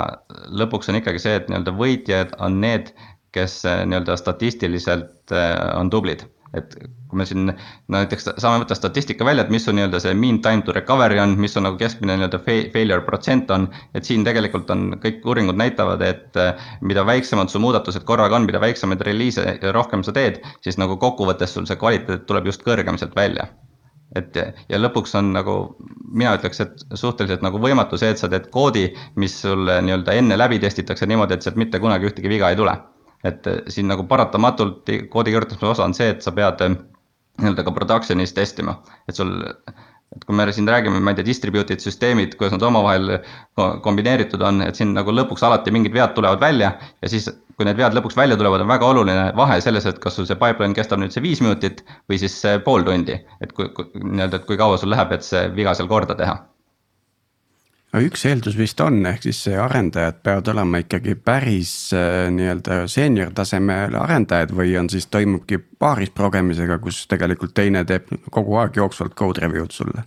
lõpuks 0.51 0.91
on 0.91 0.99
ikkagi 1.01 1.23
see, 1.23 1.37
et 1.39 1.49
nii-öelda 1.49 1.75
võitjad 1.75 2.35
on 2.39 2.61
need, 2.61 2.93
kes 3.35 3.61
nii-öelda 3.67 4.17
statistiliselt 4.17 5.35
on 5.77 5.91
tublid 5.91 6.25
et 6.57 6.75
kui 7.09 7.19
me 7.21 7.27
siin 7.29 7.53
näiteks 7.93 8.29
saame 8.41 8.63
võtta 8.63 8.77
statistika 8.77 9.27
välja, 9.27 9.45
et 9.45 9.53
mis 9.53 9.69
on 9.69 9.77
nii-öelda 9.79 10.01
see 10.03 10.15
mean 10.17 10.41
time 10.45 10.65
to 10.65 10.75
recovery 10.77 11.21
on, 11.21 11.37
mis 11.41 11.57
on 11.61 11.67
nagu 11.69 11.79
keskmine 11.81 12.17
nii-öelda 12.17 12.41
failure 12.47 13.05
protsent 13.07 13.51
on. 13.55 13.69
et 13.95 14.09
siin 14.09 14.25
tegelikult 14.25 14.71
on 14.71 14.91
kõik 15.03 15.25
uuringud 15.29 15.59
näitavad, 15.61 16.03
et 16.05 16.37
eh, 16.41 16.69
mida 16.81 17.07
väiksemad 17.07 17.53
su 17.53 17.61
muudatused 17.63 18.05
korraga 18.09 18.37
on, 18.37 18.49
mida 18.49 18.61
väiksemaid 18.61 19.05
reliise 19.09 19.59
rohkem 19.77 20.05
sa 20.05 20.13
teed, 20.13 20.43
siis 20.65 20.81
nagu 20.81 20.97
kokkuvõttes 20.97 21.55
sul 21.55 21.69
see 21.69 21.81
kvaliteet 21.81 22.27
tuleb 22.27 22.49
just 22.53 22.65
kõrgem 22.67 23.01
sealt 23.01 23.17
välja 23.17 23.49
et 24.17 24.37
ja 24.41 24.79
lõpuks 24.81 25.13
on 25.19 25.35
nagu, 25.35 25.55
mina 26.09 26.33
ütleks, 26.39 26.63
et 26.65 26.85
suhteliselt 26.97 27.43
nagu 27.45 27.61
võimatu 27.61 27.99
see, 28.01 28.15
et 28.15 28.21
sa 28.21 28.31
teed 28.33 28.49
koodi, 28.55 28.87
mis 29.21 29.35
sulle 29.43 29.83
nii-öelda 29.85 30.17
enne 30.17 30.39
läbi 30.41 30.61
testitakse 30.63 31.07
niimoodi, 31.07 31.37
et 31.37 31.45
sealt 31.45 31.61
mitte 31.61 31.81
kunagi 31.83 32.09
ühtegi 32.09 32.33
viga 32.33 32.49
ei 32.49 32.57
tule 32.57 32.73
et 33.27 33.47
eh, 33.51 33.61
siin 33.73 33.91
nagu 33.91 34.07
paratamatult 34.11 34.89
koodi 35.11 35.35
kirjutamise 35.35 35.73
osa 35.73 35.87
on 35.89 35.95
see, 35.97 36.11
et 36.15 36.25
sa 36.25 36.33
pead 36.35 36.65
eh, 36.67 36.75
nii-öelda 37.43 37.65
ka 37.67 37.75
production'is 37.75 38.35
testima, 38.35 38.79
et 39.09 39.19
sul. 39.19 39.37
et 40.17 40.23
kui 40.25 40.35
me 40.35 40.47
siin 40.57 40.65
räägime, 40.65 41.03
ma 41.05 41.13
ei 41.13 41.19
tea, 41.19 41.27
distributed 41.27 41.83
süsteemid, 41.85 42.33
kuidas 42.41 42.55
nad 42.55 42.63
omavahel 42.65 43.19
kombineeritud 43.85 44.41
on, 44.43 44.63
et 44.65 44.79
siin 44.79 44.95
nagu 44.97 45.13
lõpuks 45.13 45.45
alati 45.45 45.75
mingid 45.75 45.93
vead 45.93 46.15
tulevad 46.17 46.41
välja. 46.41 46.73
ja 47.03 47.11
siis, 47.13 47.29
kui 47.59 47.69
need 47.69 47.77
vead 47.77 47.95
lõpuks 47.99 48.17
välja 48.17 48.39
tulevad, 48.41 48.65
on 48.65 48.73
väga 48.73 48.89
oluline 48.89 49.27
vahe 49.37 49.61
selles, 49.61 49.87
et 49.87 50.01
kas 50.01 50.17
sul 50.17 50.27
see 50.27 50.41
pipeline 50.41 50.75
kestab 50.75 51.03
nüüd 51.03 51.13
see 51.13 51.23
viis 51.23 51.45
minutit 51.45 51.85
või 52.09 52.23
siis 52.25 52.41
pool 52.65 52.89
tundi. 52.89 53.21
et 53.45 53.53
kui, 53.53 53.69
kui 53.77 53.91
nii-öelda, 54.01 54.41
et 54.41 54.49
kui 54.49 54.57
kaua 54.57 54.81
sul 54.81 54.95
läheb, 54.95 55.13
et 55.13 55.27
see 55.27 55.45
viga 55.55 55.77
seal 55.77 55.93
korda 55.93 56.17
teha 56.17 56.41
aga 57.93 58.05
üks 58.05 58.25
eeldus 58.29 58.57
vist 58.59 58.81
on, 58.85 59.01
ehk 59.09 59.25
siis 59.25 59.41
arendajad 59.49 60.21
peavad 60.25 60.51
olema 60.53 60.83
ikkagi 60.83 61.15
päris 61.25 61.73
äh, 61.97 62.29
nii-öelda 62.35 62.83
seenior 62.91 63.33
tasemel 63.37 63.97
arendajad 63.97 64.53
või 64.57 64.77
on 64.81 64.91
siis 64.93 65.09
toimubki 65.09 65.59
paaris 65.59 66.13
progemisega, 66.15 66.79
kus 66.85 67.07
tegelikult 67.09 67.55
teine 67.57 67.85
teeb 67.89 68.11
kogu 68.31 68.59
aeg 68.61 68.77
jooksvalt 68.77 69.17
code 69.19 69.45
review'd 69.45 69.73
sulle. 69.73 70.05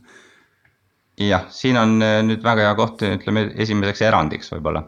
jah, 1.21 1.49
siin 1.49 1.77
on 1.77 1.97
äh, 2.05 2.19
nüüd 2.25 2.43
väga 2.45 2.69
hea 2.69 2.75
koht, 2.77 3.05
ütleme 3.07 3.49
esimeseks 3.55 4.05
erandiks 4.09 4.53
võib-olla 4.53 4.86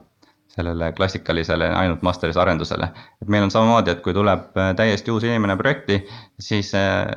sellele 0.55 0.91
klassikalisele 0.91 1.69
ainult 1.73 2.01
master'is 2.01 2.37
arendusele. 2.37 2.89
et 3.21 3.27
meil 3.27 3.43
on 3.43 3.51
samamoodi, 3.51 3.91
et 3.91 4.01
kui 4.05 4.13
tuleb 4.13 4.57
äh, 4.57 4.71
täiesti 4.77 5.11
uus 5.11 5.25
inimene 5.25 5.57
projekti, 5.57 6.03
siis, 6.39 6.73
äh, 6.77 7.07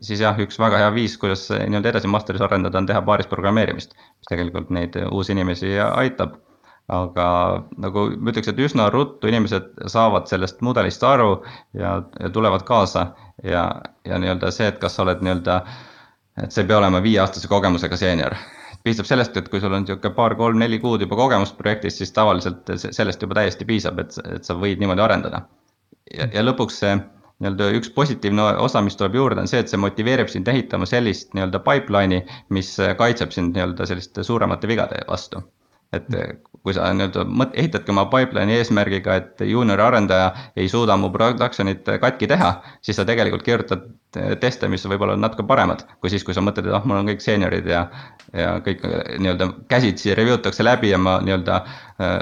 siis 0.00 0.22
jah, 0.24 0.38
üks 0.40 0.58
väga 0.60 0.80
hea 0.84 0.90
viis, 0.94 1.18
kuidas 1.20 1.48
nii-öelda 1.52 1.92
edasi 1.92 2.08
master'is 2.08 2.44
arendada, 2.44 2.78
on 2.78 2.88
teha 2.88 3.02
paaris 3.04 3.28
programmeerimist. 3.28 3.94
mis 3.94 4.30
tegelikult 4.30 4.70
neid 4.70 4.96
uusi 5.10 5.36
inimesi 5.36 5.78
aitab. 5.80 6.38
aga 6.88 7.24
nagu 7.76 8.02
ma 8.16 8.32
ütleks, 8.32 8.48
et 8.48 8.60
üsna 8.64 8.86
ruttu 8.88 9.28
inimesed 9.28 9.66
saavad 9.92 10.24
sellest 10.30 10.62
mudelist 10.64 11.02
aru 11.04 11.42
ja, 11.76 11.98
ja 12.20 12.30
tulevad 12.32 12.64
kaasa 12.64 13.10
ja, 13.44 13.64
ja 14.08 14.18
nii-öelda 14.18 14.50
see, 14.50 14.70
et 14.72 14.78
kas 14.80 14.96
sa 14.96 15.02
oled 15.04 15.20
nii-öelda, 15.20 15.58
et 16.42 16.52
sa 16.52 16.62
ei 16.62 16.70
pea 16.70 16.78
olema 16.78 17.02
viieaastase 17.04 17.48
kogemusega 17.52 18.00
seenior 18.00 18.38
piisab 18.88 19.08
sellest, 19.08 19.36
et 19.36 19.52
kui 19.52 19.60
sul 19.62 19.74
on 19.76 19.84
niisugune 19.84 20.14
paar-kolm-neli 20.16 20.80
kuud 20.82 21.04
juba 21.04 21.20
kogemust 21.20 21.56
projektis, 21.60 22.00
siis 22.00 22.12
tavaliselt 22.16 22.72
sellest 22.88 23.22
juba 23.22 23.38
täiesti 23.42 23.68
piisab, 23.68 24.00
et, 24.02 24.16
et 24.38 24.48
sa 24.48 24.56
võid 24.58 24.80
niimoodi 24.82 25.04
arendada. 25.04 25.44
ja, 26.14 26.26
ja 26.32 26.44
lõpuks 26.44 26.82
see 26.82 26.96
nii-öelda 27.38 27.68
üks 27.78 27.90
positiivne 27.94 28.48
osa, 28.64 28.82
mis 28.82 28.96
tuleb 28.98 29.14
juurde, 29.18 29.44
on 29.44 29.50
see, 29.50 29.60
et 29.62 29.70
see 29.70 29.78
motiveerib 29.80 30.30
sind 30.32 30.48
ehitama 30.50 30.88
sellist 30.90 31.34
nii-öelda 31.36 31.60
pipeline'i, 31.66 32.24
mis 32.54 32.72
kaitseb 32.98 33.34
sind 33.34 33.54
nii-öelda 33.54 33.86
selliste 33.86 34.24
suuremate 34.26 34.70
vigade 34.70 35.04
vastu. 35.08 35.44
et 35.92 36.08
kui 36.62 36.74
sa 36.76 36.90
nii-öelda 36.92 37.22
mõt-, 37.30 37.54
ehitadki 37.56 37.94
oma 37.94 38.08
pipeline'i 38.12 38.58
eesmärgiga, 38.58 39.14
et 39.22 39.46
juunior 39.52 39.80
arendaja 39.80 40.32
ei 40.56 40.68
suuda 40.68 40.98
mu 41.00 41.08
production'it 41.14 41.86
katki 42.02 42.28
teha, 42.28 42.50
siis 42.82 42.98
sa 42.98 43.06
tegelikult 43.08 43.46
kirjutad 43.46 43.86
teste, 44.40 44.68
mis 44.72 44.86
võib-olla 44.88 45.16
on 45.18 45.20
natuke 45.20 45.44
paremad, 45.46 45.82
kui 46.00 46.12
siis, 46.12 46.24
kui 46.24 46.36
sa 46.36 46.40
mõtled, 46.44 46.68
et 46.68 46.76
ah, 46.76 46.84
mul 46.88 47.02
on 47.02 47.10
kõik 47.10 47.24
seeniorid 47.24 47.66
ja 47.68 47.86
ja 48.36 48.58
kõik 48.60 48.82
nii-öelda 48.84 49.46
käsitsi 49.68 50.12
review 50.16 50.36
takse 50.44 50.64
läbi 50.64 50.90
ja 50.90 50.98
ma 51.00 51.14
nii-öelda 51.24 51.62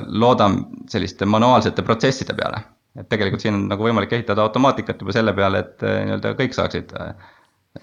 loodan 0.07 0.61
selliste 0.91 1.26
manuaalsete 1.26 1.82
protsesside 1.82 2.34
peale 2.39 2.62
et 3.01 3.09
tegelikult 3.12 3.45
siin 3.45 3.57
on 3.59 3.64
nagu 3.70 3.87
võimalik 3.87 4.12
ehitada 4.16 4.45
automaatikat 4.47 5.03
juba 5.03 5.14
selle 5.16 5.34
peale, 5.37 5.62
et 5.64 5.84
eh, 5.87 6.03
nii-öelda 6.09 6.34
kõik 6.39 6.57
saaksid 6.57 6.95
eh, 7.01 7.32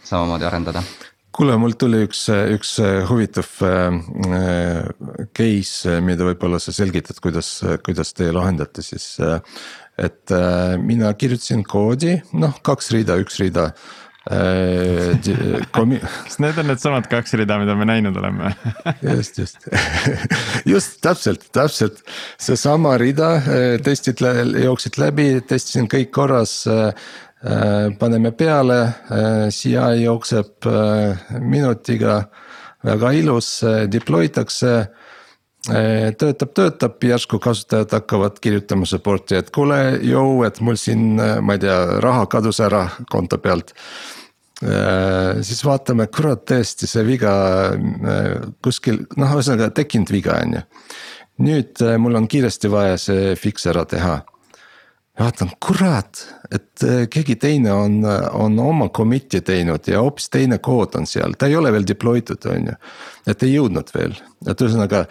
samamoodi 0.01 0.47
arendada. 0.49 0.83
Kuule, 1.33 1.55
mul 1.61 1.75
tuli 1.79 2.03
üks, 2.07 2.27
üks 2.53 2.75
huvitav 3.09 3.49
äh, 3.65 3.97
case, 5.35 5.97
mida 6.05 6.27
võib-olla 6.29 6.61
sa 6.61 6.73
selgitad, 6.75 7.19
kuidas, 7.23 7.55
kuidas 7.85 8.13
te 8.17 8.29
lahendate 8.33 8.85
siis. 8.85 9.15
et 9.97 10.33
äh, 10.33 10.77
mina 10.81 11.13
kirjutasin 11.13 11.63
koodi, 11.63 12.17
noh 12.37 12.57
kaks 12.65 12.91
rida, 12.95 13.17
üks 13.21 13.41
rida 13.41 13.71
komi-. 15.75 15.99
need 16.43 16.57
on 16.61 16.69
needsamad 16.71 17.09
kaks 17.11 17.35
rida, 17.39 17.57
mida 17.59 17.75
me 17.75 17.87
näinud 17.89 18.15
oleme 18.21 18.53
just, 19.17 19.37
just 19.41 19.67
just 20.73 21.01
täpselt, 21.03 21.49
täpselt 21.51 21.99
seesama 22.41 22.95
rida, 23.01 23.35
testid 23.83 24.23
jooksid 24.63 25.01
läbi, 25.01 25.27
testisin 25.47 25.89
kõik 25.91 26.13
korras. 26.15 26.61
Paneme 27.99 28.31
peale, 28.31 28.79
CI 29.51 30.03
jookseb 30.03 30.67
minutiga, 31.43 32.21
väga 32.83 33.11
ilus, 33.19 33.49
deploy 33.91 34.29
takse 34.31 34.73
töötab, 35.63 36.51
töötab, 36.55 36.97
järsku 37.03 37.39
kasutajad 37.39 37.91
hakkavad 37.95 38.39
kirjutama 38.43 38.87
support'i, 38.87 39.37
et 39.39 39.51
kuule, 39.55 39.99
jõu, 40.03 40.41
et 40.47 40.59
mul 40.63 40.79
siin, 40.79 41.15
ma 41.15 41.55
ei 41.55 41.63
tea, 41.63 41.77
raha 42.03 42.25
kadus 42.31 42.59
ära 42.63 42.87
konto 43.11 43.37
pealt. 43.37 43.73
siis 45.41 45.63
vaatame, 45.65 46.07
kurat, 46.07 46.45
tõesti 46.47 46.87
see 46.87 47.03
viga 47.03 47.31
kuskil, 48.63 49.05
noh, 49.17 49.33
ühesõnaga 49.35 49.71
tekkinud 49.75 50.11
viga, 50.11 50.39
on 50.43 50.53
ju. 50.55 50.61
nüüd 51.43 51.81
mul 51.99 52.15
on 52.15 52.27
kiiresti 52.27 52.71
vaja 52.71 52.97
see 52.97 53.35
fix 53.35 53.65
ära 53.67 53.85
teha. 53.85 54.21
Vaatan, 55.19 55.51
kurat, 55.61 56.23
et 56.53 56.85
keegi 57.13 57.35
teine 57.41 57.73
on, 57.73 57.99
on 58.33 58.57
oma 58.59 58.89
commit'i 58.89 59.43
teinud 59.45 59.85
ja 59.87 60.01
hoopis 60.01 60.29
teine 60.33 60.57
kood 60.63 60.97
on 60.97 61.05
seal, 61.09 61.35
ta 61.37 61.49
ei 61.49 61.57
ole 61.59 61.71
veel 61.75 61.85
deploy 61.87 62.23
tud, 62.25 62.45
on 62.49 62.71
ju. 62.71 62.75
et 63.29 63.45
ei 63.45 63.53
jõudnud 63.53 63.93
veel, 63.93 64.17
et 64.47 64.65
ühesõnaga 64.65 65.05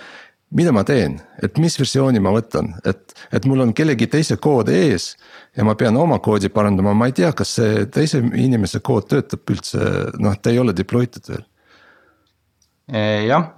mida 0.52 0.72
ma 0.74 0.82
teen, 0.84 1.16
et 1.42 1.56
mis 1.60 1.74
versiooni 1.78 2.20
ma 2.22 2.32
võtan, 2.34 2.72
et, 2.88 3.14
et 3.32 3.46
mul 3.48 3.64
on 3.64 3.72
kellegi 3.76 4.08
teise 4.10 4.36
kood 4.42 4.68
ees. 4.72 5.12
ja 5.56 5.64
ma 5.64 5.74
pean 5.78 5.96
oma 5.96 6.18
koodi 6.24 6.50
parandama, 6.52 6.94
ma 6.96 7.08
ei 7.08 7.16
tea, 7.16 7.32
kas 7.36 7.56
see 7.58 7.86
teise 7.92 8.20
inimese 8.20 8.82
kood 8.84 9.08
töötab 9.08 9.54
üldse, 9.54 9.80
noh, 10.20 10.36
ta 10.36 10.52
ei 10.52 10.60
ole 10.60 10.74
deploy 10.76 11.08
tud 11.12 11.30
veel. 11.32 11.46
E, 12.92 13.02
jah, 13.28 13.48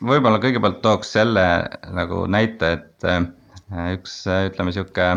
võib-olla 0.00 0.40
kõigepealt 0.40 0.80
tooks 0.84 1.12
selle 1.18 1.44
nagu 1.96 2.24
näite, 2.30 2.72
et 2.78 3.08
üks 3.94 4.20
ütleme 4.26 4.72
sihuke 4.72 5.08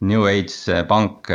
New 0.00 0.24
Age 0.30 0.80
pank 0.88 1.30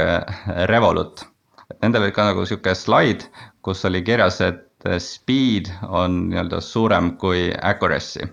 Revolut. 0.71 1.23
et 1.69 1.77
nendel 1.81 2.07
oli 2.07 2.15
ka 2.15 2.25
nagu 2.31 2.45
sihuke 2.45 2.75
slaid, 2.75 3.23
kus 3.63 3.85
oli 3.85 4.01
kirjas, 4.03 4.41
et 4.41 4.65
speed 5.03 5.71
on 5.87 6.25
nii-öelda 6.29 6.61
suurem 6.63 7.15
kui 7.19 7.49
accuracy 7.61 8.27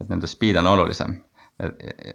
et 0.00 0.12
nende 0.12 0.30
speed 0.30 0.58
on 0.60 0.70
olulisem. 0.74 1.16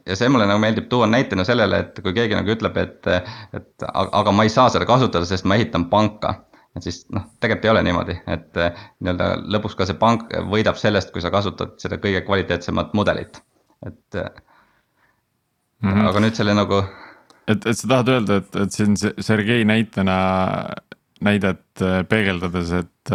ja 0.07 0.15
see 0.15 0.29
mulle 0.31 0.45
nagu 0.47 0.61
meeldib 0.63 0.86
tuua 0.91 1.07
näitena 1.11 1.43
sellele, 1.43 1.81
et 1.84 1.97
kui 2.03 2.13
keegi 2.15 2.38
nagu 2.38 2.53
ütleb, 2.53 2.77
et, 2.79 3.09
et 3.57 3.86
aga 3.91 4.31
ma 4.31 4.45
ei 4.47 4.51
saa 4.53 4.69
seda 4.71 4.88
kasutada, 4.88 5.27
sest 5.27 5.47
ma 5.49 5.57
ehitan 5.59 5.89
panka. 5.91 6.38
et 6.77 6.86
siis 6.86 7.03
noh, 7.13 7.27
tegelikult 7.43 7.67
ei 7.67 7.71
ole 7.73 7.84
niimoodi, 7.86 8.15
et 8.34 8.55
nii-öelda 8.57 9.27
lõpuks 9.55 9.75
ka 9.77 9.86
see 9.89 9.99
pank 9.99 10.31
võidab 10.53 10.79
sellest, 10.79 11.11
kui 11.13 11.21
sa 11.21 11.31
kasutad 11.34 11.75
seda 11.84 11.99
kõige 12.01 12.23
kvaliteetsemat 12.25 12.95
mudelit, 12.97 13.43
et 13.86 14.23
mm. 15.84 15.91
-hmm. 15.91 16.09
aga 16.09 16.23
nüüd 16.23 16.39
selle 16.39 16.55
nagu. 16.57 16.81
et, 17.47 17.65
et 17.65 17.77
sa 17.77 17.88
tahad 17.88 18.09
öelda, 18.15 18.41
et, 18.41 18.55
et 18.55 18.71
siin 18.71 18.97
Sergei 18.97 19.65
näitena 19.65 20.17
näidet 21.23 21.79
peegeldades, 22.09 22.71
et 22.75 23.11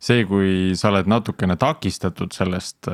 see, 0.00 0.24
kui 0.24 0.72
sa 0.76 0.88
oled 0.88 1.08
natukene 1.10 1.56
takistatud 1.60 2.32
sellest 2.32 2.88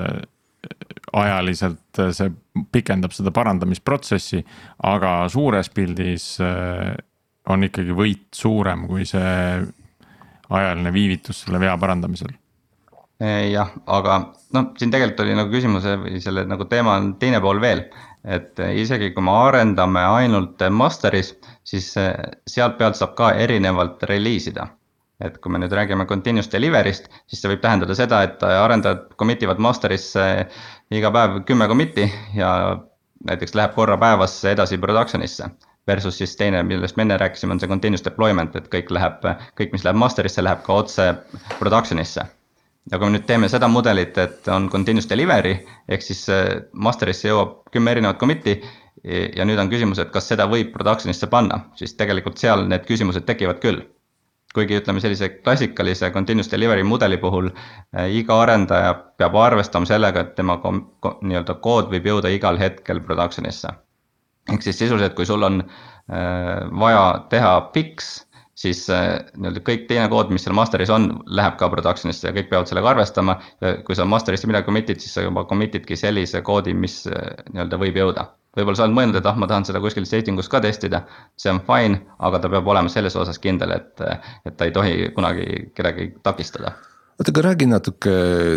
ajaliselt 1.12 2.00
see 2.12 2.32
pikendab 2.72 3.14
seda 3.14 3.30
parandamisprotsessi, 3.34 4.42
aga 4.90 5.12
suures 5.32 5.70
pildis 5.70 6.26
äh, 6.42 6.96
on 7.48 7.64
ikkagi 7.64 7.94
võit 7.96 8.26
suurem 8.34 8.86
kui 8.88 9.06
see 9.08 9.62
ajaline 10.48 10.92
viivitus 10.92 11.44
selle 11.44 11.60
vea 11.60 11.76
parandamisel. 11.80 12.32
jah, 13.18 13.72
aga 13.90 14.18
noh, 14.54 14.68
siin 14.78 14.92
tegelikult 14.92 15.24
oli 15.24 15.34
nagu 15.34 15.50
küsimuse 15.50 15.96
või 16.04 16.20
selle 16.22 16.44
nagu 16.48 16.68
teema 16.70 16.96
on 17.00 17.14
teine 17.20 17.40
pool 17.42 17.60
veel. 17.60 17.88
Et 18.24 18.58
isegi 18.74 19.12
kui 19.14 19.24
me 19.24 19.36
arendame 19.46 20.02
ainult 20.04 20.62
master'is, 20.70 21.34
siis 21.64 21.92
äh, 22.00 22.14
sealt 22.46 22.78
pealt 22.78 22.98
saab 22.98 23.14
ka 23.18 23.32
erinevalt 23.46 24.02
reliisida 24.10 24.68
et 25.20 25.38
kui 25.42 25.50
me 25.50 25.58
nüüd 25.58 25.72
räägime 25.74 26.06
continuous 26.06 26.50
delivery'st, 26.52 27.08
siis 27.26 27.40
see 27.42 27.50
võib 27.50 27.62
tähendada 27.62 27.94
seda, 27.98 28.20
et 28.22 28.42
arendajad 28.46 29.08
commit 29.18 29.42
ivad 29.42 29.58
master'isse 29.62 30.26
iga 30.94 31.10
päev 31.14 31.40
kümme 31.48 31.66
commit'i 31.70 32.06
ja 32.38 32.50
näiteks 33.26 33.56
läheb 33.58 33.74
korra 33.74 33.98
päevas 33.98 34.38
edasi 34.44 34.78
production'isse. 34.78 35.50
Versus 35.88 36.18
siis 36.20 36.34
teine, 36.36 36.60
millest 36.62 36.98
me 36.98 37.06
enne 37.06 37.16
rääkisime, 37.16 37.54
on 37.54 37.60
see 37.60 37.70
continuous 37.70 38.04
deployment, 38.04 38.56
et 38.56 38.66
kõik 38.68 38.90
läheb, 38.92 39.22
kõik, 39.56 39.72
mis 39.72 39.86
läheb 39.86 39.96
master'isse, 39.96 40.44
läheb 40.44 40.60
ka 40.66 40.76
otse 40.82 41.06
production'isse. 41.58 42.26
Ja 42.90 42.98
kui 42.98 43.06
me 43.06 43.16
nüüd 43.16 43.26
teeme 43.28 43.48
seda 43.52 43.68
mudelit, 43.68 44.18
et 44.18 44.48
on 44.52 44.70
continuous 44.72 45.08
delivery 45.10 45.58
ehk 45.88 46.04
siis 46.04 46.24
master'isse 46.72 47.28
jõuab 47.28 47.68
kümme 47.72 47.92
erinevat 47.92 48.20
commit'i 48.20 48.58
ja 49.36 49.44
nüüd 49.44 49.60
on 49.60 49.70
küsimus, 49.70 50.00
et 50.02 50.10
kas 50.14 50.28
seda 50.32 50.48
võib 50.50 50.72
production'isse 50.74 51.28
panna, 51.30 51.66
siis 51.78 51.94
tegelikult 52.00 52.40
seal 52.40 52.66
need 52.68 52.88
küsimused 52.88 53.28
tekivad 53.28 53.60
küll 53.62 53.84
kuigi 54.54 54.78
ütleme 54.80 55.00
sellise 55.02 55.28
klassikalise 55.28 56.10
continuous 56.10 56.50
delivery 56.50 56.82
mudeli 56.82 57.18
puhul 57.20 57.50
äh, 57.50 58.08
iga 58.20 58.40
arendaja 58.42 58.94
peab 59.20 59.36
arvestama 59.36 59.88
sellega, 59.88 60.24
et 60.24 60.34
tema 60.38 60.56
nii-öelda 60.64 61.58
kood 61.64 61.92
võib 61.92 62.08
jõuda 62.08 62.32
igal 62.32 62.58
hetkel 62.60 63.02
production'isse. 63.04 63.74
ehk 64.52 64.64
siis 64.64 64.78
sisuliselt, 64.78 65.14
kui 65.14 65.26
sul 65.28 65.42
on 65.44 65.60
äh, 65.60 66.64
vaja 66.80 67.04
teha 67.30 67.52
fix, 67.74 68.24
siis 68.58 68.84
äh, 68.90 69.20
nii-öelda 69.36 69.62
kõik 69.66 69.86
teine 69.90 70.08
kood, 70.10 70.32
mis 70.34 70.46
seal 70.46 70.56
master'is 70.58 70.90
on, 70.94 71.12
läheb 71.26 71.58
ka 71.60 71.68
production'isse 71.70 72.30
ja 72.30 72.34
kõik 72.34 72.50
peavad 72.50 72.70
sellega 72.70 72.90
arvestama. 72.94 73.38
ja 73.62 73.76
kui 73.86 73.98
sa 73.98 74.08
master'isse 74.08 74.50
midagi 74.50 74.66
commit'id, 74.66 75.04
siis 75.04 75.14
sa 75.14 75.26
juba 75.26 75.46
commit 75.50 75.78
idki 75.78 75.98
sellise 75.98 76.42
koodi, 76.46 76.74
mis 76.74 77.04
nii-öelda 77.06 77.80
võib 77.80 78.02
jõuda 78.02 78.32
võib-olla 78.58 78.78
sa 78.78 78.86
oled 78.86 78.96
mõelnud, 78.96 79.18
et 79.20 79.28
ah, 79.28 79.38
ma 79.38 79.48
tahan 79.50 79.66
seda 79.68 79.80
kuskil 79.82 80.06
staging 80.08 80.40
us 80.40 80.50
ka 80.50 80.60
testida, 80.64 81.04
see 81.38 81.52
on 81.52 81.60
fine, 81.66 82.00
aga 82.24 82.40
ta 82.42 82.50
peab 82.52 82.68
olema 82.72 82.90
selles 82.92 83.16
osas 83.18 83.40
kindel, 83.42 83.74
et, 83.76 84.04
et 84.48 84.56
ta 84.58 84.68
ei 84.68 84.74
tohi 84.74 85.10
kunagi 85.16 85.68
kedagi 85.76 86.10
takistada. 86.26 86.74
oota, 87.18 87.30
aga 87.30 87.44
räägi 87.50 87.68
natuke 87.70 88.14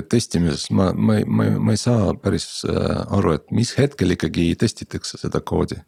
testimisest, 0.10 0.72
ma, 0.78 0.92
ma 0.96 1.20
ei, 1.20 1.26
ma 1.28 1.50
ei, 1.50 1.58
ma 1.70 1.76
ei 1.76 1.82
saa 1.82 2.14
päris 2.18 2.48
äh, 2.70 3.02
aru, 3.18 3.36
et 3.38 3.50
mis 3.52 3.76
hetkel 3.78 4.18
ikkagi 4.18 4.52
testitakse 4.60 5.22
seda 5.22 5.44
koodi? 5.44 5.82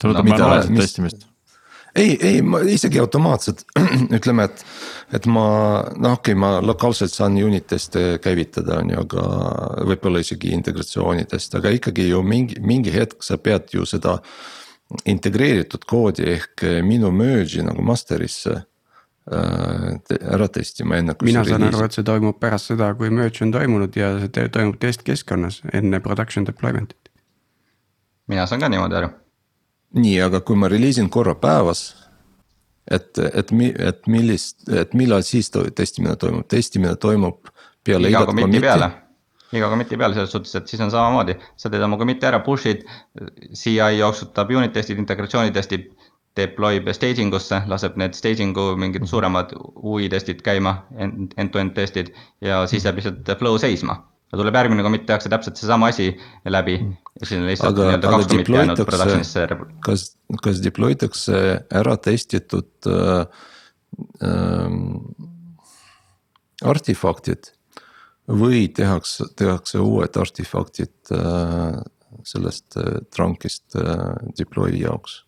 see 0.00 0.08
puudutab 0.08 0.30
no, 0.30 0.32
manuaalset 0.32 0.78
testimist 0.80 1.29
ei, 1.94 2.18
ei 2.20 2.42
ma 2.42 2.60
isegi 2.60 2.98
automaatselt 2.98 3.64
ütleme, 4.18 4.46
et, 4.50 4.64
et 5.16 5.26
ma 5.26 5.44
noh, 5.96 6.16
okei 6.18 6.34
okay,, 6.34 6.38
ma 6.38 6.52
lokaalselt 6.64 7.12
saan 7.12 7.38
unit 7.40 7.66
test'e 7.70 8.20
käivitada, 8.22 8.80
on 8.80 8.94
ju, 8.94 9.04
aga 9.04 9.26
võib-olla 9.90 10.22
isegi 10.22 10.54
integratsioonidest, 10.56 11.58
aga 11.58 11.74
ikkagi 11.76 12.08
ju 12.10 12.22
mingi, 12.26 12.60
mingi 12.62 12.94
hetk 12.94 13.24
sa 13.26 13.38
pead 13.38 13.74
ju 13.74 13.86
seda. 13.88 14.20
integreeritud 15.06 15.84
koodi 15.86 16.24
ehk 16.26 16.64
minu 16.82 17.12
merge'i 17.14 17.62
nagu 17.62 17.82
master'isse 17.86 18.56
ära 19.30 20.48
testima, 20.50 20.96
enne 20.98 21.14
mina 21.22 21.44
saan 21.46 21.62
aru, 21.68 21.84
et 21.84 21.94
see 21.94 22.06
toimub 22.06 22.40
pärast 22.40 22.72
seda, 22.72 22.88
kui 22.98 23.12
merge 23.14 23.44
on 23.44 23.52
toimunud 23.54 23.94
ja 23.96 24.16
see 24.18 24.48
toimub 24.50 24.80
testkeskkonnas 24.82 25.60
enne 25.72 26.00
production 26.00 26.46
deployment'it. 26.46 27.12
mina 28.26 28.46
saan 28.46 28.60
ka 28.60 28.68
niimoodi 28.68 28.98
aru. 28.98 29.12
Nii, 29.96 30.20
aga 30.22 30.40
kui 30.46 30.56
ma 30.56 30.68
reliisin 30.70 31.10
korra 31.10 31.34
päevas. 31.34 31.96
et, 32.90 33.18
et, 33.18 33.50
et 33.78 34.06
millist, 34.10 34.68
et 34.68 34.94
millal 34.94 35.22
siis 35.22 35.50
testimine 35.50 36.16
toimub, 36.16 36.46
testimine 36.48 36.96
toimub 36.96 37.50
peale 37.84 38.10
iga 38.10 38.24
commit'i 38.26 38.60
peale 38.60 38.90
iga 39.52 39.68
commit'i 39.70 39.98
peale 39.98 40.14
selles 40.14 40.32
suhtes, 40.32 40.54
et 40.54 40.70
siis 40.70 40.80
on 40.82 40.90
samamoodi, 40.90 41.34
sa 41.58 41.70
teed 41.70 41.82
oma 41.82 41.98
commit'i 41.98 42.26
ära, 42.26 42.40
push'id, 42.46 42.84
CI 43.58 43.78
jooksutab 43.98 44.50
unit 44.54 44.72
testid, 44.74 44.98
integratsioonitestid 45.02 45.88
deployb 46.38 46.88
staging 46.94 47.34
usse, 47.34 47.58
laseb 47.70 47.96
need 48.00 48.14
staging'u 48.14 48.76
mingid 48.78 49.06
suuremad 49.10 49.54
UI 49.58 50.08
testid 50.12 50.44
käima, 50.46 50.76
end-to-end 51.00 51.74
testid 51.74 52.12
ja 52.44 52.62
siis 52.70 52.86
jääb 52.86 53.00
lihtsalt 53.00 53.32
flow 53.40 53.58
seisma. 53.58 53.98
Ja 54.30 54.38
tuleb 54.38 54.58
järgmine 54.60 54.84
commit, 54.86 55.06
tehakse 55.08 55.30
täpselt 55.32 55.60
seesama 55.60 55.90
asi 55.90 56.10
läbi 56.46 56.76
ja 56.78 57.26
siis 57.26 57.38
on 57.40 57.46
lihtsalt 57.50 57.78
nii-öelda 57.80 58.12
kaks 58.14 58.28
commit'i 58.32 58.56
jäänud 58.56 58.82
production'isse. 58.82 59.46
kas, 59.86 60.04
kas 60.44 60.60
deploy 60.64 60.98
takse 60.98 61.40
ära 61.82 61.96
testitud 61.96 62.90
äh, 62.90 63.24
äh, 64.26 64.76
artefaktid 66.74 67.54
või 68.30 68.68
tehakse, 68.74 69.26
tehakse 69.36 69.80
uued 69.82 70.20
artefaktid 70.20 71.16
äh, 71.16 71.80
sellest 72.26 72.78
äh, 72.78 73.02
trunk'ist 73.14 73.74
äh, 73.80 74.14
deploy 74.38 74.76
jaoks 74.78 75.22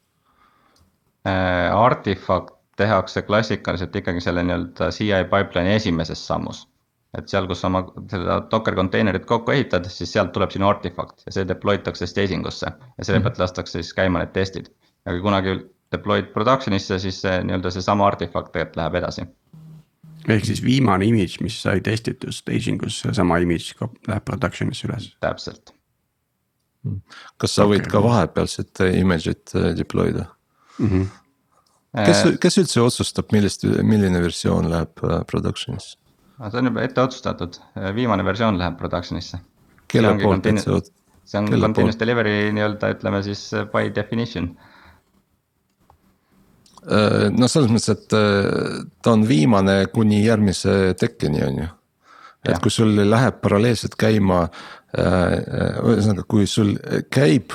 Äh, 1.27 1.77
artifakt 1.77 2.55
tehakse 2.77 3.23
klassikaliselt 3.23 3.97
ikkagi 3.97 4.21
selle 4.21 4.43
nii-öelda 4.43 4.89
CI 4.91 5.21
pipeline'i 5.31 5.77
esimeses 5.79 6.25
sammus. 6.27 6.65
Et 7.19 7.29
seal, 7.29 7.47
kus 7.49 7.61
sa 7.61 7.69
oma 7.69 7.83
seda 8.11 8.39
Docker 8.51 8.77
konteinerit 8.79 9.27
kokku 9.29 9.53
ehitad, 9.53 9.87
siis 9.93 10.15
sealt 10.15 10.33
tuleb 10.33 10.53
sinu 10.55 10.69
artifakt 10.71 11.27
ja 11.27 11.35
see 11.35 11.45
deploy 11.49 11.83
takse 11.85 12.09
staging 12.09 12.47
usse 12.49 12.71
ja 12.71 13.05
selle 13.05 13.21
mhm. 13.21 13.29
pealt 13.29 13.43
lastakse 13.43 13.81
siis 13.81 13.93
käima 13.97 14.23
need 14.23 14.33
testid. 14.37 14.73
ja 15.05 15.13
kui 15.13 15.25
kunagi 15.25 15.59
deploy'd 15.93 16.33
production'isse, 16.33 16.99
siis 17.03 17.21
see 17.25 17.39
nii-öelda 17.45 17.73
seesama 17.75 18.07
artifakt 18.09 18.53
tegelikult 18.55 18.81
läheb 18.81 18.99
edasi. 19.03 19.27
ehk 20.29 20.49
siis 20.49 20.63
viimane 20.65 21.07
image, 21.07 21.43
mis 21.45 21.59
sai 21.63 21.81
testitud 21.85 22.33
staging 22.33 22.83
us, 22.87 23.03
seesama 23.05 23.41
image 23.45 23.77
läheb 24.09 24.29
production'isse 24.29 24.89
üles. 24.89 25.11
täpselt. 25.21 25.75
kas 27.37 27.59
sa 27.59 27.69
võid 27.69 27.91
ka 27.91 28.01
vahepealset 28.03 28.87
image'it 28.89 29.53
äh, 29.59 29.73
deploy 29.77 30.15
da? 30.17 30.31
mm. 30.79 30.89
-hmm. 30.89 31.11
kes, 32.07 32.25
kes 32.41 32.59
üldse 32.65 32.81
otsustab, 32.81 33.37
millist, 33.37 33.69
milline 33.83 34.23
versioon 34.23 34.71
läheb 34.73 35.05
äh, 35.05 35.21
production'isse? 36.39 36.51
see 36.51 36.59
on 36.59 36.71
juba 36.71 36.83
ette 36.87 37.01
otsustatud, 37.03 37.59
äh, 37.79 37.95
viimane 37.95 38.25
versioon 38.25 38.59
läheb 38.59 38.79
production'isse. 38.81 39.39
kelle 39.89 40.15
poolt, 40.21 40.47
et 40.47 40.59
see 40.59 41.39
on 41.39 41.49
Kelle 41.49 41.67
continuous 41.67 41.97
poolt? 41.97 42.01
delivery 42.01 42.53
nii-öelda 42.53 42.93
ütleme 42.97 43.23
siis 43.23 43.51
by 43.73 43.93
definition. 43.95 44.53
no 46.83 47.49
selles 47.49 47.71
mõttes, 47.71 47.93
et 47.93 48.09
ta 49.03 49.13
on 49.13 49.27
viimane 49.29 49.87
kuni 49.95 50.25
järgmise 50.25 50.95
tekkeni, 50.99 51.45
on 51.47 51.61
ju. 51.63 51.69
et 52.49 52.59
kui 52.63 52.73
sul 52.75 52.97
läheb 53.07 53.39
paralleelselt 53.45 53.95
käima, 53.95 54.49
ühesõnaga, 54.99 56.25
kui 56.27 56.49
sul 56.51 56.75
käib 57.11 57.55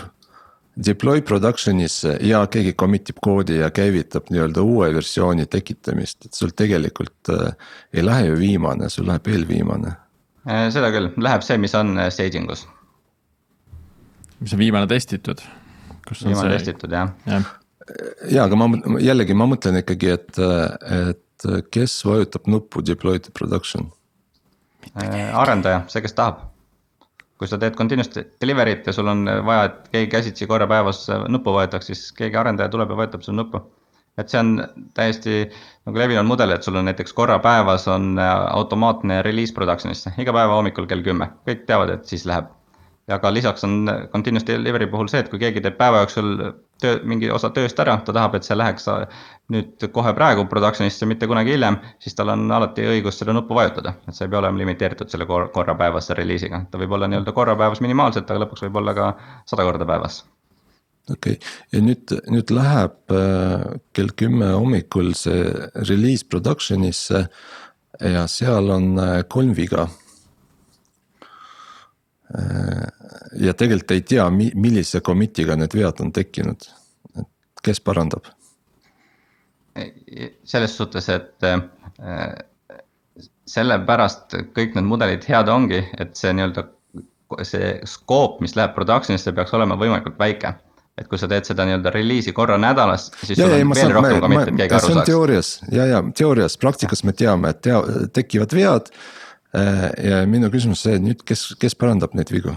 deploy 0.85 1.21
production'isse 1.21 2.17
ja 2.21 2.43
keegi 2.51 2.73
commit 2.77 3.09
ib 3.09 3.21
koodi 3.23 3.59
ja 3.61 3.69
käivitab 3.73 4.29
nii-öelda 4.33 4.63
uue 4.65 4.89
versiooni 4.93 5.47
tekitamist, 5.49 6.27
et 6.27 6.37
sul 6.37 6.53
tegelikult 6.57 7.31
äh, 7.33 7.69
ei 7.93 8.05
lähe 8.05 8.27
ju 8.29 8.39
viimane, 8.39 8.89
sul 8.93 9.07
läheb 9.09 9.27
eelviimane. 9.33 9.93
Äh, 10.47 10.67
seda 10.73 10.91
küll, 10.93 11.09
läheb 11.23 11.45
see, 11.45 11.57
mis 11.61 11.75
on 11.77 11.95
äh, 11.97 12.11
staging 12.13 12.49
us. 12.53 12.67
mis 14.39 14.53
on 14.53 14.61
viimane 14.61 14.87
testitud. 14.87 15.41
viimane 16.23 16.49
see... 16.49 16.57
testitud 16.57 16.93
jah 16.93 17.09
ja.. 17.25 17.41
ja, 18.29 18.43
aga 18.45 18.59
ma 18.59 18.69
jällegi, 19.01 19.33
ma 19.33 19.49
mõtlen 19.49 19.81
ikkagi, 19.81 20.13
et, 20.13 20.43
et 21.09 21.47
kes 21.73 21.97
vajutab 22.05 22.45
nuppu 22.47 22.85
deploy 22.85 23.19
to 23.19 23.33
production? 23.33 23.89
Äh, 24.93 25.33
arendaja, 25.33 25.81
see, 25.89 26.05
kes 26.05 26.13
tahab 26.13 26.45
kui 27.37 27.49
sa 27.49 27.59
teed 27.61 27.75
continuous 27.77 28.09
delivery't 28.41 28.87
ja 28.87 28.93
sul 28.93 29.07
on 29.11 29.25
vaja, 29.45 29.69
et 29.69 29.89
keegi 29.93 30.11
käsitsi 30.11 30.47
korra 30.49 30.67
päevas 30.67 31.03
nuppu 31.29 31.53
vajutaks, 31.53 31.91
siis 31.91 32.05
keegi 32.17 32.39
arendaja 32.39 32.71
tuleb 32.73 32.93
ja 32.93 32.97
vajutab 32.97 33.25
sul 33.25 33.37
nuppu. 33.37 33.61
et 34.17 34.31
see 34.33 34.39
on 34.41 34.55
täiesti 34.97 35.33
nagu 35.85 35.99
levinud 36.01 36.25
mudel, 36.25 36.49
et 36.55 36.63
sul 36.65 36.75
on 36.79 36.87
näiteks 36.89 37.13
korra 37.13 37.37
päevas 37.39 37.85
on 37.87 38.15
automaatne 38.19 39.21
release 39.21 39.53
production'isse, 39.53 40.15
iga 40.17 40.33
päeva 40.33 40.55
hommikul 40.57 40.87
kell 40.89 41.05
kümme, 41.05 41.29
kõik 41.45 41.67
teavad, 41.69 41.93
et 41.93 42.09
siis 42.09 42.25
läheb 42.25 42.49
aga 43.07 43.31
lisaks 43.31 43.63
on 43.63 43.89
continuous 44.11 44.45
delivery 44.47 44.87
puhul 44.91 45.07
see, 45.11 45.21
et 45.23 45.29
kui 45.31 45.39
keegi 45.39 45.61
teeb 45.63 45.77
päeva 45.79 46.01
jooksul 46.03 46.31
töö, 46.81 46.97
mingi 47.07 47.29
osa 47.31 47.49
tööst 47.55 47.79
ära, 47.79 47.95
ta 48.05 48.15
tahab, 48.15 48.35
et 48.35 48.47
see 48.47 48.57
läheks 48.57 48.87
nüüd 49.53 49.87
kohe 49.95 50.13
praegu 50.17 50.43
production'isse, 50.51 51.07
mitte 51.07 51.29
kunagi 51.31 51.55
hiljem, 51.55 51.79
siis 52.03 52.17
tal 52.17 52.33
on 52.35 52.47
alati 52.51 52.87
õigus 52.87 53.19
seda 53.21 53.35
nuppu 53.35 53.55
vajutada, 53.55 53.95
et 54.07 54.15
see 54.15 54.27
ei 54.27 54.33
pea 54.33 54.41
olema 54.41 54.59
limiteeritud 54.63 55.11
selle 55.11 55.27
kor 55.29 55.47
korra 55.55 55.77
päevase 55.79 56.17
reliisiga, 56.19 56.65
ta 56.71 56.81
võib 56.81 56.97
olla 56.97 57.07
nii-öelda 57.07 57.35
korra 57.35 57.55
päevas 57.59 57.83
minimaalselt, 57.85 58.27
aga 58.31 58.43
lõpuks 58.45 58.67
võib 58.67 58.81
olla 58.83 58.97
ka 58.97 59.13
sada 59.47 59.67
korda 59.67 59.87
päevas. 59.87 60.25
Okei. 61.07 61.37
Okay., 61.37 61.53
ja 61.71 61.79
nüüd, 61.79 62.11
nüüd 62.27 62.51
läheb 62.51 63.15
äh, 63.15 63.61
kell 63.95 64.11
kümme 64.19 64.51
hommikul 64.51 65.13
see 65.15 65.45
release 65.87 66.27
production'isse 66.27 67.23
ja 68.03 68.25
seal 68.27 68.67
on 68.75 68.97
äh, 68.99 69.21
kolm 69.31 69.55
viga. 69.55 69.87
Äh, 72.35 72.83
ja 73.39 73.53
tegelikult 73.53 73.91
ei 73.95 74.01
tea, 74.01 74.25
millise 74.31 75.01
commit'iga 75.05 75.57
need 75.59 75.73
vead 75.77 76.01
on 76.03 76.11
tekkinud, 76.15 76.67
et 77.21 77.63
kes 77.63 77.81
parandab? 77.83 78.33
selles 80.43 80.71
suhtes, 80.73 81.05
et 81.13 81.45
äh, 81.45 81.59
sellepärast 83.45 84.33
kõik 84.55 84.73
need 84.73 84.87
mudelid 84.89 85.27
head 85.29 85.51
ongi, 85.53 85.83
et 86.01 86.15
see 86.17 86.31
nii-öelda 86.33 86.63
see 87.45 87.75
skoop, 87.85 88.39
mis 88.41 88.55
läheb 88.57 88.73
production'isse, 88.73 89.35
peaks 89.37 89.53
olema 89.53 89.77
võimalikult 89.77 90.17
väike. 90.17 90.55
et 90.97 91.05
kui 91.05 91.19
sa 91.21 91.27
teed 91.29 91.45
seda 91.45 91.61
nii-öelda 91.69 91.91
reliisi 91.93 92.33
korra 92.33 92.57
nädalas, 92.57 93.11
siis 93.21 93.37
ja, 93.37 93.45
sul 93.45 93.67
on 93.67 93.75
veel 93.77 93.93
rohkem 93.93 94.19
commit'e, 94.23 94.49
et 94.49 94.57
keegi 94.63 94.77
aru 94.79 94.93
saaks. 94.95 95.05
teoorias 95.05 95.51
ja, 95.69 95.85
ja 95.85 96.01
teoorias, 96.09 96.57
praktikas 96.57 97.03
me 97.05 97.13
teame, 97.13 97.53
et 97.53 97.61
tea, 97.61 97.83
tekivad 98.17 98.57
vead 98.57 98.89
Äh, 99.55 99.91
ja 100.09 100.23
minu 100.27 100.49
küsimus 100.51 100.83
see, 100.83 100.97
nüüd 100.99 101.23
kes, 101.27 101.53
kes 101.61 101.75
parandab 101.79 102.15
neid 102.17 102.31
vigu? 102.33 102.51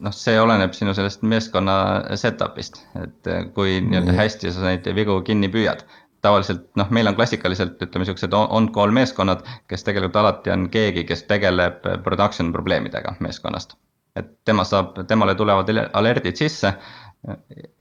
Noh, 0.00 0.14
see 0.14 0.38
oleneb 0.40 0.74
sinu 0.76 0.94
sellest 0.96 1.24
meeskonna 1.26 1.76
setup'ist, 2.18 2.82
et 3.02 3.30
äh, 3.30 3.44
kui 3.56 3.80
nii-öelda 3.84 4.16
hästi 4.18 4.54
sa 4.54 4.66
neid 4.68 4.88
vigu 4.96 5.20
kinni 5.26 5.50
püüad. 5.52 5.84
tavaliselt 6.22 6.68
noh, 6.78 6.90
meil 6.94 7.10
on 7.10 7.16
klassikaliselt 7.18 7.80
ütleme 7.82 8.06
siuksed 8.06 8.34
on-call 8.38 8.92
meeskonnad, 8.94 9.40
kes 9.66 9.82
tegelikult 9.82 10.16
alati 10.20 10.52
on 10.54 10.68
keegi, 10.70 11.02
kes 11.04 11.24
tegeleb 11.26 11.82
production 12.04 12.52
probleemidega 12.52 13.16
meeskonnast. 13.20 13.74
et 14.16 14.28
tema 14.44 14.64
saab, 14.64 15.06
temale 15.08 15.34
tulevad 15.34 15.68
alert'id 15.92 16.36
sisse 16.36 16.74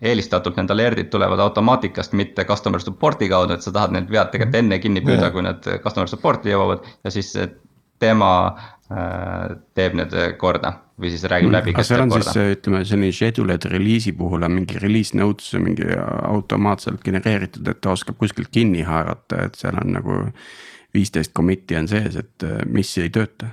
eelistatult 0.02 0.58
need 0.58 0.70
alert'id 0.70 1.10
tulevad 1.10 1.40
automaatikast, 1.40 2.14
mitte 2.14 2.46
customer 2.46 2.80
support'i 2.80 3.30
kaudu, 3.30 3.54
et 3.54 3.66
sa 3.66 3.74
tahad 3.74 3.96
need 3.96 4.12
vead 4.12 4.30
tegelikult 4.32 4.60
enne 4.60 4.78
kinni 4.80 5.02
püüda, 5.06 5.32
kui 5.34 5.42
need 5.46 5.68
customer 5.84 6.10
support'i 6.10 6.54
jõuavad 6.54 6.86
ja 7.04 7.12
siis 7.12 7.34
tema 8.02 8.32
äh, 8.48 9.58
teeb 9.78 9.98
need 9.98 10.16
korda 10.42 10.76
või 11.02 11.14
siis 11.14 11.24
räägib 11.28 11.50
mm, 11.50 11.58
läbi, 11.58 11.76
kes 11.76 11.92
teeb 11.92 12.12
korda. 12.14 12.48
ütleme 12.56 12.82
selline 12.88 13.16
scheduled 13.16 13.70
reliisi 13.74 14.14
puhul 14.18 14.48
on 14.48 14.56
mingi 14.60 14.82
release 14.82 15.18
notes 15.18 15.54
mingi 15.62 15.88
automaatselt 15.98 17.02
genereeritud, 17.06 17.68
et 17.68 17.82
ta 17.82 17.96
oskab 17.96 18.20
kuskilt 18.22 18.52
kinni 18.54 18.86
haarata, 18.88 19.48
et 19.48 19.60
seal 19.60 19.80
on 19.82 19.96
nagu 19.98 20.20
viisteist 20.94 21.34
commit'i 21.38 21.80
on 21.80 21.88
sees, 21.92 22.20
et 22.20 22.48
mis 22.70 22.92
ei 23.02 23.10
tööta. 23.14 23.50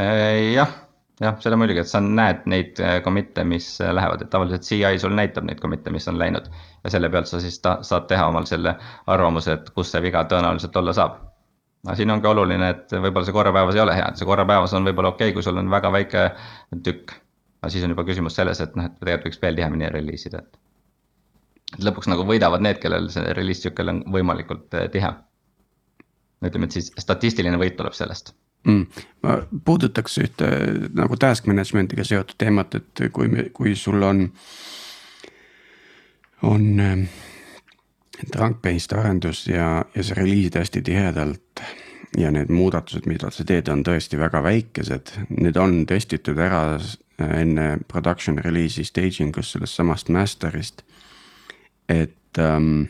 Äh, 0.00 0.54
jah 0.56 0.84
jah, 1.22 1.36
seda 1.42 1.58
muidugi, 1.58 1.82
et 1.84 1.90
sa 1.90 2.00
näed 2.02 2.46
neid 2.50 2.80
äh, 2.82 2.96
commit'e, 3.04 3.44
mis 3.46 3.68
äh, 3.82 3.92
lähevad, 3.94 4.24
et 4.24 4.30
tavaliselt 4.32 4.66
CI 4.66 4.98
sul 5.00 5.14
näitab 5.14 5.46
neid 5.46 5.60
commit'e, 5.62 5.92
mis 5.94 6.08
on 6.10 6.18
läinud. 6.18 6.48
ja 6.84 6.90
selle 6.90 7.10
pealt 7.10 7.30
sa 7.30 7.40
siis 7.40 7.60
ta, 7.62 7.78
saad 7.86 8.08
teha 8.10 8.26
omal 8.28 8.48
selle 8.50 8.74
arvamuse, 9.06 9.54
et 9.54 9.70
kus 9.76 9.92
see 9.94 10.02
viga 10.04 10.24
tõenäoliselt 10.30 10.76
olla 10.80 10.96
saab. 10.96 11.20
Aga 11.84 11.96
siin 11.98 12.12
ongi 12.14 12.28
oluline, 12.28 12.70
et 12.72 12.92
võib-olla 12.96 13.28
see 13.28 13.36
korrapäevas 13.36 13.76
ei 13.76 13.82
ole 13.84 13.96
hea, 13.96 14.06
et 14.08 14.20
see 14.20 14.28
korrapäevas 14.28 14.72
on 14.76 14.86
võib-olla 14.88 15.12
okei 15.12 15.28
okay,, 15.30 15.36
kui 15.36 15.44
sul 15.44 15.60
on 15.60 15.70
väga 15.72 15.90
väike 15.92 16.24
tükk. 16.86 17.16
aga 17.62 17.72
siis 17.72 17.84
on 17.84 17.94
juba 17.94 18.04
küsimus 18.08 18.36
selles, 18.36 18.60
et 18.60 18.76
noh, 18.76 18.88
et 18.88 18.96
tegelikult 19.00 19.28
võiks 19.30 19.42
veel 19.42 19.58
tihemini 19.60 19.90
reliis 19.92 20.26
ida, 20.30 20.40
et. 20.44 20.58
et 21.76 21.84
lõpuks 21.88 22.08
nagu 22.12 22.24
võidavad 22.28 22.64
need, 22.64 22.80
kellel 22.80 23.10
see 23.12 23.36
reliis 23.36 23.60
tsükkel 23.64 23.92
on 23.92 24.00
võimalikult 24.16 24.74
äh, 24.80 24.88
tihe. 24.92 25.12
ütleme, 26.44 26.68
et 26.68 26.78
siis 26.78 26.90
statistiline 27.00 27.60
võit 27.60 27.76
tuleb 27.76 27.96
sellest 27.96 28.34
mm.. 28.64 29.04
ma 29.24 29.38
puudutaks 29.64 30.18
ühte 30.24 30.48
nagu 30.96 31.16
task 31.20 31.48
management'iga 31.50 32.04
seotud 32.04 32.40
teemat, 32.40 32.80
et 32.80 33.06
kui 33.12 33.28
me, 33.28 33.48
kui 33.52 33.76
sul 33.76 34.02
on, 34.08 34.26
on 36.48 36.66
äh, 36.80 37.06
trunk-based 38.32 38.92
arendus 38.96 39.46
ja, 39.48 39.84
ja 39.94 40.04
sa 40.04 40.14
reliisid 40.14 40.58
hästi 40.60 40.82
tihedalt. 40.82 41.64
ja 42.16 42.30
need 42.30 42.50
muudatused, 42.54 43.08
mida 43.10 43.26
sa 43.34 43.42
teed, 43.44 43.66
on 43.68 43.80
tõesti 43.82 44.18
väga 44.18 44.38
väikesed, 44.42 45.10
need 45.34 45.56
on 45.58 45.80
testitud 45.86 46.38
ära 46.38 46.78
enne 47.18 47.78
production 47.90 48.38
release'i 48.38 48.84
staging 48.86 49.34
us 49.38 49.50
sellest 49.52 49.74
samast 49.74 50.08
master'ist. 50.08 50.84
et 51.88 52.38
ähm, 52.38 52.86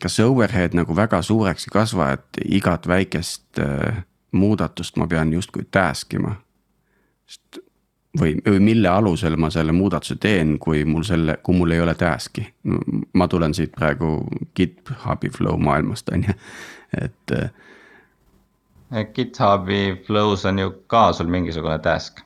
kas 0.00 0.16
see 0.16 0.24
overhead 0.24 0.76
nagu 0.76 0.96
väga 0.96 1.22
suureks 1.22 1.68
ei 1.68 1.72
kasva, 1.72 2.12
et 2.12 2.40
igat 2.44 2.88
väikest 2.88 3.60
äh, 3.60 4.02
muudatust 4.32 4.96
ma 4.96 5.06
pean 5.06 5.32
justkui 5.32 5.66
task 5.70 6.14
ima? 6.14 6.36
sest 7.26 7.60
või, 8.20 8.36
või 8.46 8.60
mille 8.60 8.88
alusel 8.88 9.36
ma 9.40 9.50
selle 9.50 9.72
muudatuse 9.72 10.16
teen, 10.20 10.56
kui 10.62 10.84
mul 10.88 11.04
selle, 11.06 11.38
kui 11.42 11.56
mul 11.56 11.74
ei 11.74 11.80
ole 11.80 11.94
task'i. 11.98 12.44
ma 13.14 13.28
tulen 13.28 13.54
siit 13.54 13.72
praegu 13.76 14.26
GitHubi 14.56 15.30
flow 15.30 15.56
maailmast 15.58 16.12
on 16.12 16.26
ju, 16.28 16.36
et. 17.00 17.36
Äh, 18.92 19.06
GitHubi 19.14 20.04
flow's 20.06 20.44
on 20.48 20.58
ju 20.58 20.74
ka 20.86 21.12
sul 21.12 21.26
mingisugune 21.32 21.78
task. 21.78 22.20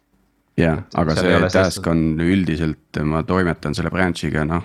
jah, 0.57 0.83
aga 0.95 1.15
see 1.15 1.41
task 1.41 1.79
sest... 1.79 1.87
on 1.87 2.21
üldiselt, 2.21 3.03
ma 3.05 3.23
toimetan 3.23 3.75
selle 3.75 3.91
branch'iga 3.93 4.45
noh, 4.49 4.65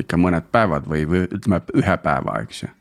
ikka 0.00 0.16
mõned 0.20 0.52
päevad 0.52 0.86
või, 0.88 1.04
või 1.10 1.26
ütleme 1.26 1.60
ühe 1.74 1.96
päeva, 2.02 2.40
eks 2.46 2.62
ju 2.62 2.72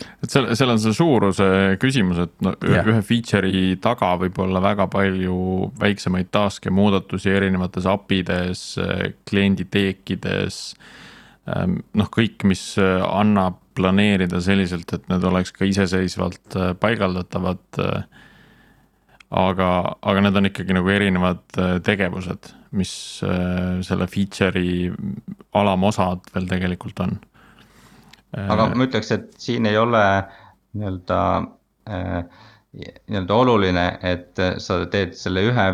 et 0.00 0.30
seal, 0.30 0.48
seal 0.58 0.74
on 0.74 0.80
see 0.82 0.96
suuruse 0.96 1.48
küsimus, 1.82 2.22
et 2.26 2.34
no 2.44 2.54
yeah. 2.66 2.86
ühe 2.86 3.02
feature'i 3.06 3.64
taga 3.82 4.14
võib 4.20 4.38
olla 4.42 4.62
väga 4.64 4.88
palju 4.92 5.70
väiksemaid 5.80 6.32
task'e, 6.34 6.72
muudatusi 6.74 7.32
erinevates 7.34 7.86
API 7.90 8.22
des, 8.26 8.64
kliendi 9.28 9.68
teekides. 9.70 10.62
Ähm, 11.44 11.82
noh, 11.94 12.08
kõik, 12.08 12.46
mis 12.48 12.72
annab 12.80 13.60
planeerida 13.74 14.40
selliselt, 14.42 14.92
et 14.94 15.08
need 15.10 15.24
oleks 15.26 15.52
ka 15.54 15.66
iseseisvalt 15.68 16.58
äh, 16.58 16.72
paigaldatavad. 16.80 17.64
Äh, 17.82 18.04
aga, 19.34 19.68
aga 19.98 20.22
need 20.22 20.38
on 20.38 20.50
ikkagi 20.50 20.76
nagu 20.76 20.90
erinevad 20.94 21.42
äh, 21.58 21.76
tegevused, 21.84 22.52
mis 22.74 22.92
selle 23.22 24.06
feature'i 24.10 24.88
alamosad 25.54 26.26
veel 26.34 26.48
tegelikult 26.50 26.98
on 27.04 27.12
aga 28.36 28.70
ma 28.74 28.88
ütleks, 28.88 29.12
et 29.14 29.30
siin 29.38 29.66
ei 29.66 29.78
ole 29.78 30.02
nii-öelda 30.74 31.20
äh, 31.90 32.24
nii-öelda 32.74 33.34
oluline, 33.34 33.88
et 34.02 34.40
sa 34.58 34.78
teed 34.90 35.14
selle 35.18 35.44
ühe 35.50 35.66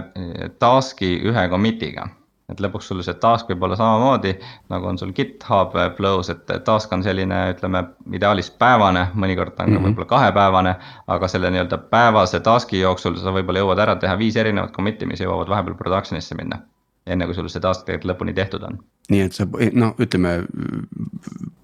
task'i 0.61 1.15
ühe 1.31 1.47
commit'iga. 1.53 2.09
et 2.51 2.59
lõpuks 2.59 2.89
sul 2.91 2.99
see 3.07 3.15
task 3.23 3.47
võib 3.47 3.63
olla 3.63 3.77
samamoodi 3.79 4.33
nagu 4.73 4.89
on 4.91 4.97
sul 4.99 5.13
GitHub 5.15 5.77
Flow's, 5.95 6.33
et 6.33 6.51
task 6.67 6.91
on 6.93 7.05
selline, 7.07 7.39
ütleme 7.53 7.85
ideaalis 8.19 8.51
päevane, 8.51 9.05
mõnikord 9.15 9.55
on 9.55 9.71
mm 9.71 9.77
-hmm. 9.77 9.87
võib-olla 9.87 10.09
kahepäevane. 10.15 10.75
aga 11.07 11.29
selle 11.29 11.51
nii-öelda 11.51 11.79
päevase 11.95 12.41
task'i 12.41 12.81
jooksul 12.81 13.17
sa 13.23 13.33
võib-olla 13.33 13.63
jõuad 13.65 13.87
ära 13.87 13.97
teha 13.97 14.19
viis 14.19 14.37
erinevat 14.37 14.73
commit'i, 14.73 15.07
mis 15.07 15.21
jõuavad 15.21 15.49
vahepeal 15.49 15.79
production'isse 15.79 16.35
minna 16.35 16.59
enne 17.07 17.27
kui 17.27 17.37
sul 17.37 17.49
see 17.53 17.63
task 17.63 17.87
tegelikult 17.87 18.13
lõpuni 18.13 18.35
tehtud 18.37 18.65
on. 18.67 18.79
nii 19.11 19.25
et 19.27 19.37
sa 19.37 19.47
noh, 19.49 19.97
ütleme 20.03 20.37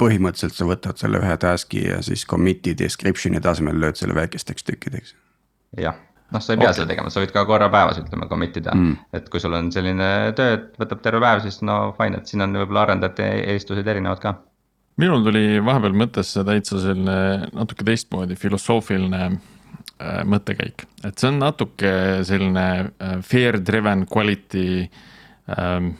põhimõtteliselt 0.00 0.56
sa 0.56 0.66
võtad 0.68 0.98
selle 1.00 1.20
ühe 1.22 1.36
task'i 1.40 1.84
ja 1.86 2.00
siis 2.04 2.26
commit'i 2.28 2.74
description'i 2.78 3.40
tasemel 3.44 3.78
lööd 3.82 4.00
selle 4.00 4.16
väikesteks 4.16 4.66
tükkideks. 4.66 5.14
jah, 5.80 5.98
noh, 6.32 6.42
sa 6.42 6.54
ei 6.54 6.60
pea 6.62 6.70
okay. 6.70 6.80
seda 6.80 6.90
tegema, 6.92 7.12
sa 7.12 7.22
võid 7.22 7.34
ka 7.34 7.46
korra 7.48 7.68
päevas 7.72 8.00
ütleme 8.02 8.28
commit 8.30 8.58
ida 8.62 8.74
mm., 8.74 9.16
et 9.18 9.30
kui 9.32 9.42
sul 9.42 9.56
on 9.58 9.70
selline 9.74 10.10
töö, 10.38 10.58
et 10.58 10.68
võtab 10.80 11.04
terve 11.04 11.22
päev, 11.24 11.44
siis 11.46 11.60
no 11.66 11.80
fine, 11.98 12.22
et 12.22 12.32
siin 12.32 12.44
on 12.46 12.56
võib-olla 12.62 12.86
arendajate 12.88 13.30
eelistused 13.44 13.94
erinevad 13.94 14.22
ka 14.22 14.38
minul 15.00 15.26
tuli 15.26 15.60
vahepeal 15.60 15.92
mõttesse 15.96 16.44
täitsa 16.48 16.80
selline 16.80 17.50
natuke 17.52 17.84
teistmoodi 17.84 18.38
filosoofiline 18.40 19.26
äh, 19.28 20.22
mõttekäik, 20.24 20.86
et 21.04 21.20
see 21.20 21.28
on 21.28 21.42
natuke 21.44 21.92
selline 22.26 22.64
äh, 22.88 23.20
fear 23.20 23.60
driven 23.60 24.06
quality 24.08 24.64
äh, 24.86 25.04
ähm, 25.54 25.94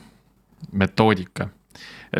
metoodika. 0.71 1.49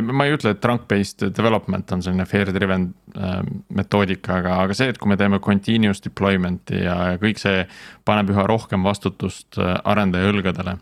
ma 0.04 0.26
ei 0.28 0.34
ütle, 0.36 0.52
et 0.52 0.60
trunk-based 0.62 1.24
development 1.34 1.92
on 1.96 2.02
selline 2.04 2.26
fair 2.28 2.50
driven 2.54 2.90
ähm, 3.16 3.62
metoodika, 3.74 4.42
aga, 4.42 4.58
aga 4.66 4.76
see, 4.76 4.90
et 4.92 4.98
kui 5.00 5.10
me 5.10 5.16
teeme 5.18 5.40
continuous 5.44 6.04
deployment'i 6.04 6.82
ja, 6.84 6.98
ja 7.14 7.22
kõik 7.22 7.40
see 7.42 7.64
paneb 8.06 8.34
üha 8.34 8.44
rohkem 8.52 8.84
vastutust 8.86 9.58
äh, 9.62 9.78
arendaja 9.88 10.34
õlgadele. 10.34 10.76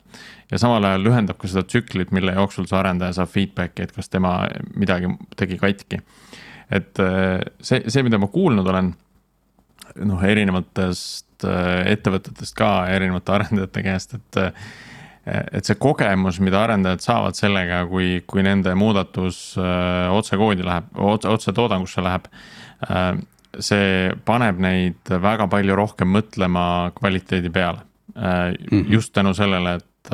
ja 0.52 0.62
samal 0.62 0.84
ajal 0.90 1.06
lühendab 1.06 1.38
ka 1.40 1.52
seda 1.52 1.64
tsüklit, 1.70 2.12
mille 2.12 2.34
jooksul 2.34 2.68
see 2.70 2.80
arendaja 2.80 3.20
saab 3.20 3.32
feedback'i, 3.36 3.86
et 3.86 3.94
kas 3.96 4.10
tema 4.10 4.40
midagi 4.74 5.14
tegi 5.38 5.62
katki. 5.62 6.02
et 6.74 7.00
äh, 7.00 7.46
see, 7.62 7.86
see, 7.86 8.04
mida 8.04 8.18
ma 8.18 8.28
kuulnud 8.34 8.68
olen 8.74 8.96
noh, 10.10 10.26
erinevatest 10.26 11.46
äh, 11.46 11.86
ettevõtetest 11.94 12.58
ka, 12.58 12.74
erinevate 12.92 13.38
arendajate 13.38 13.86
käest, 13.86 14.18
et 14.18 14.42
et 15.26 15.66
see 15.66 15.78
kogemus, 15.82 16.40
mida 16.44 16.62
arendajad 16.62 17.02
saavad 17.02 17.38
sellega, 17.38 17.82
kui, 17.90 18.20
kui 18.30 18.44
nende 18.46 18.76
muudatus 18.78 19.56
öö, 19.58 20.12
otse 20.14 20.38
koodi 20.38 20.66
läheb, 20.66 20.92
otse, 21.02 21.54
toodangusse 21.54 22.04
läheb. 22.06 22.30
see 23.56 24.12
paneb 24.28 24.60
neid 24.60 25.10
väga 25.24 25.48
palju 25.48 25.76
rohkem 25.80 26.12
mõtlema 26.12 26.92
kvaliteedi 26.98 27.50
peale. 27.50 27.86
Mhm. 28.16 28.92
just 28.92 29.14
tänu 29.14 29.34
sellele, 29.34 29.76
et 29.76 30.14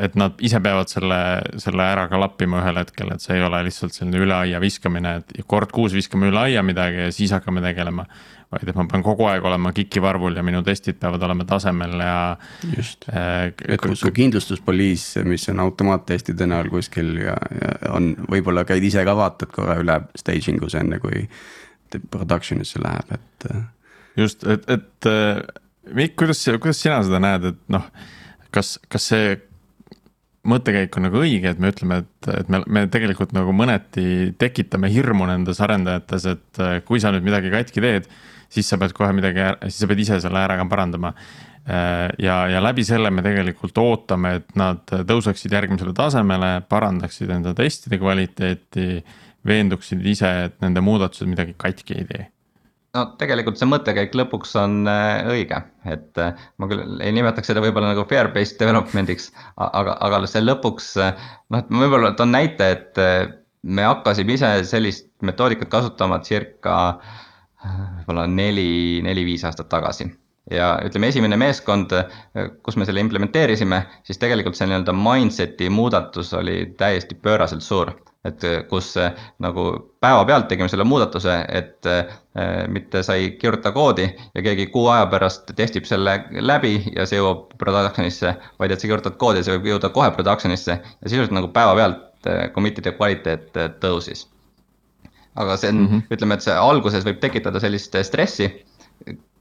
et 0.00 0.14
nad 0.18 0.40
ise 0.44 0.60
peavad 0.60 0.90
selle, 0.90 1.18
selle 1.60 1.84
ära 1.84 2.06
ka 2.08 2.18
lappima 2.20 2.60
ühel 2.62 2.80
hetkel, 2.80 3.12
et 3.12 3.24
see 3.24 3.36
ei 3.38 3.44
ole 3.44 3.62
lihtsalt 3.66 3.94
selline 3.94 4.22
üle 4.24 4.34
aia 4.34 4.60
viskamine, 4.60 5.16
et 5.20 5.46
kord 5.48 5.72
kuus 5.72 5.94
viskame 5.96 6.30
üle 6.30 6.40
aia 6.48 6.62
midagi 6.66 7.06
ja 7.06 7.12
siis 7.14 7.32
hakkame 7.36 7.62
tegelema 7.64 8.06
vaid 8.52 8.70
et 8.70 8.78
ma 8.78 8.86
pean 8.90 9.02
kogu 9.04 9.26
aeg 9.26 9.44
olema 9.48 9.72
KIK-i 9.74 10.02
varvul 10.02 10.36
ja 10.38 10.44
minu 10.46 10.62
testid 10.66 10.98
peavad 11.00 11.22
olema 11.26 11.46
tasemel 11.48 11.96
ja. 11.98 12.16
just 12.76 13.08
äh,, 13.10 13.52
et 13.66 13.82
kui 13.82 13.98
su 13.98 14.12
kindlustuspoliis, 14.14 15.06
mis 15.26 15.48
on 15.52 15.62
automaattestide 15.66 16.46
näol 16.48 16.70
kuskil 16.72 17.16
ja, 17.24 17.36
ja 17.60 17.76
on, 17.96 18.12
võib-olla 18.30 18.66
käid 18.68 18.86
ise 18.86 19.02
ka 19.06 19.16
vaatad 19.18 19.50
korra 19.54 19.78
üle 19.82 20.00
staging 20.18 20.62
us 20.66 20.78
enne 20.78 21.00
kui 21.02 21.26
production'isse 22.10 22.82
läheb, 22.82 23.16
et. 23.16 23.48
Äh. 23.50 23.64
just, 24.22 24.46
et, 24.46 24.68
et 24.70 25.10
äh, 25.10 25.42
Mikk, 25.94 26.16
kuidas, 26.18 26.40
kuidas 26.58 26.80
sina 26.82 26.98
seda 27.06 27.20
näed, 27.22 27.44
et 27.52 27.58
noh, 27.70 27.84
kas, 28.54 28.72
kas 28.90 29.04
see 29.12 29.36
mõttekäik 30.46 30.94
on 30.98 31.06
nagu 31.06 31.20
õige, 31.22 31.52
et 31.52 31.60
me 31.62 31.70
ütleme, 31.70 32.00
et, 32.02 32.30
et 32.40 32.50
me, 32.52 32.60
me 32.70 32.84
tegelikult 32.90 33.34
nagu 33.36 33.54
mõneti 33.54 34.32
tekitame 34.38 34.90
hirmu 34.92 35.28
nendes 35.30 35.60
arendajates, 35.62 36.26
et 36.30 36.62
äh, 36.62 36.78
kui 36.86 37.02
sa 37.02 37.14
nüüd 37.14 37.26
midagi 37.26 37.52
katki 37.54 37.82
teed 37.82 38.10
siis 38.56 38.70
sa 38.72 38.78
pead 38.80 38.94
kohe 38.96 39.12
midagi, 39.16 39.44
siis 39.68 39.82
sa 39.84 39.90
pead 39.90 40.02
ise 40.04 40.20
selle 40.24 40.42
ära 40.42 40.58
ka 40.58 40.66
parandama. 40.70 41.12
Äh, 41.66 42.08
ja, 42.22 42.38
ja 42.50 42.62
läbi 42.62 42.84
selle 42.86 43.10
me 43.10 43.24
tegelikult 43.26 43.78
ootame, 43.82 44.36
et 44.40 44.56
nad 44.58 44.84
tõuseksid 44.86 45.54
järgmisele 45.56 45.94
tasemele, 45.96 46.60
parandaksid 46.70 47.32
enda 47.38 47.54
testide 47.58 48.00
kvaliteeti. 48.02 49.04
veenduksid 49.46 50.00
ise, 50.10 50.30
et 50.48 50.54
nende 50.58 50.82
muudatused 50.82 51.28
midagi 51.30 51.52
katki 51.54 51.94
ei 51.94 52.06
tee 52.08 52.24
no 52.96 53.04
tegelikult 53.20 53.60
see 53.60 53.68
mõttekäik 53.70 54.16
lõpuks 54.18 54.56
on 54.58 54.88
äh, 54.90 55.20
õige, 55.30 55.60
et 55.86 56.18
äh, 56.18 56.46
ma 56.58 56.66
küll 56.66 56.96
ei 56.98 57.12
nimetaks 57.14 57.52
seda 57.52 57.62
võib-olla 57.62 57.92
nagu 57.92 58.02
fear-based 58.10 58.58
development'iks, 58.58 59.28
aga, 59.54 59.94
aga 60.02 60.22
see 60.26 60.42
lõpuks 60.42 60.88
noh, 60.98 61.60
et 61.60 61.70
võib-olla 61.70 62.16
toon 62.18 62.34
näite, 62.34 62.70
et 62.74 63.02
me 63.66 63.86
hakkasime 63.86 64.36
ise 64.36 64.50
sellist 64.68 65.08
metoodikat 65.26 65.70
kasutama 65.70 66.20
circa 66.24 66.76
võib-olla 67.64 68.26
neli, 68.30 69.02
neli-viis 69.04 69.44
aastat 69.44 69.68
tagasi. 69.72 70.08
ja 70.50 70.76
ütleme, 70.86 71.08
esimene 71.10 71.36
meeskond, 71.36 71.90
kus 72.62 72.76
me 72.78 72.84
selle 72.86 73.02
implementeerisime, 73.02 73.80
siis 74.06 74.20
tegelikult 74.22 74.54
see 74.54 74.68
nii-öelda 74.70 74.92
mindset'i 74.94 75.70
muudatus 75.74 76.30
oli 76.38 76.74
täiesti 76.78 77.16
pööraselt 77.18 77.66
suur. 77.66 77.94
et 78.26 78.42
kus 78.66 78.88
nagu 79.38 79.64
päevapealt 80.02 80.48
tegime 80.50 80.66
selle 80.68 80.82
muudatuse, 80.84 81.34
et 81.46 81.86
äh, 81.86 82.08
mitte 82.66 83.04
sa 83.06 83.14
ei 83.14 83.28
kirjuta 83.38 83.70
koodi 83.72 84.08
ja 84.34 84.42
keegi 84.42 84.66
kuu 84.74 84.88
aja 84.90 85.06
pärast 85.06 85.52
testib 85.56 85.86
selle 85.86 86.16
läbi 86.40 86.80
ja 86.96 87.06
see 87.06 87.20
jõuab 87.20 87.54
production'isse, 87.58 88.34
vaid 88.58 88.74
et 88.74 88.82
sa 88.82 88.90
kirjutad 88.90 89.14
koodi 89.22 89.44
ja 89.44 89.46
see 89.46 89.54
võib 89.58 89.70
jõuda 89.76 89.94
kohe 89.94 90.10
production'isse 90.18 90.74
ja 90.74 91.06
sisuliselt 91.06 91.38
nagu 91.38 91.52
päevapealt 91.54 92.26
äh, 92.26 92.48
commit'ide 92.54 92.96
kvaliteet 92.98 93.54
tõusis 93.78 94.26
aga 95.36 95.56
see 95.60 95.72
on 95.72 95.80
mm, 95.80 95.86
-hmm. 95.90 96.16
ütleme, 96.16 96.34
et 96.38 96.46
see 96.46 96.56
alguses 96.56 97.04
võib 97.06 97.20
tekitada 97.22 97.60
sellist 97.62 97.96
stressi. 98.08 98.50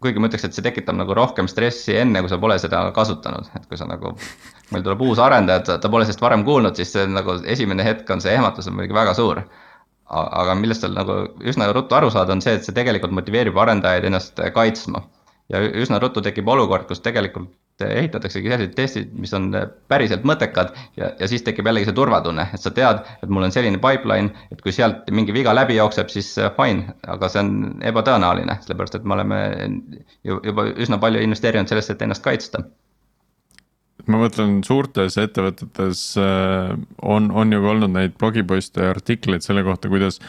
kuigi 0.04 0.20
ma 0.20 0.28
ütleks, 0.28 0.44
et 0.46 0.54
see 0.54 0.64
tekitab 0.66 0.98
nagu 1.00 1.16
rohkem 1.18 1.48
stressi 1.48 1.96
enne, 1.98 2.20
kui 2.22 2.30
sa 2.30 2.38
pole 2.38 2.58
seda 2.60 2.82
kasutanud, 2.94 3.48
et 3.56 3.66
kui 3.70 3.78
sa 3.78 3.88
nagu. 3.90 4.16
meil 4.72 4.84
tuleb 4.84 5.02
uus 5.02 5.20
arendaja, 5.20 5.78
ta 5.80 5.90
pole 5.90 6.06
sellest 6.06 6.22
varem 6.22 6.44
kuulnud, 6.46 6.76
siis 6.76 6.92
see 6.94 7.08
nagu 7.08 7.40
esimene 7.56 7.84
hetk 7.84 8.10
on 8.10 8.22
see 8.22 8.34
ehmatus 8.34 8.68
on 8.68 8.76
muidugi 8.76 8.98
väga 8.98 9.14
suur. 9.14 9.44
aga 10.12 10.56
millest 10.56 10.82
seal 10.86 10.94
nagu 10.94 11.14
üsna 11.42 11.72
ruttu 11.74 11.96
aru 11.96 12.12
saada, 12.14 12.34
on 12.34 12.42
see, 12.42 12.54
et 12.54 12.66
see 12.66 12.76
tegelikult 12.76 13.12
motiveerib 13.12 13.58
arendajaid 13.58 14.06
ennast 14.06 14.42
kaitsma. 14.54 15.04
ja 15.50 15.62
üsna 15.62 16.02
ruttu 16.02 16.22
tekib 16.22 16.48
olukord, 16.48 16.88
kus 16.88 17.00
tegelikult 17.00 17.50
ehitataksegi 17.84 18.52
sellised 18.52 18.76
testid, 18.78 19.10
mis 19.20 19.34
on 19.36 19.50
päriselt 19.92 20.24
mõttekad 20.28 20.72
ja, 21.00 21.10
ja 21.20 21.28
siis 21.28 21.44
tekib 21.44 21.68
jällegi 21.68 21.90
see 21.90 21.98
turvatunne, 21.98 22.48
et 22.56 22.62
sa 22.62 22.72
tead, 22.76 23.02
et 23.20 23.32
mul 23.32 23.48
on 23.48 23.54
selline 23.54 23.82
pipeline, 23.84 24.32
et 24.54 24.62
kui 24.64 24.72
sealt 24.76 25.10
mingi 25.12 25.36
viga 25.36 25.54
läbi 25.56 25.76
jookseb, 25.76 26.12
siis 26.14 26.30
fine, 26.56 26.96
aga 27.12 27.30
see 27.32 27.44
on 27.44 27.52
ebatõenäoline, 27.92 28.58
sellepärast 28.64 29.00
et 29.00 29.08
me 29.08 29.18
oleme 29.18 29.42
juba 30.24 30.70
üsna 30.72 31.00
palju 31.04 31.24
investeerinud 31.26 31.72
sellesse, 31.72 31.96
et 31.96 32.06
ennast 32.06 32.24
kaitsta. 32.26 32.64
Ma 34.06 34.20
mõtlen 34.22 34.60
suurtes 34.64 35.18
ettevõtetes 35.18 36.06
on, 36.20 37.32
on 37.32 37.56
ju 37.56 37.62
ka 37.64 37.72
olnud 37.74 37.96
neid 37.96 38.16
blogiposte 38.22 38.84
ja 38.86 38.94
artikleid 38.94 39.44
selle 39.44 39.64
kohta, 39.66 39.90
kuidas 39.90 40.20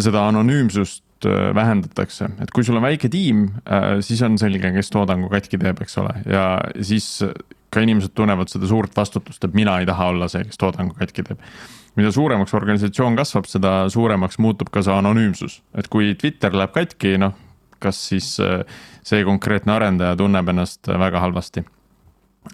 seda 0.00 0.26
anonüümsust 0.26 1.04
Äh, 1.26 1.54
vähendatakse, 1.54 2.30
et 2.42 2.50
kui 2.50 2.64
sul 2.66 2.78
on 2.78 2.82
väike 2.82 3.10
tiim, 3.12 3.44
äh, 3.62 4.00
siis 4.02 4.22
on 4.26 4.38
selge, 4.40 4.72
kes 4.74 4.90
toodangu 4.90 5.28
katki 5.30 5.60
teeb, 5.60 5.82
eks 5.84 5.98
ole, 6.02 6.14
ja 6.26 6.46
siis 6.82 7.06
ka 7.72 7.82
inimesed 7.84 8.14
tunnevad 8.18 8.50
seda 8.50 8.66
suurt 8.66 8.96
vastutust, 8.96 9.44
et 9.44 9.54
mina 9.54 9.76
ei 9.80 9.86
taha 9.88 10.08
olla 10.12 10.28
see, 10.32 10.42
kes 10.48 10.58
toodangu 10.58 10.96
katki 10.98 11.24
teeb. 11.28 11.44
mida 11.96 12.08
suuremaks 12.12 12.54
organisatsioon 12.56 13.16
kasvab, 13.16 13.46
seda 13.46 13.72
suuremaks 13.92 14.38
muutub 14.40 14.70
ka 14.72 14.82
see 14.82 14.94
anonüümsus, 14.96 15.60
et 15.76 15.90
kui 15.92 16.14
Twitter 16.18 16.54
läheb 16.56 16.72
katki, 16.72 17.14
noh, 17.20 17.36
kas 17.82 18.00
siis 18.08 18.34
äh, 18.40 18.64
see 19.06 19.22
konkreetne 19.28 19.76
arendaja 19.76 20.16
tunneb 20.16 20.48
ennast 20.48 20.88
väga 20.88 21.20
halvasti. 21.20 21.64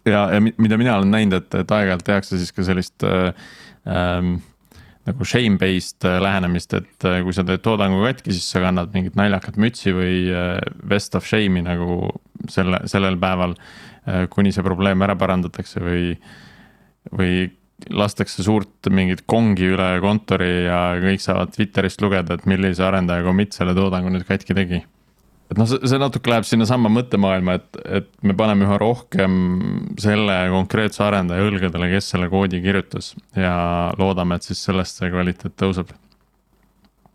ja, 0.05 0.27
ja 0.35 0.43
mida 0.45 0.77
mina 0.77 0.99
olen 0.99 1.15
näinud, 1.15 1.41
et, 1.41 1.55
et 1.55 1.77
aeg-ajalt 1.79 2.05
tehakse 2.05 2.39
siis 2.39 2.53
ka 2.53 2.67
sellist 2.67 3.07
äh, 3.07 3.33
ähm, 3.89 4.41
nagu 5.07 5.27
shame-based 5.27 6.07
äh, 6.09 6.19
lähenemist, 6.23 6.75
et 6.77 7.07
äh, 7.07 7.21
kui 7.25 7.35
sa 7.37 7.45
teed 7.47 7.63
toodangu 7.65 8.03
katki, 8.05 8.35
siis 8.35 8.49
sa 8.53 8.63
kannad 8.65 8.93
mingit 8.95 9.17
naljakat 9.19 9.59
mütsi 9.61 9.95
või 9.97 10.17
äh, 10.33 10.59
vest 10.91 11.17
of 11.19 11.29
shame'i 11.29 11.65
nagu 11.67 12.11
selle, 12.51 12.85
sellel 12.91 13.21
päeval. 13.21 13.57
kuni 14.33 14.49
see 14.55 14.65
probleem 14.65 15.03
ära 15.05 15.13
parandatakse 15.21 15.83
või, 15.85 16.15
või 17.13 17.33
lastakse 17.93 18.41
suurt 18.41 18.89
mingit 18.89 19.27
kongi 19.29 19.67
üle 19.75 19.89
kontori 20.01 20.65
ja 20.65 20.79
kõik 21.03 21.21
saavad 21.21 21.53
Twitterist 21.53 22.01
lugeda, 22.01 22.39
et 22.39 22.47
millise 22.49 22.87
arendaja 22.87 23.27
commit 23.27 23.53
selle 23.53 23.75
toodangu 23.77 24.09
nüüd 24.15 24.25
katki 24.25 24.57
tegi 24.57 24.81
et 25.49 25.57
noh, 25.57 25.69
see 25.69 26.01
natuke 26.01 26.31
läheb 26.31 26.47
sinnasamma 26.49 26.91
mõttemaailma, 26.93 27.57
et, 27.59 27.79
et 28.01 28.09
me 28.27 28.37
paneme 28.37 28.67
üha 28.67 28.77
rohkem 28.81 29.39
selle 30.01 30.37
konkreetse 30.53 31.03
arendaja 31.07 31.47
õlgadele, 31.49 31.89
kes 31.95 32.11
selle 32.13 32.29
koodi 32.33 32.61
kirjutas 32.65 33.15
ja 33.37 33.55
loodame, 34.01 34.37
et 34.37 34.49
siis 34.49 34.61
sellest 34.69 35.01
see 35.01 35.11
kvaliteet 35.13 35.57
tõuseb. 35.61 35.95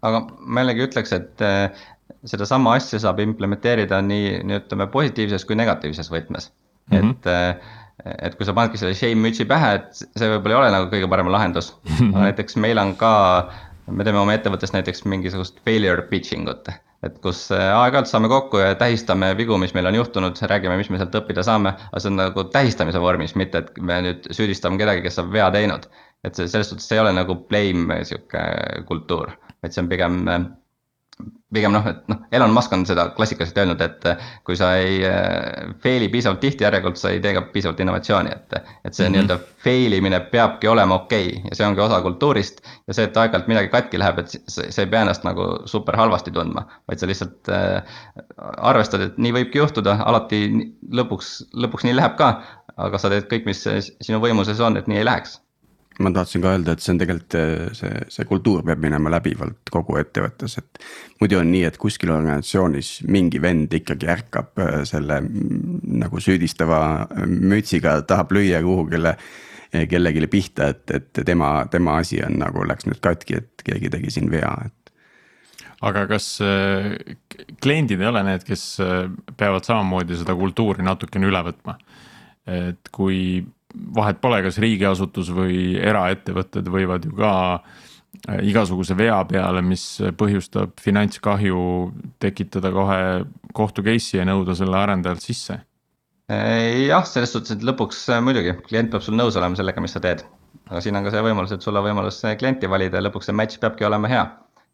aga 0.04 0.26
ma 0.40 0.64
jällegi 0.64 0.88
ütleks, 0.88 1.14
et 1.16 1.46
eh, 1.46 1.86
sedasama 2.28 2.74
asja 2.80 3.00
saab 3.04 3.22
implementeerida 3.24 4.02
nii, 4.06 4.40
nii 4.48 4.60
ütleme 4.64 4.90
positiivses 4.92 5.46
kui 5.46 5.58
negatiivses 5.60 6.10
võtmes 6.12 6.50
mm, 6.50 6.98
-hmm. 6.98 7.12
et 7.12 7.32
eh, 7.32 7.72
et 8.04 8.34
kui 8.36 8.46
sa 8.46 8.56
panedki 8.58 8.80
selle 8.82 8.96
shame 8.98 9.22
mütsi 9.22 9.46
pähe, 9.46 9.76
et 9.78 9.94
see 9.94 10.28
võib-olla 10.32 10.56
ei 10.56 10.60
ole 10.60 10.72
nagu 10.74 10.90
kõige 10.92 11.08
parem 11.10 11.30
lahendus, 11.32 11.76
näiteks 12.26 12.58
meil 12.58 12.82
on 12.82 12.96
ka, 12.98 13.12
me 13.86 14.04
teeme 14.04 14.20
oma 14.20 14.34
ettevõttes 14.34 14.74
näiteks 14.74 15.06
mingisugust 15.06 15.62
failure 15.68 16.02
pitching 16.10 16.50
ut 16.50 16.74
et 17.04 17.20
kus 17.24 17.46
äh, 17.52 17.70
aeg-ajalt 17.76 18.10
saame 18.10 18.30
kokku 18.32 18.62
ja 18.62 18.74
tähistame 18.80 19.34
vigu, 19.40 19.58
mis 19.62 19.74
meil 19.76 19.90
on 19.90 19.98
juhtunud, 20.00 20.40
räägime, 20.50 20.78
mis 20.80 20.90
me 20.94 21.02
sealt 21.02 21.16
õppida 21.20 21.44
saame, 21.46 21.76
aga 21.90 22.02
see 22.02 22.12
on 22.14 22.20
nagu 22.22 22.48
tähistamise 22.54 23.02
vormis, 23.04 23.36
mitte 23.40 23.64
et 23.64 23.72
me 23.82 24.00
nüüd 24.06 24.32
süüdistame 24.32 24.80
kedagi, 24.82 25.04
kes 25.06 25.20
on 25.24 25.32
vea 25.34 25.50
teinud. 25.54 25.90
et 26.24 26.38
see 26.40 26.48
selles 26.48 26.70
suhtes 26.72 26.88
ei 26.96 27.02
ole 27.02 27.12
nagu 27.12 27.36
blame 27.52 27.98
sihuke 28.08 28.44
kultuur, 28.88 29.34
vaid 29.60 29.74
see 29.76 29.82
on 29.84 29.90
pigem 29.92 30.22
äh, 30.32 30.46
pigem 31.54 31.74
noh, 31.74 31.86
et 31.88 32.08
noh, 32.10 32.22
Elon 32.34 32.54
Musk 32.54 32.74
on 32.74 32.84
seda 32.88 33.06
klassikaliselt 33.14 33.60
öelnud, 33.62 33.82
et 33.86 34.06
eh, 34.10 34.22
kui 34.48 34.58
sa 34.58 34.72
ei 34.80 34.96
eh, 35.06 35.74
fail'i 35.84 36.10
piisavalt 36.12 36.42
tihti, 36.42 36.66
järelikult 36.66 36.98
sa 37.00 37.12
ei 37.14 37.22
tee 37.24 37.36
ka 37.36 37.44
piisavalt 37.54 37.84
innovatsiooni, 37.84 38.34
et. 38.34 38.56
et 38.84 38.94
see 38.94 39.08
mm 39.08 39.14
-hmm. 39.14 39.18
nii-öelda 39.18 39.38
fail 39.64 39.94
imine 39.94 40.20
peabki 40.34 40.68
olema 40.68 40.96
okei 40.96 41.28
okay 41.28 41.50
ja 41.50 41.56
see 41.56 41.68
ongi 41.68 41.82
osa 41.82 42.02
kultuurist. 42.02 42.62
ja 42.88 42.94
see, 42.94 43.06
et 43.06 43.18
aeg-ajalt 43.18 43.48
midagi 43.48 43.70
katki 43.70 44.00
läheb, 44.00 44.20
et 44.20 44.36
sa 44.48 44.82
ei 44.82 44.88
pea 44.88 45.02
ennast 45.02 45.24
nagu 45.24 45.48
super 45.66 45.96
halvasti 45.96 46.32
tundma, 46.32 46.66
vaid 46.88 47.00
sa 47.00 47.08
lihtsalt 47.08 47.50
äh, 47.50 47.84
arvestad, 48.58 49.02
et 49.02 49.18
nii 49.18 49.34
võibki 49.34 49.62
juhtuda, 49.62 49.98
alati 50.06 50.44
lõpuks, 50.92 51.32
lõpuks 51.54 51.84
nii 51.84 51.96
läheb 51.96 52.18
ka. 52.18 52.34
aga 52.78 52.98
sa 52.98 53.10
teed 53.10 53.28
kõik, 53.30 53.46
mis 53.46 53.68
sinu 54.02 54.18
võimuses 54.20 54.60
on, 54.60 54.78
et 54.78 54.88
nii 54.88 54.98
ei 54.98 55.06
läheks 55.06 55.44
ma 56.02 56.12
tahtsin 56.14 56.42
ka 56.42 56.54
öelda, 56.56 56.74
et 56.74 56.84
see 56.84 56.94
on 56.94 57.00
tegelikult 57.02 57.36
äh, 57.38 57.70
see, 57.78 58.02
see 58.16 58.26
kultuur 58.30 58.64
peab 58.66 58.82
minema 58.82 59.12
läbivalt 59.14 59.72
kogu 59.74 59.98
ettevõttes, 60.02 60.58
et. 60.62 60.84
muidu 61.22 61.40
on 61.40 61.50
nii, 61.54 61.64
et 61.70 61.80
kuskil 61.82 62.14
organisatsioonis 62.16 62.94
mingi 63.14 63.42
vend 63.44 63.74
ikkagi 63.78 64.10
ärkab 64.10 64.62
äh, 64.64 64.76
selle 64.90 65.20
mm, 65.22 65.82
nagu 66.04 66.22
süüdistava 66.24 66.84
äh, 67.06 67.26
mütsiga, 67.28 68.00
tahab 68.10 68.34
lüüa 68.36 68.64
kuhugile. 68.66 69.18
kellelegi 69.74 70.28
pihta, 70.30 70.68
et, 70.70 70.92
et 70.94 71.20
tema, 71.26 71.64
tema 71.66 71.96
asi 71.98 72.20
on 72.22 72.36
nagu 72.38 72.62
läks 72.70 72.86
nüüd 72.86 73.00
katki, 73.02 73.40
et 73.40 73.64
keegi 73.66 73.90
tegi 73.90 74.12
siin 74.14 74.28
vea, 74.30 74.52
et 74.68 74.92
aga 75.82 76.04
kas 76.12 76.28
kliendid 77.58 78.04
ei 78.04 78.10
ole 78.12 78.22
need, 78.28 78.46
kes 78.46 78.68
peavad 79.34 79.66
samamoodi 79.66 80.20
seda 80.20 80.36
kultuuri 80.38 80.86
natukene 80.86 81.26
üle 81.26 81.42
võtma? 81.50 81.80
et 82.46 82.94
kui 82.94 83.42
vahet 83.96 84.22
pole, 84.22 84.42
kas 84.46 84.60
riigiasutus 84.62 85.32
või 85.34 85.74
eraettevõtted 85.82 86.70
võivad 86.72 87.08
ju 87.08 87.16
ka 87.18 87.34
äh, 87.56 88.42
igasuguse 88.50 88.98
vea 88.98 89.18
peale, 89.30 89.64
mis 89.66 89.86
põhjustab 90.20 90.78
finantskahju, 90.82 91.60
tekitada 92.24 92.74
kohe 92.74 93.00
kohtu 93.54 93.86
case'i 93.86 94.22
ja 94.22 94.28
nõuda 94.30 94.58
selle 94.58 94.80
arendajalt 94.80 95.26
sisse. 95.26 95.60
Äh, 96.32 96.86
jah, 96.88 97.06
selles 97.10 97.34
suhtes, 97.36 97.58
et 97.58 97.66
lõpuks 97.66 98.06
äh, 98.14 98.24
muidugi 98.24 98.56
klient 98.68 98.94
peab 98.94 99.04
sul 99.06 99.18
nõus 99.20 99.38
olema 99.40 99.60
sellega, 99.60 99.84
mis 99.84 99.96
sa 99.98 100.04
teed. 100.04 100.24
aga 100.70 100.80
siin 100.82 100.96
on 100.96 101.04
ka 101.04 101.12
see 101.12 101.26
võimalus, 101.26 101.52
et 101.52 101.66
sul 101.66 101.76
on 101.78 101.86
võimalus 101.86 102.22
klienti 102.40 102.70
valida 102.72 103.02
ja 103.02 103.08
lõpuks 103.10 103.28
see 103.30 103.36
match 103.36 103.60
peabki 103.60 103.86
olema 103.90 104.10
hea 104.12 104.24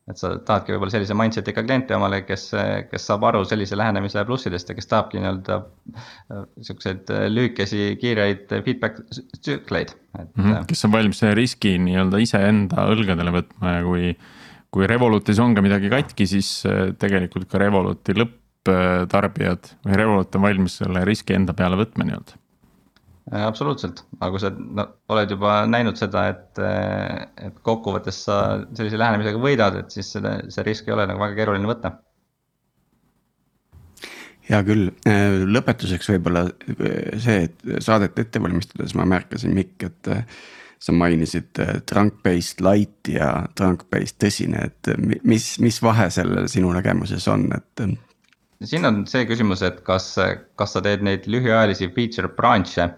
et 0.10 0.18
sa 0.18 0.32
tahadki 0.42 0.74
võib-olla 0.74 0.94
sellise 0.94 1.16
mindset'iga 1.18 1.64
klienti 1.66 1.96
omale, 1.96 2.24
kes, 2.26 2.48
kes 2.90 3.06
saab 3.12 3.28
aru 3.30 3.44
sellise 3.48 3.78
lähenemise 3.78 4.24
plussidest 4.26 4.72
ja 4.72 4.76
kes 4.78 4.90
tahabki 4.90 5.22
nii-öelda 5.22 5.60
äh, 5.60 6.44
siukseid 6.66 7.14
äh, 7.14 7.28
lühikesi, 7.30 7.94
kiireid 8.02 8.50
feedback 8.66 9.04
tsükleid, 9.38 9.94
et 10.18 10.28
mm. 10.34 10.44
-hmm. 10.44 10.68
kes 10.70 10.86
on 10.88 10.96
valmis 10.98 11.22
selle 11.22 11.38
riski 11.38 11.76
nii-öelda 11.86 12.22
iseenda 12.26 12.90
õlgadele 12.96 13.36
võtma 13.38 13.78
ja 13.78 13.86
kui, 13.86 14.12
kui 14.74 14.90
Revolutis 14.90 15.40
on 15.44 15.56
ka 15.58 15.66
midagi 15.66 15.94
katki, 15.94 16.28
siis 16.30 16.52
tegelikult 17.00 17.50
ka 17.52 17.62
Revoluti 17.62 18.18
lõpptarbijad 18.18 19.74
või 19.86 20.04
Revolut 20.04 20.36
on 20.36 20.48
valmis 20.50 20.82
selle 20.82 21.06
riski 21.06 21.38
enda 21.38 21.54
peale 21.58 21.78
võtma 21.80 22.10
nii-öelda 22.10 22.39
absoluutselt, 23.30 24.04
aga 24.20 24.32
kui 24.34 24.42
sa 24.42 24.50
no, 24.54 24.86
oled 25.14 25.34
juba 25.36 25.62
näinud 25.70 26.00
seda, 26.00 26.26
et, 26.34 26.62
äh, 26.64 27.48
et 27.50 27.58
kokkuvõttes 27.66 28.24
sa 28.26 28.38
sellise 28.74 29.00
lähenemisega 29.00 29.42
võidad, 29.42 29.80
et 29.84 29.94
siis 29.94 30.10
seda, 30.16 30.40
see 30.50 30.66
risk 30.66 30.90
ei 30.90 30.96
ole 30.96 31.06
nagu 31.10 31.22
väga 31.22 31.38
keeruline 31.38 31.70
võtta. 31.70 31.98
hea 34.50 34.64
küll, 34.66 34.88
äh, 35.06 35.44
lõpetuseks 35.46 36.10
võib-olla 36.10 36.48
see, 37.22 37.44
et 37.46 37.84
saadet 37.86 38.18
ette 38.18 38.42
valmistades 38.42 38.96
ma 38.98 39.06
märkasin, 39.06 39.54
Mikk, 39.54 39.86
et 39.86 40.10
sa 40.82 40.96
mainisid 40.96 41.60
trunk-based 41.86 42.64
light 42.66 43.12
ja 43.14 43.46
trunk-based 43.60 44.18
tõsine, 44.24 44.72
et 44.72 44.90
mis, 45.22 45.52
mis 45.62 45.78
vahe 45.84 46.08
sellel 46.10 46.48
sinu 46.50 46.72
nägemuses 46.74 47.28
on, 47.30 47.46
et? 47.54 47.84
siin 48.66 48.90
on 48.90 49.04
see 49.08 49.28
küsimus, 49.30 49.62
et 49.68 49.84
kas, 49.86 50.16
kas 50.58 50.74
sa 50.74 50.82
teed 50.82 51.06
neid 51.06 51.30
lühiajalisi 51.30 51.92
feature 51.94 52.32
branch'e 52.34 52.90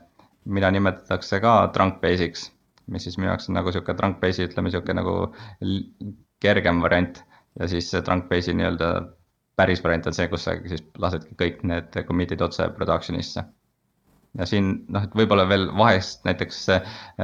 mida 0.45 0.71
nimetatakse 0.73 1.39
ka 1.43 1.55
trunk 1.75 1.99
base'iks, 2.01 2.49
mis 2.91 3.05
siis 3.05 3.17
minu 3.19 3.29
jaoks 3.29 3.49
on 3.49 3.57
nagu 3.59 3.73
sihuke 3.73 3.95
trunk 3.97 4.19
base'i, 4.21 4.47
ütleme 4.49 4.71
sihuke 4.73 4.95
nagu 4.97 5.15
kergem 6.41 6.81
variant. 6.81 7.23
ja 7.59 7.67
siis 7.67 7.89
see 7.91 8.01
trunk 8.01 8.29
base'i 8.29 8.55
nii-öelda 8.55 8.89
päris 9.59 9.81
variant 9.83 10.07
on 10.07 10.15
see, 10.15 10.27
kus 10.31 10.45
sa 10.47 10.55
siis 10.65 10.83
lasedki 11.03 11.35
kõik 11.39 11.65
need 11.67 11.97
commit'id 12.07 12.41
otse 12.41 12.69
production'isse. 12.77 13.43
ja 14.39 14.47
siin 14.47 14.71
noh, 14.87 15.03
et 15.03 15.15
võib-olla 15.19 15.45
veel 15.49 15.67
vahest 15.77 16.23
näiteks 16.25 16.63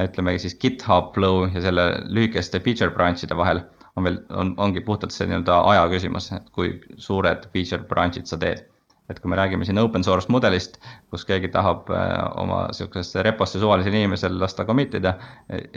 ütlemegi 0.04 0.44
siis 0.44 0.58
GitHub 0.60 1.14
flow 1.16 1.46
ja 1.54 1.64
selle 1.64 1.88
lühikeste 2.12 2.60
feature 2.60 2.92
branch'ide 2.92 3.38
vahel 3.40 3.64
on 3.96 4.04
veel, 4.04 4.18
on, 4.30 4.54
ongi 4.62 4.84
puhtalt 4.86 5.16
see 5.16 5.30
nii-öelda 5.30 5.62
aja 5.72 5.88
küsimus, 5.90 6.30
et 6.36 6.50
kui 6.54 6.76
suured 7.02 7.48
feature 7.54 7.88
branch'id 7.88 8.28
sa 8.30 8.38
teed 8.44 8.68
et 9.10 9.20
kui 9.24 9.32
me 9.32 9.38
räägime 9.40 9.66
siin 9.66 9.80
open 9.80 10.04
source 10.04 10.28
mudelist, 10.32 10.78
kus 11.12 11.24
keegi 11.28 11.50
tahab 11.54 11.88
äh, 11.96 12.12
oma 12.42 12.68
sihukesesse 12.76 13.24
reposse 13.24 13.60
suvalisel 13.60 13.96
inimesel 13.96 14.36
lasta 14.40 14.66
commit 14.68 14.98
ida. 15.00 15.14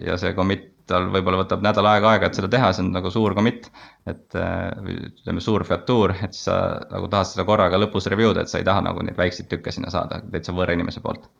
ja 0.07 0.16
see 0.18 0.35
commit 0.35 0.66
tal 0.91 1.07
võib-olla 1.14 1.45
võtab 1.45 1.62
nädal 1.62 1.87
aega 1.87 2.14
aega, 2.14 2.26
et 2.26 2.39
seda 2.39 2.51
teha, 2.51 2.72
see 2.74 2.83
on 2.83 2.91
nagu 2.97 3.12
suur 3.14 3.35
commit. 3.39 3.70
et 4.11 4.39
äh, 4.39 4.70
ütleme, 4.97 5.45
suur 5.45 5.64
featuur, 5.64 6.14
et 6.24 6.35
sa 6.35 6.57
nagu 6.91 7.11
tahad 7.12 7.31
seda 7.31 7.47
korraga 7.47 7.78
lõpus 7.78 8.11
review 8.11 8.35
da, 8.35 8.43
et 8.43 8.53
sa 8.53 8.59
ei 8.59 8.66
taha 8.66 8.83
nagu 8.89 9.07
neid 9.07 9.18
väikseid 9.18 9.51
tükke 9.53 9.74
sinna 9.74 9.93
saada 9.95 10.22
täitsa 10.33 10.57
võõra 10.57 10.74
inimese 10.74 11.03
poolt. 11.05 11.31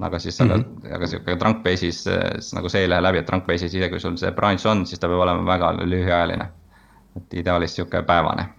aga 0.00 0.18
siis 0.18 0.40
mm, 0.40 0.50
-hmm. 0.50 0.84
aga, 0.86 0.94
aga 0.96 1.06
sihuke 1.06 1.36
trunk 1.36 1.64
base'is 1.64 2.06
äh, 2.08 2.38
nagu 2.56 2.68
see 2.72 2.86
ei 2.86 2.88
lähe 2.88 3.04
läbi, 3.04 3.18
et 3.18 3.26
trunk 3.26 3.44
base'is 3.44 3.74
isegi 3.74 3.90
kui 3.90 4.00
sul 4.00 4.16
see 4.16 4.32
branch 4.32 4.66
on, 4.66 4.86
siis 4.86 5.00
ta 5.00 5.08
peab 5.08 5.26
olema 5.26 5.44
väga 5.44 5.74
lühiajaline. 5.84 6.48
et 7.16 7.34
ideaalis 7.34 7.74
sihuke 7.74 8.02
päevane 8.02 8.57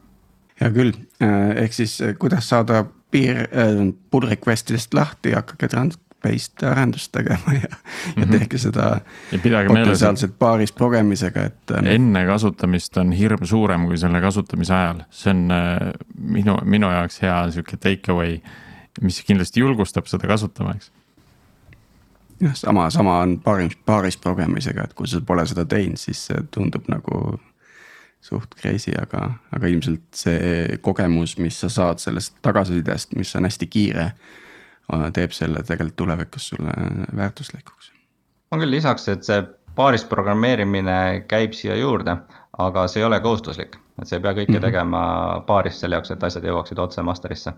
hea 0.59 0.71
küll, 0.75 0.93
äh, 1.23 1.63
ehk 1.63 1.75
siis 1.75 1.99
äh, 2.01 2.13
kuidas 2.19 2.49
saada 2.49 2.83
piir 3.11 3.45
äh, 3.47 3.81
pull 4.11 4.27
request 4.29 4.71
idest 4.71 4.93
lahti, 4.93 5.33
hakake 5.33 5.69
Transpace'i 5.71 6.67
arendust 6.67 7.11
tegema 7.15 7.53
ja 7.53 7.59
mm, 7.59 7.65
-hmm. 7.65 8.19
ja 8.19 8.25
Mhm. 8.25 8.31
tehke 8.31 8.57
seda 8.57 9.01
ja 9.31 9.39
pidage 9.39 9.69
meeles, 9.69 9.79
et 9.79 9.85
potentsiaalselt 9.85 10.39
paaris 10.39 10.71
progemisega, 10.71 11.43
et 11.43 11.71
äh, 11.71 11.93
enne 11.95 12.25
kasutamist 12.25 12.97
on 12.97 13.11
hirm 13.11 13.45
suurem 13.45 13.85
kui 13.85 13.97
selle 13.97 14.21
kasutamise 14.21 14.73
ajal, 14.73 15.03
see 15.09 15.31
on 15.31 15.47
minu, 16.19 16.57
minu 16.63 16.91
jaoks 16.91 17.21
hea 17.21 17.51
sihuke 17.51 17.77
take 17.77 18.11
away, 18.11 18.39
mis 19.01 19.23
kindlasti 19.23 19.59
julgustab 19.59 20.05
seda 20.05 20.27
kasutama, 20.27 20.71
eks. 20.75 20.91
jah, 22.41 22.55
sama, 22.55 22.89
sama 22.89 23.19
on 23.19 23.39
paaris, 23.39 23.77
paaris 23.85 24.17
progemisega, 24.17 24.83
et 24.83 24.93
kui 24.93 25.07
sa 25.07 25.21
pole 25.21 25.45
seda 25.45 25.65
teinud, 25.65 25.97
siis 25.97 26.25
see 26.27 26.43
tundub 26.51 26.83
nagu 26.87 27.39
suht 28.21 28.55
crazy, 28.61 28.93
aga, 28.99 29.29
aga 29.55 29.69
ilmselt 29.71 30.03
see 30.15 30.79
kogemus, 30.83 31.37
mis 31.39 31.59
sa 31.63 31.69
saad 31.71 32.01
sellest 32.03 32.35
tagasisidest, 32.45 33.15
mis 33.19 33.31
on 33.39 33.47
hästi 33.47 33.69
kiire, 33.71 34.09
teeb 35.15 35.33
selle 35.35 35.63
tegelikult 35.63 35.97
tulevikus 36.03 36.49
sulle 36.51 36.73
väärtuslikuks. 37.15 37.93
ma 38.51 38.57
küll 38.57 38.73
lisaks, 38.73 39.07
et 39.13 39.23
see 39.23 39.41
paaris 39.77 40.03
programmeerimine 40.09 41.25
käib 41.29 41.53
siia 41.55 41.77
juurde, 41.77 42.17
aga 42.57 42.87
see 42.87 43.03
ei 43.03 43.07
ole 43.07 43.19
kohustuslik, 43.23 43.77
et 44.01 44.07
sa 44.09 44.17
ei 44.17 44.23
pea 44.23 44.33
kõike 44.33 44.51
mm 44.51 44.57
-hmm. 44.57 44.67
tegema 44.67 45.01
paaris 45.47 45.79
selle 45.79 45.95
jaoks, 45.95 46.11
et 46.11 46.23
asjad 46.23 46.47
jõuaksid 46.49 46.79
otse 46.79 47.01
master'isse. 47.01 47.53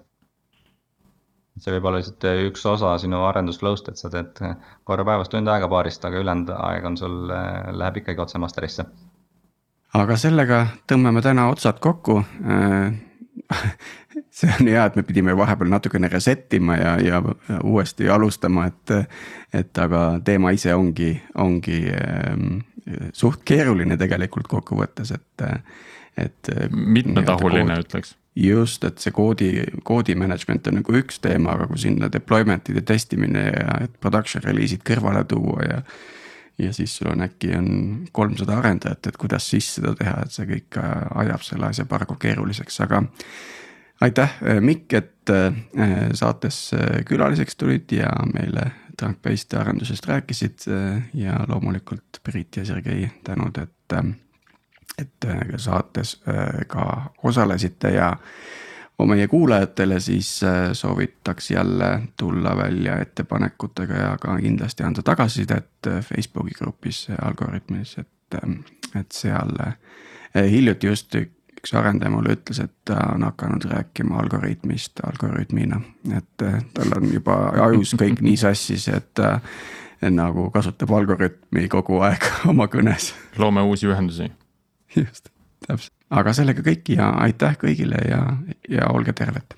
see 1.62 1.74
võib 1.74 1.86
olla 1.86 1.97
lihtsalt 1.97 2.24
üks 2.47 2.66
osa 2.66 2.97
sinu 2.97 3.24
arendusflow'st, 3.26 3.89
et 3.89 3.97
sa 3.97 4.09
teed 4.09 4.39
korra 4.84 5.05
päevas 5.05 5.30
tund 5.30 5.47
aega 5.47 5.68
paarist, 5.68 6.05
aga 6.05 6.18
ülejäänud 6.18 6.49
aeg 6.57 6.86
on 6.86 6.97
sul, 6.97 7.28
läheb 7.72 7.97
ikkagi 7.97 8.22
otse 8.22 8.38
master'isse 8.38 8.86
aga 9.93 10.17
sellega 10.17 10.65
tõmbame 10.87 11.23
täna 11.25 11.49
otsad 11.51 11.79
kokku 11.83 12.21
see 14.31 14.49
on 14.59 14.67
hea, 14.67 14.85
et 14.85 14.97
me 14.97 15.03
pidime 15.07 15.35
vahepeal 15.37 15.71
natukene 15.71 16.09
reset 16.11 16.53
ima 16.53 16.77
ja, 16.79 16.95
ja 17.03 17.21
uuesti 17.63 18.09
alustama, 18.09 18.67
et, 18.71 18.93
et 19.53 19.81
aga 19.81 20.03
teema 20.25 20.53
ise 20.55 20.73
ongi, 20.75 21.13
ongi 21.39 21.83
ähm, 21.95 22.61
suht 23.13 23.43
keeruline 23.47 23.97
tegelikult 23.99 24.49
kokkuvõttes, 24.51 25.13
et, 25.15 25.45
et. 26.17 26.51
mitmetahuline 26.71 27.79
ütleks. 27.83 28.15
just, 28.35 28.83
et 28.87 28.99
see 29.03 29.13
koodi, 29.15 29.51
koodi 29.83 30.15
management 30.15 30.67
on 30.67 30.79
nagu 30.79 30.95
üks 31.01 31.19
teema, 31.23 31.55
aga 31.55 31.67
kui 31.71 31.83
sinna 31.83 32.09
deployment'ide 32.11 32.83
testimine 32.87 33.45
ja 33.51 33.77
production 33.99 34.43
release'id 34.43 34.83
kõrvale 34.87 35.23
tuua 35.27 35.67
ja 35.67 35.81
ja 36.62 36.74
siis 36.74 36.95
sul 36.97 37.12
on 37.12 37.24
äkki 37.26 37.55
on 37.57 37.72
kolmsada 38.12 38.57
arendajat, 38.59 39.07
et 39.07 39.18
kuidas 39.18 39.49
siis 39.49 39.76
seda 39.78 39.95
teha, 39.97 40.22
et 40.26 40.36
see 40.36 40.47
kõik 40.49 40.78
ajab 41.24 41.43
selle 41.45 41.70
asja 41.72 41.86
paraku 41.89 42.16
keeruliseks, 42.22 42.82
aga 42.86 43.03
aitäh, 44.01 44.38
Mikk, 44.62 44.93
et 44.97 45.34
saates 46.18 46.64
külaliseks 47.07 47.57
tulid 47.59 47.91
ja 47.95 48.12
meile 48.34 48.72
Trunkbased 48.97 49.53
arendusest 49.57 50.05
rääkisid 50.05 50.66
ja 51.18 51.39
loomulikult 51.49 52.20
Priit 52.24 52.57
ja 52.59 52.66
Sergei 52.66 53.07
tänud, 53.26 53.57
et, 53.57 53.95
et 55.01 55.30
saates 55.57 56.20
ka 56.68 56.88
osalesite 57.24 57.95
ja 57.95 58.12
meie 59.06 59.28
kuulajatele 59.28 59.99
siis 59.99 60.30
soovitaks 60.74 61.52
jälle 61.52 61.91
tulla 62.18 62.56
välja 62.58 62.99
ettepanekutega 63.02 63.93
ja 63.93 64.18
ka 64.22 64.38
kindlasti 64.38 64.84
anda 64.84 65.04
tagasisidet 65.04 65.89
Facebooki 66.02 66.56
grupis 66.58 67.08
Algorütmis, 67.22 67.97
et, 67.97 68.41
et 68.95 69.12
seal 69.12 69.54
hiljuti 70.36 70.88
just 70.88 71.16
üks 71.62 71.76
arendaja 71.78 72.10
mulle 72.10 72.36
ütles, 72.36 72.60
et 72.64 72.74
ta 72.86 72.97
on 73.14 73.24
hakanud 73.28 73.66
rääkima 73.70 74.18
algoritmist 74.24 75.04
algoritmina, 75.06 75.82
et 76.18 76.45
tal 76.74 76.97
on 76.97 77.08
juba 77.14 77.38
ajus 77.68 77.93
kõik 78.02 78.24
nii 78.26 78.38
sassis, 78.41 78.88
et 78.89 79.22
nagu 80.10 80.49
kasutab 80.54 80.93
algoritmi 80.97 81.68
kogu 81.70 82.02
aeg 82.08 82.26
oma 82.52 82.68
kõnes. 82.72 83.14
loome 83.38 83.62
uusi 83.62 83.89
ühendusi. 83.91 84.32
just, 84.95 85.30
täpselt 85.68 86.01
aga 86.12 86.34
sellega 86.36 86.64
kõik 86.66 86.93
ja 86.95 87.12
aitäh 87.26 87.57
kõigile 87.62 88.03
ja, 88.09 88.22
ja 88.70 88.91
olge 88.91 89.16
terved. 89.18 89.55